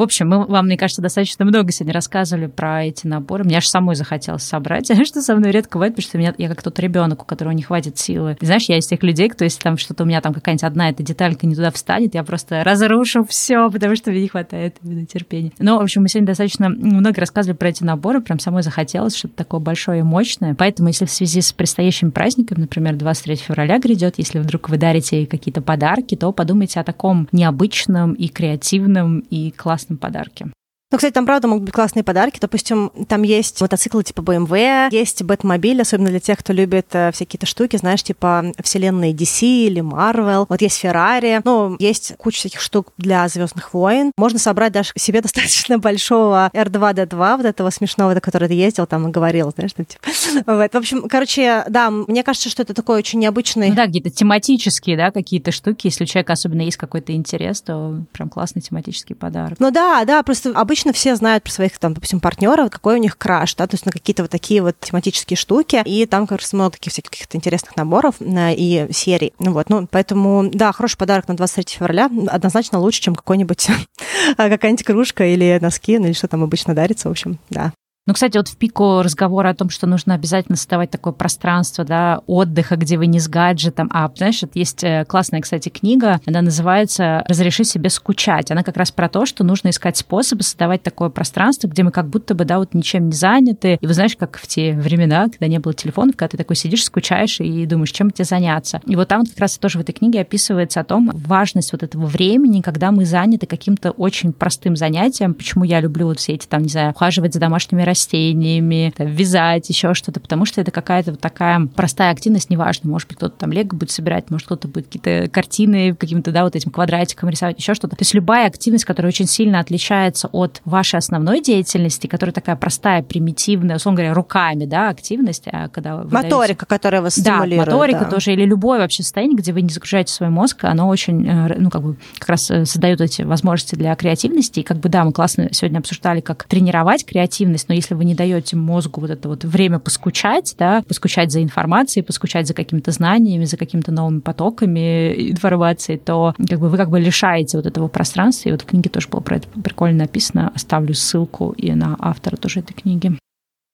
В 0.00 0.02
общем, 0.02 0.30
мы 0.30 0.46
вам, 0.46 0.64
мне 0.64 0.78
кажется, 0.78 1.02
достаточно 1.02 1.44
много 1.44 1.72
сегодня 1.72 1.92
рассказывали 1.92 2.46
про 2.46 2.84
эти 2.84 3.06
наборы. 3.06 3.44
Мне 3.44 3.58
аж 3.58 3.68
самой 3.68 3.96
захотелось 3.96 4.44
собрать. 4.44 4.90
Что 5.06 5.20
со 5.20 5.36
мной 5.36 5.50
редко 5.50 5.76
бывает, 5.76 5.92
потому 5.92 6.08
что 6.08 6.16
меня, 6.16 6.32
я 6.38 6.48
как 6.48 6.62
тот 6.62 6.78
ребенок, 6.78 7.20
у 7.20 7.26
которого 7.26 7.52
не 7.52 7.60
хватит 7.60 7.98
силы. 7.98 8.38
Знаешь, 8.40 8.64
я 8.70 8.78
из 8.78 8.86
тех 8.86 9.02
людей, 9.02 9.28
кто 9.28 9.44
если 9.44 9.60
там 9.60 9.76
что-то 9.76 10.04
у 10.04 10.06
меня 10.06 10.22
там 10.22 10.32
какая-нибудь 10.32 10.64
одна 10.64 10.88
эта 10.88 11.02
деталька 11.02 11.46
не 11.46 11.54
туда 11.54 11.70
встанет, 11.70 12.14
я 12.14 12.24
просто 12.24 12.64
разрушу 12.64 13.26
все, 13.26 13.70
потому 13.70 13.94
что 13.94 14.10
мне 14.10 14.22
не 14.22 14.28
хватает 14.28 14.76
именно 14.82 15.04
терпения. 15.04 15.52
Но, 15.58 15.76
в 15.76 15.82
общем, 15.82 16.00
мы 16.00 16.08
сегодня 16.08 16.28
достаточно 16.28 16.70
много 16.70 17.20
рассказывали 17.20 17.58
про 17.58 17.68
эти 17.68 17.84
наборы, 17.84 18.22
прям 18.22 18.38
самой 18.38 18.62
захотелось 18.62 19.14
что-то 19.14 19.36
такое 19.36 19.60
большое 19.60 20.00
и 20.00 20.02
мощное. 20.02 20.54
Поэтому, 20.54 20.88
если 20.88 21.04
в 21.04 21.10
связи 21.10 21.42
с 21.42 21.52
предстоящим 21.52 22.10
праздником, 22.10 22.56
например, 22.58 22.96
23 22.96 23.36
февраля 23.36 23.78
грядет, 23.78 24.14
если 24.16 24.38
вдруг 24.38 24.70
вы 24.70 24.78
дарите 24.78 25.26
какие-то 25.26 25.60
подарки, 25.60 26.14
то 26.14 26.32
подумайте 26.32 26.80
о 26.80 26.84
таком 26.84 27.28
необычном 27.32 28.14
и 28.14 28.28
креативном 28.28 29.18
и 29.28 29.50
классном 29.50 29.89
подарке. 29.98 30.52
Ну, 30.90 30.98
кстати, 30.98 31.14
там, 31.14 31.24
правда, 31.24 31.46
могут 31.46 31.64
быть 31.64 31.72
классные 31.72 32.02
подарки. 32.02 32.38
Допустим, 32.40 32.90
там 33.06 33.22
есть 33.22 33.60
мотоциклы 33.60 34.02
типа 34.02 34.22
BMW, 34.22 34.88
есть 34.90 35.22
Бэтмобиль, 35.22 35.80
особенно 35.80 36.10
для 36.10 36.18
тех, 36.18 36.38
кто 36.38 36.52
любит 36.52 36.88
э, 36.92 37.12
всякие 37.12 37.38
то 37.38 37.46
штуки, 37.46 37.76
знаешь, 37.76 38.02
типа 38.02 38.52
вселенные 38.60 39.12
DC 39.12 39.42
или 39.42 39.80
Marvel. 39.82 40.46
Вот 40.48 40.60
есть 40.60 40.78
Феррари. 40.78 41.42
Ну, 41.44 41.76
есть 41.78 42.14
куча 42.18 42.38
всяких 42.38 42.60
штук 42.60 42.88
для 42.98 43.28
Звездных 43.28 43.72
войн. 43.72 44.10
Можно 44.16 44.40
собрать 44.40 44.72
даже 44.72 44.90
себе 44.96 45.20
достаточно 45.22 45.78
большого 45.78 46.50
R2-D2, 46.52 47.36
вот 47.36 47.46
этого 47.46 47.70
смешного, 47.70 48.14
до 48.14 48.20
которого 48.20 48.48
ты 48.48 48.54
ездил 48.54 48.86
там 48.86 49.06
и 49.06 49.12
говорил, 49.12 49.52
знаешь, 49.54 49.72
там, 49.72 49.86
типа. 49.86 50.02
Вот. 50.46 50.72
В 50.72 50.76
общем, 50.76 51.08
короче, 51.08 51.64
да, 51.68 51.90
мне 51.90 52.24
кажется, 52.24 52.48
что 52.50 52.62
это 52.62 52.74
такой 52.74 52.98
очень 52.98 53.20
необычный... 53.20 53.68
Ну, 53.68 53.76
да, 53.76 53.86
какие-то 53.86 54.10
тематические, 54.10 54.96
да, 54.96 55.12
какие-то 55.12 55.52
штуки. 55.52 55.86
Если 55.86 56.02
у 56.02 56.06
человека 56.06 56.32
особенно 56.32 56.62
есть 56.62 56.76
какой-то 56.76 57.12
интерес, 57.12 57.60
то 57.62 58.02
прям 58.12 58.28
классный 58.28 58.62
тематический 58.62 59.14
подарок. 59.14 59.58
Ну 59.60 59.70
да, 59.70 60.04
да, 60.04 60.22
просто 60.22 60.50
обычно 60.50 60.79
обычно 60.80 60.92
все 60.94 61.14
знают 61.14 61.44
про 61.44 61.52
своих, 61.52 61.78
там, 61.78 61.92
допустим, 61.92 62.20
партнеров, 62.20 62.70
какой 62.70 62.94
у 62.94 62.98
них 62.98 63.18
краш, 63.18 63.54
да, 63.54 63.66
то 63.66 63.74
есть 63.74 63.84
на 63.84 63.92
какие-то 63.92 64.22
вот 64.22 64.30
такие 64.30 64.62
вот 64.62 64.76
тематические 64.80 65.36
штуки, 65.36 65.82
и 65.84 66.06
там 66.06 66.26
как 66.26 66.40
раз 66.40 66.52
много 66.54 66.72
таких 66.72 66.92
всяких 66.94 67.26
интересных 67.34 67.76
наборов 67.76 68.14
э, 68.20 68.54
и 68.54 68.90
серий. 68.90 69.34
Ну 69.38 69.52
вот, 69.52 69.68
ну, 69.68 69.86
поэтому, 69.90 70.48
да, 70.50 70.72
хороший 70.72 70.96
подарок 70.96 71.28
на 71.28 71.36
23 71.36 71.76
февраля 71.76 72.10
однозначно 72.28 72.78
лучше, 72.78 73.02
чем 73.02 73.14
какой-нибудь 73.14 73.68
какая-нибудь 74.36 74.84
кружка 74.84 75.26
или 75.26 75.58
носки, 75.60 75.98
ну 75.98 76.06
или 76.06 76.12
что 76.14 76.28
там 76.28 76.42
обычно 76.42 76.74
дарится, 76.74 77.08
в 77.08 77.12
общем, 77.12 77.38
да. 77.50 77.72
Ну, 78.10 78.14
кстати, 78.14 78.36
вот 78.38 78.48
в 78.48 78.56
пику 78.56 79.02
разговора 79.02 79.50
о 79.50 79.54
том, 79.54 79.70
что 79.70 79.86
нужно 79.86 80.14
обязательно 80.14 80.56
создавать 80.56 80.90
такое 80.90 81.12
пространство, 81.12 81.84
да, 81.84 82.22
отдыха, 82.26 82.74
где 82.74 82.98
вы 82.98 83.06
не 83.06 83.20
с 83.20 83.28
гаджетом, 83.28 83.88
а, 83.92 84.10
знаешь, 84.16 84.42
вот 84.42 84.56
есть 84.56 84.82
э, 84.82 85.04
классная, 85.04 85.40
кстати, 85.40 85.68
книга, 85.68 86.20
она 86.26 86.42
называется 86.42 87.22
«Разреши 87.28 87.62
себе 87.62 87.88
скучать». 87.88 88.50
Она 88.50 88.64
как 88.64 88.76
раз 88.78 88.90
про 88.90 89.08
то, 89.08 89.26
что 89.26 89.44
нужно 89.44 89.68
искать 89.68 89.96
способы 89.96 90.42
создавать 90.42 90.82
такое 90.82 91.08
пространство, 91.08 91.68
где 91.68 91.84
мы 91.84 91.92
как 91.92 92.08
будто 92.08 92.34
бы, 92.34 92.44
да, 92.44 92.58
вот 92.58 92.74
ничем 92.74 93.06
не 93.06 93.12
заняты. 93.12 93.78
И 93.80 93.86
вы 93.86 93.94
знаешь, 93.94 94.16
как 94.16 94.38
в 94.38 94.46
те 94.48 94.72
времена, 94.72 95.28
когда 95.28 95.46
не 95.46 95.60
было 95.60 95.72
телефонов, 95.72 96.16
когда 96.16 96.30
ты 96.30 96.36
такой 96.36 96.56
сидишь, 96.56 96.82
скучаешь 96.82 97.38
и 97.38 97.64
думаешь, 97.64 97.92
чем 97.92 98.10
тебе 98.10 98.24
заняться. 98.24 98.80
И 98.86 98.96
вот 98.96 99.06
там 99.06 99.24
как 99.24 99.38
раз 99.38 99.56
тоже 99.56 99.78
в 99.78 99.82
этой 99.82 99.92
книге 99.92 100.22
описывается 100.22 100.80
о 100.80 100.84
том, 100.84 101.12
важность 101.14 101.70
вот 101.70 101.84
этого 101.84 102.06
времени, 102.06 102.60
когда 102.60 102.90
мы 102.90 103.04
заняты 103.04 103.46
каким-то 103.46 103.92
очень 103.92 104.32
простым 104.32 104.74
занятием, 104.74 105.32
почему 105.32 105.62
я 105.62 105.78
люблю 105.78 106.06
вот 106.06 106.18
все 106.18 106.32
эти 106.32 106.48
там, 106.48 106.62
не 106.62 106.70
знаю, 106.70 106.90
ухаживать 106.90 107.34
за 107.34 107.38
домашними 107.38 107.82
растениями, 107.82 107.99
там, 108.08 109.06
вязать, 109.06 109.68
еще 109.68 109.94
что-то, 109.94 110.20
потому 110.20 110.44
что 110.44 110.60
это 110.60 110.70
какая-то 110.70 111.12
вот 111.12 111.20
такая 111.20 111.66
простая 111.66 112.12
активность, 112.12 112.50
неважно, 112.50 112.90
может 112.90 113.08
быть, 113.08 113.16
кто-то 113.16 113.36
там 113.36 113.52
лего 113.52 113.68
будет 113.68 113.90
собирать, 113.90 114.30
может, 114.30 114.46
кто-то 114.46 114.68
будет 114.68 114.86
какие-то 114.86 115.28
картины 115.30 115.94
каким-то, 115.94 116.32
да, 116.32 116.44
вот 116.44 116.56
этим 116.56 116.70
квадратиком 116.70 117.28
рисовать, 117.28 117.58
еще 117.58 117.74
что-то. 117.74 117.96
То 117.96 118.02
есть 118.02 118.14
любая 118.14 118.46
активность, 118.46 118.84
которая 118.84 119.10
очень 119.10 119.26
сильно 119.26 119.60
отличается 119.60 120.28
от 120.28 120.60
вашей 120.64 120.96
основной 120.96 121.40
деятельности, 121.40 122.06
которая 122.06 122.32
такая 122.32 122.56
простая, 122.56 123.02
примитивная, 123.02 123.76
условно 123.76 123.98
говоря, 123.98 124.14
руками, 124.14 124.64
да, 124.64 124.88
активность, 124.88 125.44
а 125.46 125.68
когда 125.68 125.96
вы 125.96 126.04
Моторика, 126.10 126.30
даете... 126.30 126.66
которая 126.66 127.02
вас 127.02 127.14
стимулирует. 127.14 127.66
Да, 127.66 127.72
моторика 127.72 128.04
да. 128.04 128.10
тоже, 128.10 128.32
или 128.32 128.44
любое 128.44 128.78
вообще 128.78 129.02
состояние, 129.02 129.36
где 129.36 129.52
вы 129.52 129.62
не 129.62 129.70
загружаете 129.70 130.12
свой 130.12 130.30
мозг, 130.30 130.64
оно 130.64 130.88
очень, 130.88 131.26
э, 131.26 131.56
ну, 131.58 131.70
как 131.70 131.82
бы, 131.82 131.96
как 132.18 132.28
раз 132.28 132.50
э, 132.50 132.64
создает 132.64 133.00
эти 133.00 133.22
возможности 133.22 133.74
для 133.74 133.94
креативности. 133.94 134.60
И 134.60 134.62
как 134.62 134.78
бы, 134.78 134.88
да, 134.88 135.04
мы 135.04 135.12
классно 135.12 135.48
сегодня 135.52 135.78
обсуждали, 135.78 136.20
как 136.20 136.44
тренировать 136.44 137.04
креативность, 137.04 137.68
но 137.68 137.74
если 137.74 137.89
вы 137.94 138.04
не 138.04 138.14
даете 138.14 138.56
мозгу 138.56 139.00
вот 139.00 139.10
это 139.10 139.28
вот 139.28 139.44
время 139.44 139.78
поскучать, 139.78 140.54
да, 140.58 140.82
поскучать 140.86 141.30
за 141.32 141.42
информацией, 141.42 142.04
поскучать 142.04 142.46
за 142.46 142.54
какими-то 142.54 142.90
знаниями, 142.90 143.44
за 143.44 143.56
какими-то 143.56 143.92
новыми 143.92 144.20
потоками 144.20 145.30
информации, 145.30 145.96
то 145.96 146.34
как 146.48 146.60
бы 146.60 146.68
вы 146.68 146.76
как 146.76 146.90
бы 146.90 147.00
лишаете 147.00 147.56
вот 147.56 147.66
этого 147.66 147.88
пространства. 147.88 148.48
И 148.48 148.52
вот 148.52 148.62
в 148.62 148.66
книге 148.66 148.90
тоже 148.90 149.08
было 149.08 149.20
про 149.20 149.36
это 149.36 149.48
прикольно 149.48 149.98
написано. 149.98 150.52
Оставлю 150.54 150.94
ссылку 150.94 151.52
и 151.52 151.72
на 151.72 151.96
автора 151.98 152.36
тоже 152.36 152.60
этой 152.60 152.74
книги. 152.74 153.12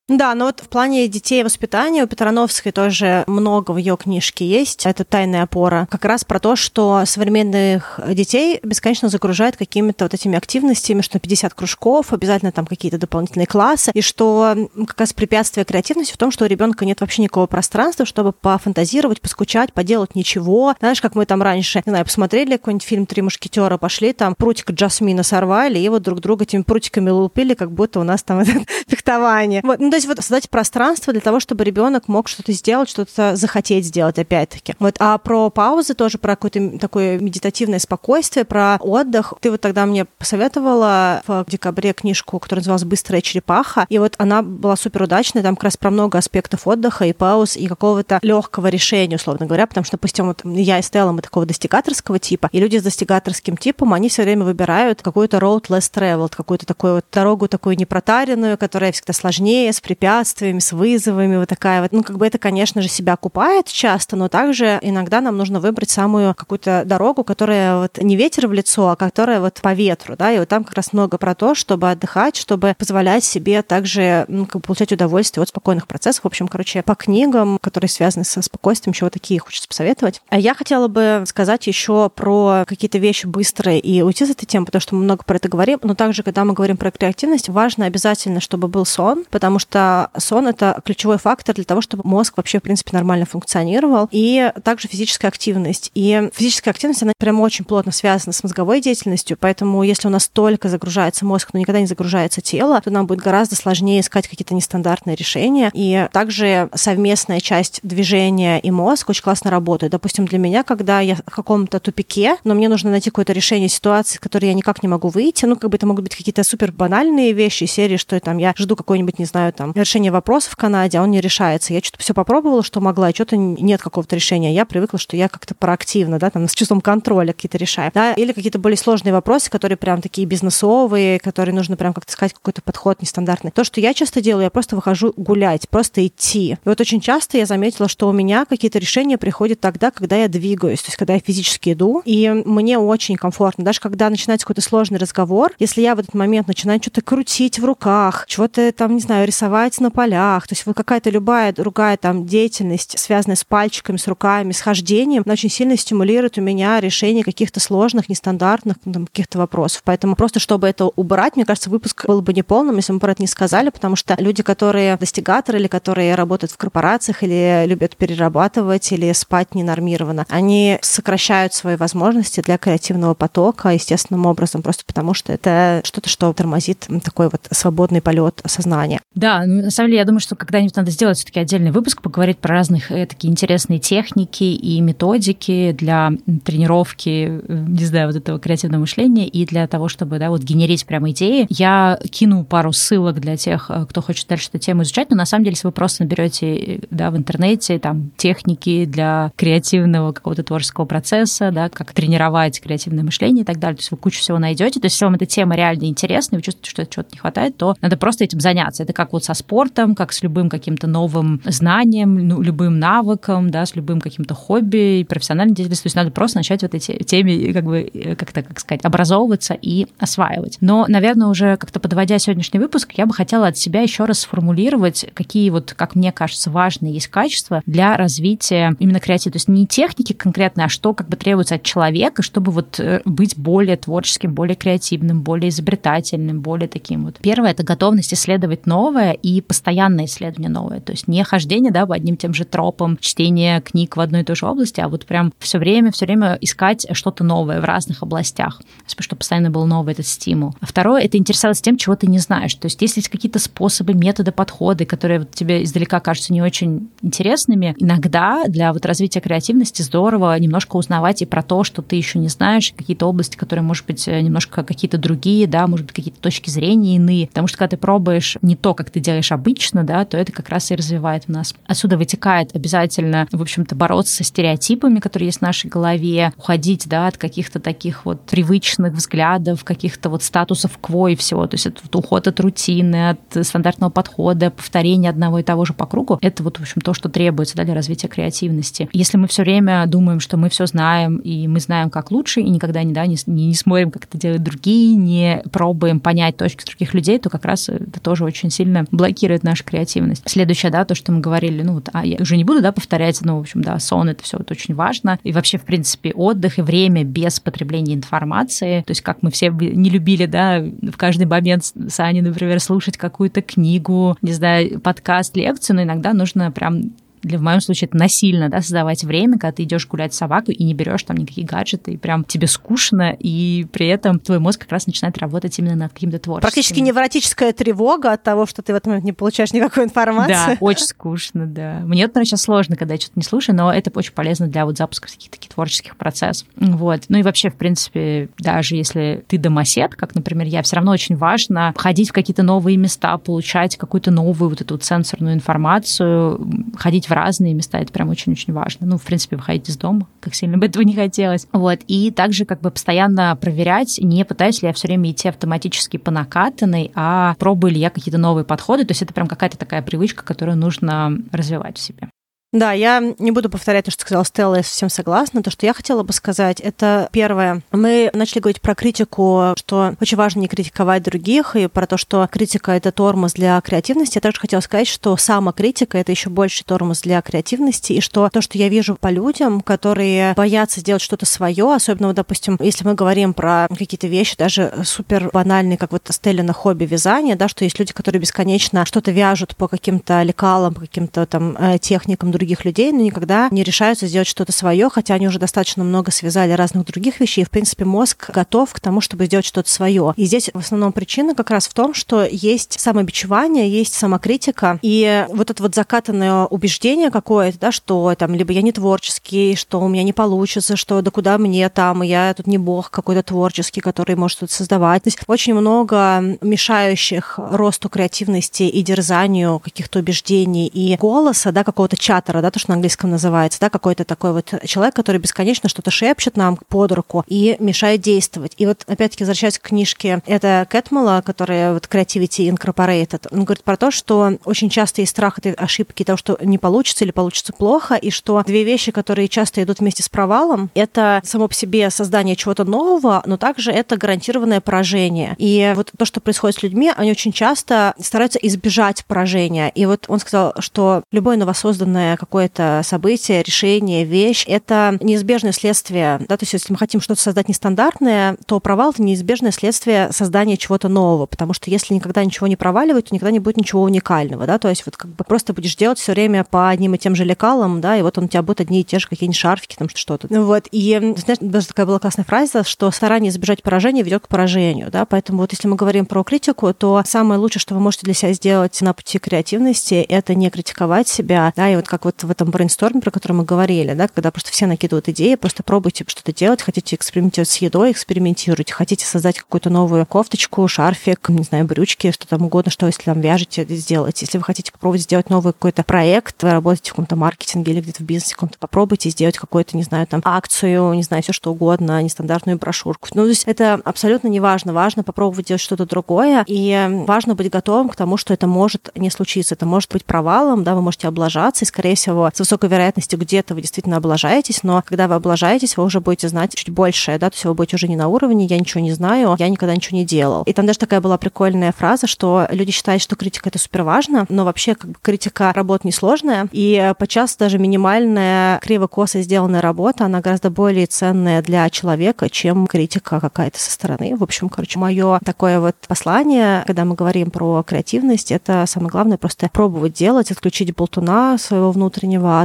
Да, 0.08 0.36
но 0.36 0.44
вот 0.44 0.60
в 0.60 0.68
плане 0.68 1.08
детей 1.08 1.40
и 1.40 1.42
воспитания 1.42 2.04
у 2.04 2.06
Петрановской 2.06 2.70
тоже 2.70 3.24
много 3.26 3.72
в 3.72 3.76
ее 3.76 3.96
книжке 3.96 4.46
есть. 4.46 4.86
Это 4.86 5.04
тайная 5.04 5.42
опора. 5.42 5.88
Как 5.90 6.04
раз 6.04 6.24
про 6.24 6.38
то, 6.38 6.54
что 6.54 7.02
современных 7.06 7.98
детей 8.10 8.60
бесконечно 8.62 9.08
загружают 9.08 9.56
какими-то 9.56 10.04
вот 10.04 10.14
этими 10.14 10.38
активностями, 10.38 11.00
что 11.00 11.18
50 11.18 11.54
кружков, 11.54 12.12
обязательно 12.12 12.52
там 12.52 12.66
какие-то 12.66 12.98
дополнительные 12.98 13.48
классы, 13.48 13.90
и 13.94 14.00
что 14.00 14.68
как 14.86 15.00
раз 15.00 15.12
препятствие 15.12 15.64
креативности 15.64 16.12
в 16.12 16.18
том, 16.18 16.30
что 16.30 16.44
у 16.44 16.48
ребенка 16.48 16.84
нет 16.84 17.00
вообще 17.00 17.22
никакого 17.22 17.46
пространства, 17.46 18.06
чтобы 18.06 18.30
пофантазировать, 18.30 19.20
поскучать, 19.20 19.72
поделать 19.72 20.14
ничего. 20.14 20.76
Знаешь, 20.78 21.00
как 21.00 21.16
мы 21.16 21.26
там 21.26 21.42
раньше, 21.42 21.82
не 21.84 21.90
знаю, 21.90 22.04
посмотрели 22.04 22.52
какой-нибудь 22.52 22.86
фильм 22.86 23.06
«Три 23.06 23.22
мушкетера», 23.22 23.76
пошли 23.76 24.12
там 24.12 24.36
прутик 24.36 24.70
Джасмина 24.70 25.24
сорвали, 25.24 25.80
и 25.80 25.88
вот 25.88 26.02
друг 26.02 26.20
друга 26.20 26.44
этими 26.44 26.62
прутиками 26.62 27.10
лупили, 27.10 27.54
как 27.54 27.72
будто 27.72 27.98
у 27.98 28.04
нас 28.04 28.22
там 28.22 28.38
это 28.40 28.52
фехтование. 28.86 29.62
Вот, 29.64 29.80
ну, 29.80 29.95
то 29.96 29.98
есть 29.98 30.08
вот 30.08 30.18
создать 30.18 30.50
пространство 30.50 31.10
для 31.10 31.22
того, 31.22 31.40
чтобы 31.40 31.64
ребенок 31.64 32.06
мог 32.06 32.28
что-то 32.28 32.52
сделать, 32.52 32.90
что-то 32.90 33.34
захотеть 33.34 33.86
сделать, 33.86 34.18
опять-таки. 34.18 34.74
Вот, 34.78 34.96
а 34.98 35.16
про 35.16 35.48
паузы 35.48 35.94
тоже, 35.94 36.18
про 36.18 36.36
какое-то 36.36 36.78
такое 36.78 37.18
медитативное 37.18 37.78
спокойствие, 37.78 38.44
про 38.44 38.76
отдых. 38.78 39.32
Ты 39.40 39.50
вот 39.50 39.62
тогда 39.62 39.86
мне 39.86 40.04
посоветовала 40.04 41.22
в 41.26 41.46
декабре 41.48 41.94
книжку, 41.94 42.38
которая 42.38 42.60
называлась 42.60 42.84
«Быстрая 42.84 43.22
черепаха», 43.22 43.86
и 43.88 43.98
вот 43.98 44.16
она 44.18 44.42
была 44.42 44.76
супер 44.76 45.04
удачная, 45.04 45.42
там 45.42 45.56
как 45.56 45.64
раз 45.64 45.78
про 45.78 45.90
много 45.90 46.18
аспектов 46.18 46.66
отдыха 46.66 47.06
и 47.06 47.14
пауз, 47.14 47.56
и 47.56 47.66
какого-то 47.66 48.18
легкого 48.20 48.66
решения, 48.66 49.16
условно 49.16 49.46
говоря, 49.46 49.66
потому 49.66 49.86
что, 49.86 49.96
допустим, 49.96 50.26
вот 50.26 50.42
я 50.44 50.78
и 50.78 50.82
Стелла, 50.82 51.12
мы 51.12 51.22
такого 51.22 51.46
достигаторского 51.46 52.18
типа, 52.18 52.50
и 52.52 52.60
люди 52.60 52.76
с 52.76 52.82
достигаторским 52.82 53.56
типом, 53.56 53.94
они 53.94 54.10
все 54.10 54.24
время 54.24 54.44
выбирают 54.44 55.00
какую-то 55.00 55.38
road 55.38 55.68
less 55.68 55.90
traveled, 55.90 56.36
какую-то 56.36 56.66
такую 56.66 56.96
вот 56.96 57.06
дорогу 57.10 57.48
такую 57.48 57.78
непротаренную, 57.78 58.58
которая 58.58 58.92
всегда 58.92 59.14
сложнее, 59.14 59.72
с 59.72 59.85
препятствиями, 59.86 60.58
с 60.58 60.72
вызовами, 60.72 61.36
вот 61.36 61.48
такая 61.48 61.80
вот. 61.80 61.92
Ну, 61.92 62.02
как 62.02 62.18
бы 62.18 62.26
это, 62.26 62.38
конечно 62.38 62.82
же, 62.82 62.88
себя 62.88 63.12
окупает 63.12 63.66
часто, 63.66 64.16
но 64.16 64.28
также 64.28 64.80
иногда 64.82 65.20
нам 65.20 65.36
нужно 65.36 65.60
выбрать 65.60 65.90
самую 65.90 66.34
какую-то 66.34 66.82
дорогу, 66.84 67.22
которая 67.22 67.78
вот 67.78 67.98
не 68.02 68.16
ветер 68.16 68.48
в 68.48 68.52
лицо, 68.52 68.88
а 68.88 68.96
которая 68.96 69.40
вот 69.40 69.60
по 69.62 69.72
ветру, 69.74 70.16
да, 70.16 70.32
и 70.32 70.40
вот 70.40 70.48
там 70.48 70.64
как 70.64 70.74
раз 70.74 70.92
много 70.92 71.18
про 71.18 71.36
то, 71.36 71.54
чтобы 71.54 71.88
отдыхать, 71.88 72.36
чтобы 72.36 72.74
позволять 72.76 73.22
себе 73.22 73.62
также 73.62 74.24
ну, 74.26 74.46
как 74.46 74.56
бы 74.56 74.66
получать 74.66 74.90
удовольствие 74.90 75.42
от 75.42 75.50
спокойных 75.50 75.86
процессов. 75.86 76.24
В 76.24 76.26
общем, 76.26 76.48
короче, 76.48 76.82
по 76.82 76.96
книгам, 76.96 77.58
которые 77.62 77.88
связаны 77.88 78.24
со 78.24 78.42
спокойствием, 78.42 78.92
чего 78.92 79.08
такие 79.08 79.38
хочется 79.38 79.68
посоветовать. 79.68 80.20
А 80.30 80.38
я 80.38 80.54
хотела 80.54 80.88
бы 80.88 81.22
сказать 81.26 81.64
еще 81.68 82.10
про 82.10 82.64
какие-то 82.66 82.98
вещи 82.98 83.26
быстрые 83.26 83.78
и 83.78 84.02
уйти 84.02 84.26
с 84.26 84.30
этой 84.30 84.46
темы, 84.46 84.66
потому 84.66 84.80
что 84.80 84.96
мы 84.96 85.04
много 85.04 85.22
про 85.22 85.36
это 85.36 85.48
говорим, 85.48 85.78
но 85.84 85.94
также, 85.94 86.24
когда 86.24 86.44
мы 86.44 86.54
говорим 86.54 86.76
про 86.76 86.90
креативность, 86.90 87.48
важно 87.48 87.86
обязательно, 87.86 88.40
чтобы 88.40 88.66
был 88.66 88.84
сон, 88.84 89.24
потому 89.30 89.60
что 89.60 89.75
сон— 90.16 90.48
это 90.48 90.80
ключевой 90.84 91.18
фактор 91.18 91.54
для 91.54 91.64
того, 91.64 91.80
чтобы 91.80 92.02
мозг 92.04 92.34
вообще, 92.36 92.58
в 92.58 92.62
принципе, 92.62 92.90
нормально 92.92 93.26
функционировал. 93.26 94.08
И 94.10 94.52
также 94.64 94.88
физическая 94.88 95.30
активность. 95.30 95.90
И 95.94 96.30
физическая 96.34 96.72
активность, 96.72 97.02
она 97.02 97.12
прям 97.18 97.40
очень 97.40 97.64
плотно 97.64 97.92
связана 97.92 98.32
с 98.32 98.42
мозговой 98.42 98.80
деятельностью, 98.80 99.36
поэтому 99.38 99.82
если 99.82 100.08
у 100.08 100.10
нас 100.10 100.28
только 100.28 100.68
загружается 100.68 101.24
мозг, 101.24 101.50
но 101.52 101.60
никогда 101.60 101.80
не 101.80 101.86
загружается 101.86 102.40
тело, 102.40 102.80
то 102.80 102.90
нам 102.90 103.06
будет 103.06 103.20
гораздо 103.20 103.56
сложнее 103.56 104.00
искать 104.00 104.28
какие-то 104.28 104.54
нестандартные 104.54 105.16
решения. 105.16 105.70
И 105.72 106.08
также 106.12 106.68
совместная 106.74 107.40
часть 107.40 107.80
движения 107.82 108.58
и 108.60 108.70
мозг 108.70 109.08
очень 109.08 109.22
классно 109.22 109.50
работает. 109.50 109.92
Допустим, 109.92 110.26
для 110.26 110.38
меня, 110.38 110.62
когда 110.62 111.00
я 111.00 111.16
в 111.16 111.22
каком-то 111.22 111.80
тупике, 111.80 112.36
но 112.44 112.54
мне 112.54 112.68
нужно 112.68 112.90
найти 112.90 113.10
какое-то 113.10 113.32
решение 113.32 113.68
ситуации, 113.68 114.18
в 114.18 114.20
которой 114.20 114.46
я 114.46 114.54
никак 114.54 114.82
не 114.82 114.88
могу 114.88 115.08
выйти, 115.08 115.44
ну, 115.44 115.56
как 115.56 115.70
бы 115.70 115.76
это 115.76 115.86
могут 115.86 116.04
быть 116.04 116.16
какие-то 116.16 116.44
супер 116.44 116.72
банальные 116.72 117.32
вещи, 117.32 117.64
серии, 117.64 117.96
что 117.96 118.18
там 118.20 118.38
я 118.38 118.54
жду 118.56 118.76
какой-нибудь, 118.76 119.18
не 119.18 119.24
знаю, 119.24 119.52
там, 119.52 119.65
решение 119.74 120.12
вопроса 120.12 120.50
в 120.50 120.56
Канаде, 120.56 120.98
а 120.98 121.02
он 121.02 121.10
не 121.10 121.20
решается. 121.20 121.72
Я 121.72 121.80
что-то 121.80 122.02
все 122.02 122.14
попробовала, 122.14 122.62
что 122.62 122.80
могла, 122.80 123.10
и 123.10 123.14
что-то 123.14 123.36
нет 123.36 123.80
какого-то 123.82 124.14
решения. 124.16 124.54
Я 124.54 124.64
привыкла, 124.64 124.98
что 124.98 125.16
я 125.16 125.28
как-то 125.28 125.54
проактивно, 125.54 126.18
да, 126.18 126.30
там, 126.30 126.48
с 126.48 126.54
чувством 126.54 126.80
контроля 126.80 127.32
какие-то 127.32 127.58
решаю. 127.58 127.90
Да? 127.94 128.12
Или 128.14 128.32
какие-то 128.32 128.58
более 128.58 128.76
сложные 128.76 129.12
вопросы, 129.12 129.50
которые 129.50 129.76
прям 129.76 130.00
такие 130.00 130.26
бизнесовые, 130.26 131.18
которые 131.18 131.54
нужно 131.54 131.76
прям 131.76 131.92
как-то 131.92 132.12
сказать 132.12 132.34
какой-то 132.34 132.62
подход 132.62 133.00
нестандартный. 133.00 133.50
То, 133.50 133.64
что 133.64 133.80
я 133.80 133.94
часто 133.94 134.20
делаю, 134.20 134.44
я 134.44 134.50
просто 134.50 134.76
выхожу 134.76 135.12
гулять, 135.16 135.68
просто 135.68 136.06
идти. 136.06 136.52
И 136.52 136.58
вот 136.64 136.80
очень 136.80 137.00
часто 137.00 137.38
я 137.38 137.46
заметила, 137.46 137.88
что 137.88 138.08
у 138.08 138.12
меня 138.12 138.44
какие-то 138.44 138.78
решения 138.78 139.18
приходят 139.18 139.60
тогда, 139.60 139.90
когда 139.90 140.16
я 140.16 140.28
двигаюсь, 140.28 140.82
то 140.82 140.88
есть 140.88 140.96
когда 140.96 141.14
я 141.14 141.20
физически 141.20 141.72
иду, 141.72 142.02
и 142.04 142.28
мне 142.44 142.78
очень 142.78 143.16
комфортно. 143.16 143.64
Даже 143.64 143.80
когда 143.80 144.10
начинается 144.10 144.46
какой-то 144.46 144.62
сложный 144.62 144.98
разговор, 144.98 145.52
если 145.58 145.80
я 145.82 145.94
в 145.94 145.98
этот 145.98 146.14
момент 146.14 146.48
начинаю 146.48 146.80
что-то 146.80 147.02
крутить 147.02 147.58
в 147.58 147.64
руках, 147.64 148.24
чего-то 148.28 148.72
там, 148.72 148.94
не 148.94 149.00
знаю, 149.00 149.26
рисовать 149.26 149.55
на 149.80 149.90
полях, 149.90 150.46
то 150.46 150.52
есть 150.52 150.66
вот 150.66 150.76
какая-то 150.76 151.10
любая 151.10 151.52
другая 151.52 151.96
там 151.96 152.26
деятельность, 152.26 152.98
связанная 152.98 153.36
с 153.36 153.44
пальчиками, 153.44 153.96
с 153.96 154.06
руками, 154.06 154.52
с 154.52 154.60
хождением, 154.60 155.22
она 155.24 155.32
очень 155.32 155.50
сильно 155.50 155.76
стимулирует 155.76 156.38
у 156.38 156.42
меня 156.42 156.78
решение 156.80 157.24
каких-то 157.24 157.58
сложных, 157.58 158.08
нестандартных 158.08 158.76
там, 158.84 159.06
каких-то 159.06 159.38
вопросов. 159.38 159.82
Поэтому 159.84 160.14
просто 160.14 160.40
чтобы 160.40 160.68
это 160.68 160.86
убрать, 160.86 161.36
мне 161.36 161.44
кажется, 161.44 161.70
выпуск 161.70 162.06
был 162.06 162.20
бы 162.20 162.32
неполным, 162.32 162.76
если 162.76 162.92
мы 162.92 163.00
про 163.00 163.12
это 163.12 163.22
не 163.22 163.26
сказали, 163.26 163.70
потому 163.70 163.96
что 163.96 164.14
люди, 164.18 164.42
которые 164.42 164.96
достигаторы 164.96 165.58
или 165.58 165.66
которые 165.66 166.14
работают 166.14 166.52
в 166.52 166.56
корпорациях 166.56 167.22
или 167.22 167.64
любят 167.66 167.96
перерабатывать 167.96 168.92
или 168.92 169.12
спать 169.12 169.54
ненормированно, 169.54 170.26
они 170.28 170.78
сокращают 170.82 171.54
свои 171.54 171.76
возможности 171.76 172.40
для 172.40 172.58
креативного 172.58 173.14
потока 173.14 173.70
естественным 173.70 174.26
образом, 174.26 174.62
просто 174.62 174.84
потому 174.86 175.14
что 175.14 175.32
это 175.32 175.80
что-то, 175.84 176.08
что 176.08 176.32
тормозит 176.32 176.86
такой 177.02 177.28
вот 177.28 177.48
свободный 177.50 178.00
полет 178.00 178.40
сознания. 178.44 179.00
Да, 179.14 179.35
ну, 179.44 179.62
на 179.62 179.70
самом 179.70 179.90
деле, 179.90 179.98
я 179.98 180.04
думаю, 180.04 180.20
что 180.20 180.36
когда-нибудь 180.36 180.76
надо 180.76 180.90
сделать 180.90 181.18
все-таки 181.18 181.40
отдельный 181.40 181.70
выпуск, 181.72 182.00
поговорить 182.00 182.38
про 182.38 182.54
разных 182.54 182.90
э, 182.90 183.06
такие 183.06 183.30
интересные 183.30 183.78
техники 183.78 184.44
и 184.44 184.80
методики 184.80 185.72
для 185.72 186.12
тренировки, 186.44 187.42
э, 187.46 187.64
не 187.68 187.84
знаю, 187.84 188.08
вот 188.08 188.16
этого 188.16 188.38
креативного 188.38 188.82
мышления 188.82 189.26
и 189.26 189.44
для 189.44 189.66
того, 189.66 189.88
чтобы, 189.88 190.18
да, 190.18 190.30
вот 190.30 190.42
генерить 190.42 190.86
прямо 190.86 191.10
идеи. 191.10 191.46
Я 191.50 191.98
кину 192.10 192.44
пару 192.44 192.72
ссылок 192.72 193.20
для 193.20 193.36
тех, 193.36 193.70
э, 193.70 193.86
кто 193.88 194.00
хочет 194.00 194.28
дальше 194.28 194.48
эту 194.48 194.58
тему 194.58 194.82
изучать, 194.82 195.10
но 195.10 195.16
на 195.16 195.26
самом 195.26 195.44
деле, 195.44 195.54
если 195.54 195.66
вы 195.66 195.72
просто 195.72 196.04
наберете, 196.04 196.80
да, 196.90 197.10
в 197.10 197.16
интернете 197.16 197.78
там 197.78 198.12
техники 198.16 198.84
для 198.84 199.32
креативного 199.36 200.12
какого-то 200.12 200.42
творческого 200.42 200.84
процесса, 200.84 201.50
да, 201.50 201.68
как 201.68 201.92
тренировать 201.92 202.60
креативное 202.60 203.04
мышление 203.04 203.42
и 203.42 203.46
так 203.46 203.58
далее, 203.58 203.76
то 203.76 203.80
есть 203.80 203.90
вы 203.90 203.96
кучу 203.96 204.20
всего 204.20 204.38
найдете. 204.38 204.80
То 204.80 204.86
есть, 204.86 204.96
если 204.96 205.04
вам 205.04 205.14
эта 205.14 205.26
тема 205.26 205.56
реально 205.56 205.84
интересна, 205.84 206.36
и 206.36 206.38
вы 206.38 206.42
чувствуете, 206.42 206.70
что 206.70 206.86
чего-то 206.86 207.10
не 207.12 207.18
хватает, 207.18 207.56
то 207.56 207.74
надо 207.80 207.96
просто 207.96 208.24
этим 208.24 208.40
заняться. 208.40 208.82
Это 208.82 208.92
как 208.92 209.12
вот 209.12 209.24
со 209.26 209.34
спортом, 209.34 209.94
как 209.94 210.12
с 210.12 210.22
любым 210.22 210.48
каким-то 210.48 210.86
новым 210.86 211.40
знанием, 211.44 212.28
ну, 212.28 212.40
любым 212.40 212.78
навыком, 212.78 213.50
да, 213.50 213.66
с 213.66 213.74
любым 213.74 214.00
каким-то 214.00 214.34
хобби 214.34 215.04
профессиональной 215.08 215.54
деятельностью. 215.54 215.84
То 215.84 215.86
есть 215.88 215.96
надо 215.96 216.10
просто 216.12 216.38
начать 216.38 216.62
вот 216.62 216.74
эти 216.74 217.02
теме, 217.02 217.52
как 217.52 217.64
бы, 217.64 217.90
э, 217.92 218.14
как-то, 218.14 218.42
как 218.42 218.60
сказать, 218.60 218.84
образовываться 218.84 219.54
и 219.60 219.86
осваивать. 219.98 220.58
Но, 220.60 220.86
наверное, 220.88 221.26
уже 221.26 221.56
как-то 221.56 221.80
подводя 221.80 222.18
сегодняшний 222.18 222.60
выпуск, 222.60 222.92
я 222.96 223.06
бы 223.06 223.12
хотела 223.12 223.48
от 223.48 223.58
себя 223.58 223.82
еще 223.82 224.04
раз 224.04 224.20
сформулировать, 224.20 225.06
какие 225.12 225.50
вот, 225.50 225.74
как 225.76 225.96
мне 225.96 226.12
кажется, 226.12 226.50
важные 226.50 226.94
есть 226.94 227.08
качества 227.08 227.62
для 227.66 227.96
развития 227.96 228.76
именно 228.78 229.00
креатива. 229.00 229.32
То 229.32 229.36
есть 229.36 229.48
не 229.48 229.66
техники 229.66 230.12
конкретные, 230.12 230.66
а 230.66 230.68
что 230.68 230.94
как 230.94 231.08
бы 231.08 231.16
требуется 231.16 231.56
от 231.56 231.64
человека, 231.64 232.22
чтобы 232.22 232.52
вот 232.52 232.78
э, 232.78 233.00
быть 233.04 233.36
более 233.36 233.76
творческим, 233.76 234.34
более 234.34 234.54
креативным, 234.54 235.22
более 235.22 235.48
изобретательным, 235.48 236.40
более 236.40 236.68
таким 236.68 237.04
вот. 237.06 237.16
Первое— 237.20 237.50
это 237.52 237.64
готовность 237.64 238.14
исследовать 238.14 238.66
новое 238.66 239.15
и 239.22 239.40
постоянное 239.40 240.06
исследование 240.06 240.50
новое. 240.50 240.80
То 240.80 240.92
есть 240.92 241.08
не 241.08 241.22
хождение, 241.24 241.72
да, 241.72 241.86
по 241.86 241.94
одним 241.94 242.16
тем 242.16 242.34
же 242.34 242.44
тропам, 242.44 242.98
чтение 243.00 243.60
книг 243.60 243.96
в 243.96 244.00
одной 244.00 244.22
и 244.22 244.24
той 244.24 244.36
же 244.36 244.46
области, 244.46 244.80
а 244.80 244.88
вот 244.88 245.06
прям 245.06 245.32
все 245.38 245.58
время, 245.58 245.90
все 245.92 246.06
время 246.06 246.38
искать 246.40 246.86
что-то 246.92 247.24
новое 247.24 247.60
в 247.60 247.64
разных 247.64 248.02
областях, 248.02 248.60
чтобы 248.86 249.18
постоянно 249.18 249.50
был 249.50 249.66
новый 249.66 249.92
этот 249.92 250.06
стимул. 250.06 250.54
А 250.60 250.66
второе— 250.66 251.02
это 251.04 251.18
интересоваться 251.18 251.62
тем, 251.62 251.76
чего 251.76 251.96
ты 251.96 252.06
не 252.06 252.18
знаешь. 252.18 252.54
То 252.54 252.66
есть 252.66 252.80
если 252.82 253.00
есть 253.00 253.08
какие-то 253.08 253.38
способы, 253.38 253.94
методы, 253.94 254.32
подходы, 254.32 254.84
которые 254.84 255.20
вот 255.20 255.32
тебе 255.32 255.62
издалека 255.62 256.00
кажутся 256.00 256.32
не 256.32 256.42
очень 256.42 256.88
интересными, 257.02 257.74
иногда 257.78 258.44
для 258.46 258.72
вот 258.72 258.84
развития 258.86 259.20
креативности 259.20 259.82
здорово 259.82 260.38
немножко 260.38 260.76
узнавать 260.76 261.22
и 261.22 261.26
про 261.26 261.42
то, 261.42 261.64
что 261.64 261.82
ты 261.82 261.96
еще 261.96 262.18
не 262.18 262.28
знаешь, 262.28 262.72
какие-то 262.76 263.06
области, 263.06 263.36
которые, 263.36 263.62
может 263.62 263.86
быть, 263.86 264.06
немножко 264.06 264.62
какие-то 264.62 264.98
другие, 264.98 265.46
да, 265.46 265.66
может 265.66 265.86
быть, 265.86 265.94
какие-то 265.94 266.20
точки 266.20 266.50
зрения 266.50 266.96
иные. 266.96 267.28
Потому 267.28 267.48
что 267.48 267.58
когда 267.58 267.76
ты 267.76 267.80
пробуешь 267.80 268.36
не 268.42 268.56
то, 268.56 268.74
как 268.74 268.90
ты 268.90 269.00
делаешь 269.06 269.32
обычно, 269.32 269.84
да, 269.84 270.04
то 270.04 270.16
это 270.16 270.32
как 270.32 270.48
раз 270.48 270.70
и 270.70 270.76
развивает 270.76 271.24
в 271.24 271.28
нас. 271.28 271.54
Отсюда 271.66 271.96
вытекает 271.96 272.54
обязательно, 272.54 273.26
в 273.30 273.40
общем-то, 273.40 273.74
бороться 273.74 274.14
со 274.14 274.24
стереотипами, 274.24 275.00
которые 275.00 275.28
есть 275.28 275.38
в 275.38 275.42
нашей 275.42 275.68
голове, 275.70 276.32
уходить, 276.36 276.86
да, 276.88 277.06
от 277.06 277.16
каких-то 277.16 277.60
таких 277.60 278.04
вот 278.04 278.20
привычных 278.22 278.92
взглядов, 278.92 279.64
каких-то 279.64 280.10
вот 280.10 280.22
статусов 280.22 280.76
кво 280.78 281.08
и 281.08 281.16
всего. 281.16 281.46
То 281.46 281.54
есть 281.54 281.66
это 281.66 281.80
вот 281.82 281.96
уход 281.96 282.26
от 282.26 282.40
рутины, 282.40 283.10
от 283.10 283.46
стандартного 283.46 283.90
подхода, 283.90 284.50
повторения 284.50 285.08
одного 285.08 285.38
и 285.38 285.42
того 285.42 285.64
же 285.64 285.72
по 285.72 285.86
кругу. 285.86 286.18
Это 286.20 286.42
вот, 286.42 286.58
в 286.58 286.62
общем, 286.62 286.80
то, 286.80 286.92
что 286.94 287.08
требуется 287.08 287.56
да, 287.56 287.64
для 287.64 287.74
развития 287.74 288.08
креативности. 288.08 288.88
Если 288.92 289.16
мы 289.16 289.28
все 289.28 289.42
время 289.42 289.86
думаем, 289.86 290.20
что 290.20 290.36
мы 290.36 290.48
все 290.48 290.66
знаем, 290.66 291.16
и 291.18 291.46
мы 291.46 291.60
знаем, 291.60 291.90
как 291.90 292.10
лучше, 292.10 292.40
и 292.40 292.48
никогда 292.48 292.82
не, 292.82 292.92
да, 292.92 293.06
не, 293.06 293.16
не, 293.26 293.46
не 293.46 293.54
смотрим, 293.54 293.90
как 293.90 294.04
это 294.04 294.18
делают 294.18 294.42
другие, 294.42 294.96
не 294.96 295.42
пробуем 295.52 296.00
понять 296.00 296.36
точки 296.36 296.64
других 296.64 296.94
людей, 296.94 297.18
то 297.18 297.30
как 297.30 297.44
раз 297.44 297.68
это 297.68 298.00
тоже 298.00 298.24
очень 298.24 298.50
сильно 298.50 298.84
блокирует 298.96 299.42
нашу 299.42 299.64
креативность. 299.64 300.28
Следующее, 300.28 300.72
да, 300.72 300.84
то, 300.84 300.94
что 300.94 301.12
мы 301.12 301.20
говорили, 301.20 301.62
ну 301.62 301.74
вот, 301.74 301.88
а 301.92 302.04
я 302.04 302.16
уже 302.20 302.36
не 302.36 302.44
буду, 302.44 302.62
да, 302.62 302.72
повторять, 302.72 303.20
но, 303.22 303.36
в 303.36 303.40
общем, 303.40 303.62
да, 303.62 303.78
сон— 303.78 304.08
это 304.10 304.22
все 304.22 304.38
вот 304.38 304.50
очень 304.50 304.74
важно. 304.74 305.18
И 305.22 305.32
вообще, 305.32 305.58
в 305.58 305.62
принципе, 305.62 306.12
отдых 306.12 306.58
и 306.58 306.62
время 306.62 307.04
без 307.04 307.40
потребления 307.40 307.94
информации. 307.94 308.82
То 308.86 308.90
есть 308.90 309.02
как 309.02 309.22
мы 309.22 309.30
все 309.30 309.50
не 309.50 309.90
любили, 309.90 310.26
да, 310.26 310.60
в 310.60 310.96
каждый 310.96 311.26
момент 311.26 311.64
с 311.64 312.00
Аней, 312.00 312.22
например, 312.22 312.60
слушать 312.60 312.96
какую-то 312.96 313.42
книгу, 313.42 314.16
не 314.22 314.32
знаю, 314.32 314.80
подкаст, 314.80 315.36
лекцию, 315.36 315.76
но 315.76 315.82
иногда 315.82 316.12
нужно 316.12 316.50
прям 316.50 316.92
для, 317.26 317.38
в 317.38 317.42
моем 317.42 317.60
случае 317.60 317.88
это 317.88 317.96
насильно, 317.96 318.48
да, 318.48 318.60
создавать 318.60 319.04
время, 319.04 319.34
когда 319.34 319.52
ты 319.52 319.64
идешь 319.64 319.86
гулять 319.86 320.14
с 320.14 320.16
собакой 320.16 320.54
и 320.54 320.64
не 320.64 320.74
берешь 320.74 321.02
там 321.02 321.16
никакие 321.16 321.46
гаджеты, 321.46 321.92
и 321.92 321.96
прям 321.96 322.24
тебе 322.24 322.46
скучно, 322.46 323.16
и 323.18 323.66
при 323.72 323.88
этом 323.88 324.20
твой 324.20 324.38
мозг 324.38 324.60
как 324.60 324.72
раз 324.72 324.86
начинает 324.86 325.18
работать 325.18 325.58
именно 325.58 325.74
над 325.74 325.92
каким-то 325.92 326.18
творчеством. 326.18 326.50
Практически 326.50 326.80
невротическая 326.80 327.52
тревога 327.52 328.12
от 328.12 328.22
того, 328.22 328.46
что 328.46 328.62
ты 328.62 328.72
в 328.72 328.76
этот 328.76 328.86
момент 328.86 329.04
не 329.04 329.12
получаешь 329.12 329.52
никакой 329.52 329.84
информации. 329.84 330.32
Да, 330.32 330.56
очень 330.60 330.86
скучно, 330.86 331.46
да. 331.46 331.80
Мне, 331.84 332.06
например, 332.06 332.26
сейчас 332.26 332.42
сложно, 332.42 332.76
когда 332.76 332.94
я 332.94 333.00
что-то 333.00 333.14
не 333.16 333.24
слушаю, 333.24 333.56
но 333.56 333.72
это 333.72 333.90
очень 333.94 334.12
полезно 334.12 334.46
для 334.46 334.64
вот 334.64 334.76
запуска 334.76 335.08
каких-то 335.08 335.36
таких 335.36 335.52
творческих 335.52 335.96
процессов. 335.96 336.46
Вот. 336.56 337.02
Ну 337.08 337.18
и 337.18 337.22
вообще, 337.22 337.50
в 337.50 337.56
принципе, 337.56 338.28
даже 338.38 338.76
если 338.76 339.24
ты 339.26 339.38
домосед, 339.38 339.94
как, 339.96 340.14
например, 340.14 340.46
я, 340.46 340.62
все 340.62 340.76
равно 340.76 340.92
очень 340.92 341.16
важно 341.16 341.74
ходить 341.76 342.10
в 342.10 342.12
какие-то 342.12 342.42
новые 342.42 342.76
места, 342.76 343.18
получать 343.18 343.76
какую-то 343.76 344.10
новую 344.10 344.50
вот 344.50 344.60
эту 344.60 344.74
вот 344.74 344.84
сенсорную 344.84 345.34
информацию, 345.34 346.46
ходить 346.76 347.08
в 347.08 347.15
разные 347.16 347.54
места, 347.54 347.78
это 347.78 347.92
прям 347.92 348.08
очень-очень 348.08 348.52
важно. 348.52 348.86
Ну, 348.86 348.98
в 348.98 349.02
принципе, 349.02 349.36
выходить 349.36 349.68
из 349.68 349.76
дома, 349.76 350.06
как 350.20 350.34
сильно 350.34 350.58
бы 350.58 350.66
этого 350.66 350.82
не 350.82 350.94
хотелось. 350.94 351.46
Вот. 351.52 351.80
И 351.88 352.10
также 352.10 352.44
как 352.44 352.60
бы 352.60 352.70
постоянно 352.70 353.36
проверять, 353.36 353.98
не 354.00 354.24
пытаюсь 354.24 354.62
ли 354.62 354.68
я 354.68 354.74
все 354.74 354.86
время 354.86 355.10
идти 355.10 355.28
автоматически 355.28 355.96
по 355.96 356.10
накатанной, 356.10 356.92
а 356.94 357.34
пробую 357.38 357.72
ли 357.72 357.80
я 357.80 357.90
какие-то 357.90 358.18
новые 358.18 358.44
подходы. 358.44 358.84
То 358.84 358.92
есть 358.92 359.02
это 359.02 359.12
прям 359.12 359.26
какая-то 359.26 359.58
такая 359.58 359.82
привычка, 359.82 360.24
которую 360.24 360.56
нужно 360.56 361.16
развивать 361.32 361.78
в 361.78 361.80
себе. 361.80 362.08
Да, 362.56 362.72
я 362.72 363.02
не 363.18 363.32
буду 363.32 363.50
повторять 363.50 363.84
то, 363.84 363.90
что 363.90 364.00
сказала 364.00 364.24
Стелла, 364.24 364.54
я 364.54 364.62
совсем 364.62 364.88
согласна. 364.88 365.42
То, 365.42 365.50
что 365.50 365.66
я 365.66 365.74
хотела 365.74 366.02
бы 366.02 366.14
сказать, 366.14 366.58
это 366.58 367.06
первое. 367.12 367.60
Мы 367.70 368.10
начали 368.14 368.38
говорить 368.38 368.62
про 368.62 368.74
критику, 368.74 369.52
что 369.58 369.94
очень 370.00 370.16
важно 370.16 370.40
не 370.40 370.48
критиковать 370.48 371.02
других, 371.02 371.54
и 371.54 371.66
про 371.66 371.86
то, 371.86 371.98
что 371.98 372.26
критика— 372.32 372.72
это 372.72 372.92
тормоз 372.92 373.34
для 373.34 373.60
креативности. 373.60 374.16
Я 374.16 374.22
также 374.22 374.40
хотела 374.40 374.60
сказать, 374.60 374.88
что 374.88 375.18
самокритика— 375.18 375.98
это 375.98 376.12
еще 376.12 376.30
больше 376.30 376.64
тормоз 376.64 377.02
для 377.02 377.20
креативности, 377.20 377.92
и 377.92 378.00
что 378.00 378.26
то, 378.30 378.40
что 378.40 378.56
я 378.56 378.70
вижу 378.70 378.96
по 378.98 379.10
людям, 379.10 379.60
которые 379.60 380.32
боятся 380.32 380.80
сделать 380.80 381.02
что-то 381.02 381.26
свое, 381.26 381.74
особенно, 381.74 382.06
вот, 382.06 382.16
допустим, 382.16 382.56
если 382.60 382.86
мы 382.86 382.94
говорим 382.94 383.34
про 383.34 383.68
какие-то 383.68 384.06
вещи, 384.06 384.34
даже 384.34 384.72
супер 384.82 385.28
банальные, 385.30 385.76
как 385.76 385.92
вот 385.92 386.08
Стеллина 386.08 386.54
хобби 386.54 386.86
вязания, 386.86 387.36
да, 387.36 387.48
что 387.48 387.64
есть 387.64 387.78
люди, 387.78 387.92
которые 387.92 388.18
бесконечно 388.18 388.86
что-то 388.86 389.10
вяжут 389.10 389.54
по 389.56 389.68
каким-то 389.68 390.22
лекалам, 390.22 390.72
по 390.72 390.80
каким-то 390.80 391.26
там 391.26 391.54
э, 391.58 391.78
техникам 391.78 392.30
других 392.30 392.45
других 392.46 392.64
людей, 392.64 392.92
но 392.92 393.00
никогда 393.02 393.48
не 393.50 393.64
решаются 393.64 394.06
сделать 394.06 394.28
что-то 394.28 394.52
свое, 394.52 394.88
хотя 394.88 395.14
они 395.14 395.26
уже 395.26 395.40
достаточно 395.40 395.82
много 395.82 396.12
связали 396.12 396.52
разных 396.52 396.86
других 396.86 397.18
вещей. 397.18 397.44
В 397.44 397.50
принципе, 397.50 397.84
мозг 397.84 398.30
готов 398.30 398.72
к 398.72 398.78
тому, 398.78 399.00
чтобы 399.00 399.26
сделать 399.26 399.44
что-то 399.44 399.68
свое. 399.68 400.14
И 400.16 400.26
здесь 400.26 400.50
в 400.54 400.58
основном 400.58 400.92
причина 400.92 401.34
как 401.34 401.50
раз 401.50 401.66
в 401.66 401.74
том, 401.74 401.92
что 401.92 402.24
есть 402.24 402.78
самобичевание, 402.78 403.68
есть 403.68 403.94
самокритика, 403.94 404.78
и 404.80 405.26
вот 405.30 405.50
это 405.50 405.60
вот 405.60 405.74
закатанное 405.74 406.44
убеждение 406.44 407.10
какое-то, 407.10 407.58
да, 407.58 407.72
что 407.72 408.14
там 408.16 408.36
либо 408.36 408.52
я 408.52 408.62
не 408.62 408.70
творческий, 408.70 409.56
что 409.56 409.80
у 409.80 409.88
меня 409.88 410.04
не 410.04 410.12
получится, 410.12 410.76
что 410.76 411.02
да 411.02 411.10
куда 411.10 411.38
мне 411.38 411.68
там, 411.68 412.02
я 412.02 412.32
тут 412.32 412.46
не 412.46 412.58
бог 412.58 412.92
какой-то 412.92 413.24
творческий, 413.24 413.80
который 413.80 414.14
может 414.14 414.38
тут 414.38 414.52
создавать. 414.52 415.02
То 415.02 415.08
есть 415.08 415.18
очень 415.26 415.54
много 415.54 416.38
мешающих 416.40 417.40
росту 417.50 417.88
креативности 417.88 418.62
и 418.62 418.82
дерзанию 418.82 419.58
каких-то 419.58 419.98
убеждений 419.98 420.68
и 420.68 420.96
голоса, 420.96 421.50
да, 421.50 421.64
какого-то 421.64 421.96
чата 421.96 422.35
ментора, 422.36 422.42
да, 422.42 422.50
то, 422.50 422.58
что 422.58 422.70
на 422.70 422.74
английском 422.74 423.10
называется, 423.10 423.60
да, 423.60 423.70
какой-то 423.70 424.04
такой 424.04 424.32
вот 424.32 424.54
человек, 424.64 424.94
который 424.94 425.18
бесконечно 425.18 425.68
что-то 425.68 425.90
шепчет 425.90 426.36
нам 426.36 426.56
под 426.68 426.92
руку 426.92 427.24
и 427.28 427.56
мешает 427.58 428.00
действовать. 428.00 428.52
И 428.58 428.66
вот, 428.66 428.84
опять-таки, 428.86 429.24
возвращаясь 429.24 429.58
к 429.58 429.62
книжке, 429.62 430.22
это 430.26 430.66
Кэтмала, 430.68 431.22
которая 431.24 431.72
вот 431.72 431.86
Creativity 431.86 432.50
Incorporated, 432.50 433.28
он 433.30 433.44
говорит 433.44 433.64
про 433.64 433.76
то, 433.76 433.90
что 433.90 434.38
очень 434.44 434.70
часто 434.70 435.02
есть 435.02 435.12
страх 435.12 435.38
этой 435.38 435.52
ошибки, 435.52 436.04
того, 436.04 436.16
что 436.16 436.38
не 436.42 436.58
получится 436.58 437.04
или 437.04 437.10
получится 437.10 437.52
плохо, 437.52 437.94
и 437.94 438.10
что 438.10 438.42
две 438.46 438.64
вещи, 438.64 438.92
которые 438.92 439.28
часто 439.28 439.62
идут 439.62 439.80
вместе 439.80 440.02
с 440.02 440.08
провалом, 440.08 440.70
это 440.74 441.20
само 441.24 441.48
по 441.48 441.54
себе 441.54 441.90
создание 441.90 442.36
чего-то 442.36 442.64
нового, 442.64 443.22
но 443.26 443.36
также 443.36 443.72
это 443.72 443.96
гарантированное 443.96 444.60
поражение. 444.60 445.34
И 445.38 445.72
вот 445.76 445.92
то, 445.96 446.04
что 446.04 446.20
происходит 446.20 446.58
с 446.58 446.62
людьми, 446.62 446.92
они 446.96 447.10
очень 447.10 447.32
часто 447.32 447.94
стараются 448.00 448.38
избежать 448.38 449.04
поражения. 449.06 449.70
И 449.74 449.86
вот 449.86 450.04
он 450.08 450.18
сказал, 450.18 450.54
что 450.58 451.02
любое 451.12 451.36
новосозданное 451.36 452.15
какое-то 452.16 452.82
событие, 452.84 453.42
решение, 453.42 454.04
вещь, 454.04 454.44
это 454.46 454.96
неизбежное 455.00 455.52
следствие. 455.52 456.20
Да? 456.28 456.36
То 456.36 456.42
есть 456.42 456.52
если 456.52 456.72
мы 456.72 456.78
хотим 456.78 457.00
что-то 457.00 457.20
создать 457.20 457.48
нестандартное, 457.48 458.36
то 458.46 458.60
провал— 458.60 458.90
это 458.92 459.02
неизбежное 459.02 459.52
следствие 459.52 460.10
создания 460.12 460.56
чего-то 460.56 460.88
нового, 460.88 461.26
потому 461.26 461.52
что 461.52 461.70
если 461.70 461.94
никогда 461.94 462.24
ничего 462.24 462.46
не 462.46 462.56
проваливать, 462.56 463.06
то 463.06 463.14
никогда 463.14 463.30
не 463.30 463.40
будет 463.40 463.56
ничего 463.56 463.82
уникального. 463.82 464.46
Да? 464.46 464.58
То 464.58 464.68
есть 464.68 464.84
вот 464.86 464.96
как 464.96 465.10
бы 465.10 465.24
просто 465.24 465.52
будешь 465.52 465.76
делать 465.76 465.98
все 465.98 466.12
время 466.12 466.44
по 466.44 466.68
одним 466.68 466.94
и 466.94 466.98
тем 466.98 467.14
же 467.14 467.24
лекалам, 467.24 467.80
да, 467.80 467.96
и 467.96 468.02
вот 468.02 468.18
он 468.18 468.24
у 468.24 468.28
тебя 468.28 468.42
будет 468.42 468.60
одни 468.60 468.80
и 468.80 468.84
те 468.84 468.98
же 468.98 469.08
какие-нибудь 469.08 469.36
шарфики, 469.36 469.76
там 469.76 469.88
что-то. 469.88 470.28
Вот. 470.28 470.68
И, 470.70 471.14
знаешь, 471.16 471.38
даже 471.40 471.68
такая 471.68 471.86
была 471.86 471.98
классная 471.98 472.24
фраза, 472.24 472.64
что 472.64 472.90
старание 472.90 473.30
избежать 473.30 473.62
поражения 473.62 474.02
ведет 474.02 474.24
к 474.24 474.28
поражению. 474.28 474.90
Да? 474.90 475.04
Поэтому 475.04 475.40
вот 475.40 475.52
если 475.52 475.68
мы 475.68 475.76
говорим 475.76 476.06
про 476.06 476.22
критику, 476.24 476.72
то 476.72 477.02
самое 477.06 477.40
лучшее, 477.40 477.60
что 477.60 477.74
вы 477.74 477.80
можете 477.80 478.04
для 478.04 478.14
себя 478.14 478.32
сделать 478.32 478.80
на 478.80 478.92
пути 478.94 479.18
креативности, 479.18 479.94
это 479.94 480.34
не 480.34 480.50
критиковать 480.50 481.08
себя, 481.08 481.52
да, 481.56 481.68
и 481.70 481.76
вот 481.76 481.86
как 481.86 482.04
вот 482.06 482.22
в 482.22 482.30
этом 482.30 482.50
брейнсторме, 482.50 483.00
про 483.00 483.10
который 483.10 483.32
мы 483.32 483.44
говорили, 483.44 483.92
да, 483.94 484.08
когда 484.08 484.30
просто 484.30 484.50
все 484.50 484.66
накидывают 484.66 485.08
идеи, 485.08 485.34
просто 485.34 485.62
пробуйте 485.62 486.04
что-то 486.06 486.32
делать, 486.32 486.62
хотите 486.62 486.96
экспериментировать 486.96 487.48
с 487.48 487.56
едой, 487.56 487.92
экспериментируйте, 487.92 488.72
хотите 488.72 489.04
создать 489.04 489.38
какую-то 489.38 489.70
новую 489.70 490.06
кофточку, 490.06 490.66
шарфик, 490.68 491.28
не 491.28 491.42
знаю, 491.42 491.66
брючки, 491.66 492.12
что 492.12 492.26
там 492.26 492.42
угодно, 492.42 492.70
что 492.70 492.86
если 492.86 493.02
там 493.02 493.20
вяжете, 493.20 493.66
сделайте. 493.68 494.24
Если 494.24 494.38
вы 494.38 494.44
хотите 494.44 494.72
попробовать 494.72 495.02
сделать 495.02 495.30
новый 495.30 495.52
какой-то 495.52 495.82
проект, 495.82 496.42
вы 496.42 496.52
работаете 496.52 496.90
в 496.90 496.92
каком-то 496.92 497.16
маркетинге 497.16 497.72
или 497.72 497.80
где-то 497.80 498.02
в 498.02 498.06
бизнесе 498.06 498.34
каком-то, 498.34 498.58
попробуйте 498.58 499.10
сделать 499.10 499.36
какую-то, 499.36 499.76
не 499.76 499.82
знаю, 499.82 500.06
там 500.06 500.22
акцию, 500.24 500.92
не 500.94 501.02
знаю, 501.02 501.22
все 501.22 501.32
что 501.32 501.50
угодно, 501.50 502.00
нестандартную 502.00 502.58
брошюрку. 502.58 503.08
Ну, 503.14 503.22
то 503.22 503.28
есть 503.28 503.44
это 503.46 503.80
абсолютно 503.84 504.28
не 504.28 504.40
важно. 504.40 504.72
Важно 504.72 505.02
попробовать 505.02 505.46
делать 505.46 505.60
что-то 505.60 505.86
другое, 505.86 506.44
и 506.46 506.88
важно 507.06 507.34
быть 507.34 507.50
готовым 507.50 507.88
к 507.88 507.96
тому, 507.96 508.16
что 508.16 508.32
это 508.32 508.46
может 508.46 508.90
не 508.94 509.10
случиться. 509.10 509.54
Это 509.54 509.66
может 509.66 509.90
быть 509.92 510.04
провалом, 510.04 510.62
да, 510.62 510.74
вы 510.74 510.82
можете 510.82 511.08
облажаться, 511.08 511.64
и, 511.64 511.68
скорее 511.68 511.95
всего, 511.96 512.30
с 512.32 512.38
высокой 512.38 512.70
вероятностью 512.70 513.18
где-то 513.18 513.54
вы 513.54 513.62
действительно 513.62 513.96
облажаетесь, 513.96 514.62
но 514.62 514.82
когда 514.86 515.08
вы 515.08 515.14
облажаетесь, 515.16 515.76
вы 515.76 515.84
уже 515.84 516.00
будете 516.00 516.28
знать 516.28 516.54
чуть 516.54 516.70
больше, 516.70 517.18
да, 517.18 517.30
то 517.30 517.34
есть 517.34 517.44
вы 517.44 517.54
будете 517.54 517.76
уже 517.76 517.88
не 517.88 517.96
на 517.96 518.08
уровне 518.08 518.46
«я 518.46 518.58
ничего 518.58 518.80
не 518.80 518.92
знаю, 518.92 519.34
я 519.38 519.48
никогда 519.48 519.74
ничего 519.74 519.96
не 519.98 520.04
делал». 520.04 520.42
И 520.44 520.52
там 520.52 520.66
даже 520.66 520.78
такая 520.78 521.00
была 521.00 521.18
прикольная 521.18 521.72
фраза, 521.72 522.06
что 522.06 522.46
люди 522.50 522.70
считают, 522.70 523.02
что 523.02 523.16
критика— 523.16 523.48
это 523.50 523.58
супер 523.58 523.82
важно, 523.82 524.26
но 524.28 524.44
вообще 524.44 524.74
как 524.74 524.90
бы 524.90 524.96
критика 525.02 525.52
работ 525.52 525.84
несложная, 525.84 526.48
и 526.52 526.92
подчас 526.98 527.36
даже 527.36 527.58
минимальная 527.58 528.60
криво-косо 528.60 529.22
сделанная 529.22 529.60
работа, 529.60 530.04
она 530.04 530.20
гораздо 530.20 530.50
более 530.50 530.86
ценная 530.86 531.42
для 531.42 531.68
человека, 531.70 532.28
чем 532.30 532.66
критика 532.66 533.20
какая-то 533.20 533.58
со 533.58 533.70
стороны. 533.70 534.16
В 534.16 534.22
общем, 534.22 534.48
короче, 534.48 534.78
мое 534.78 535.18
такое 535.24 535.60
вот 535.60 535.76
послание, 535.88 536.62
когда 536.66 536.84
мы 536.84 536.94
говорим 536.94 537.30
про 537.30 537.62
креативность, 537.62 538.30
это 538.30 538.64
самое 538.66 538.90
главное 538.90 539.16
просто 539.16 539.48
пробовать 539.52 539.94
делать, 539.94 540.30
отключить 540.30 540.74
болтуна 540.74 541.38
своего 541.38 541.72
внутреннего, 541.72 541.85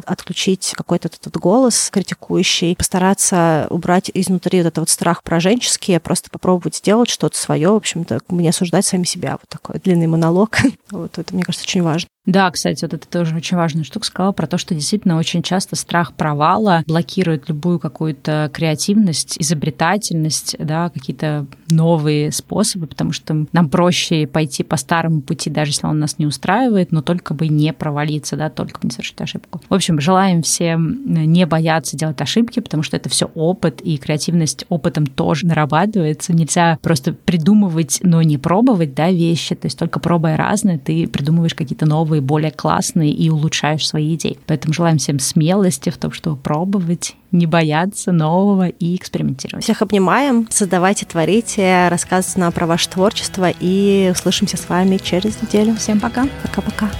отключить 0.06 0.74
какой-то 0.76 1.08
этот 1.08 1.38
голос 1.38 1.90
критикующий, 1.92 2.76
постараться 2.76 3.68
убрать 3.70 4.12
изнутри 4.14 4.60
вот 4.60 4.68
этот 4.68 4.78
вот 4.80 4.90
страх 4.90 5.24
пораженческий, 5.24 6.00
просто 6.00 6.30
попробовать 6.30 6.76
сделать 6.76 7.10
что-то 7.10 7.38
свое, 7.38 7.70
в 7.70 7.76
общем-то, 7.76 8.20
не 8.30 8.50
осуждать 8.50 8.86
сами 8.86 9.04
себя. 9.04 9.32
Вот 9.32 9.48
такой 9.50 9.80
длинный 9.80 10.08
монолог. 10.08 10.58
Вот 10.92 11.18
это, 11.18 11.34
мне 11.34 11.44
кажется, 11.44 11.64
очень 11.64 11.84
важно. 11.84 12.10
Да, 12.28 12.52
кстати, 12.52 12.84
вот 12.86 12.94
это 12.94 13.08
тоже 13.08 13.36
очень 13.36 13.58
важная 13.58 13.84
штука. 13.84 14.06
Сказала 14.06 14.32
про 14.32 14.46
то, 14.46 14.60
что 14.60 14.76
действительно 14.76 15.18
очень 15.18 15.42
часто 15.42 15.76
страх 15.76 16.14
провала 16.14 16.84
блокирует 16.86 17.50
любую 17.50 17.80
какую-то 17.80 18.52
креативность, 18.54 19.38
изобретательность, 19.40 20.56
да, 20.60 20.90
какие-то 20.90 21.48
новые 21.70 22.32
способы, 22.32 22.86
потому 22.86 23.12
что 23.12 23.48
нам 23.52 23.70
проще 23.70 24.28
пойти 24.28 24.62
по 24.64 24.78
старому 24.78 25.22
пути, 25.22 25.50
даже 25.50 25.72
если 25.72 25.88
он 25.88 25.98
нас 25.98 26.20
не 26.20 26.28
устраивает, 26.28 26.92
но 26.92 27.02
только 27.02 27.34
бы 27.34 27.48
не 27.48 27.74
провалиться, 27.74 28.36
да, 28.36 28.52
только 28.52 28.80
бы 28.80 28.88
не 28.88 28.92
совершить 28.92 29.20
ошибку. 29.20 29.60
В 29.68 29.74
общем, 29.74 30.00
желаем 30.00 30.44
всем 30.44 31.02
не 31.06 31.48
бояться 31.48 31.98
делать 31.98 32.22
ошибки, 32.22 32.60
потому 32.60 32.84
что 32.84 32.98
это 32.98 33.10
все 33.10 33.32
опыт, 33.34 33.82
и 33.82 33.98
креативность 33.98 34.66
опытом 34.70 35.08
тоже 35.08 35.48
нарабатывается. 35.48 36.34
Нельзя 36.34 36.78
просто 36.84 37.14
придумывать, 37.14 38.00
но 38.04 38.22
не 38.22 38.38
пробовать, 38.38 38.94
да, 38.94 39.10
вещи. 39.10 39.56
То 39.56 39.66
есть 39.66 39.80
только 39.80 40.00
пробуя 40.00 40.38
разные, 40.38 40.78
ты 40.78 41.08
придумываешь 41.08 41.56
какие-то 41.56 41.88
новые 41.88 42.11
новые, 42.12 42.22
более 42.22 42.52
классные 42.52 43.12
и 43.12 43.30
улучшаешь 43.30 43.88
свои 43.88 44.16
идеи. 44.16 44.38
Поэтому 44.46 44.74
желаем 44.74 44.98
всем 44.98 45.20
смелости 45.20 45.90
в 45.90 45.98
том, 45.98 46.12
чтобы 46.12 46.36
пробовать, 46.36 47.16
не 47.32 47.46
бояться 47.46 48.12
нового 48.12 48.68
и 48.68 48.96
экспериментировать. 48.98 49.64
Всех 49.64 49.82
обнимаем, 49.82 50.48
создавайте, 50.50 51.06
творите, 51.06 51.88
рассказывайте 51.90 52.42
нам 52.42 52.52
про 52.52 52.66
ваше 52.66 52.90
творчество 52.90 53.50
и 53.62 54.10
услышимся 54.12 54.58
с 54.58 54.68
вами 54.68 54.98
через 54.98 55.42
неделю. 55.42 55.76
Всем 55.76 56.02
пока. 56.02 56.28
Пока-пока. 56.44 56.92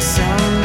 So 0.00 0.57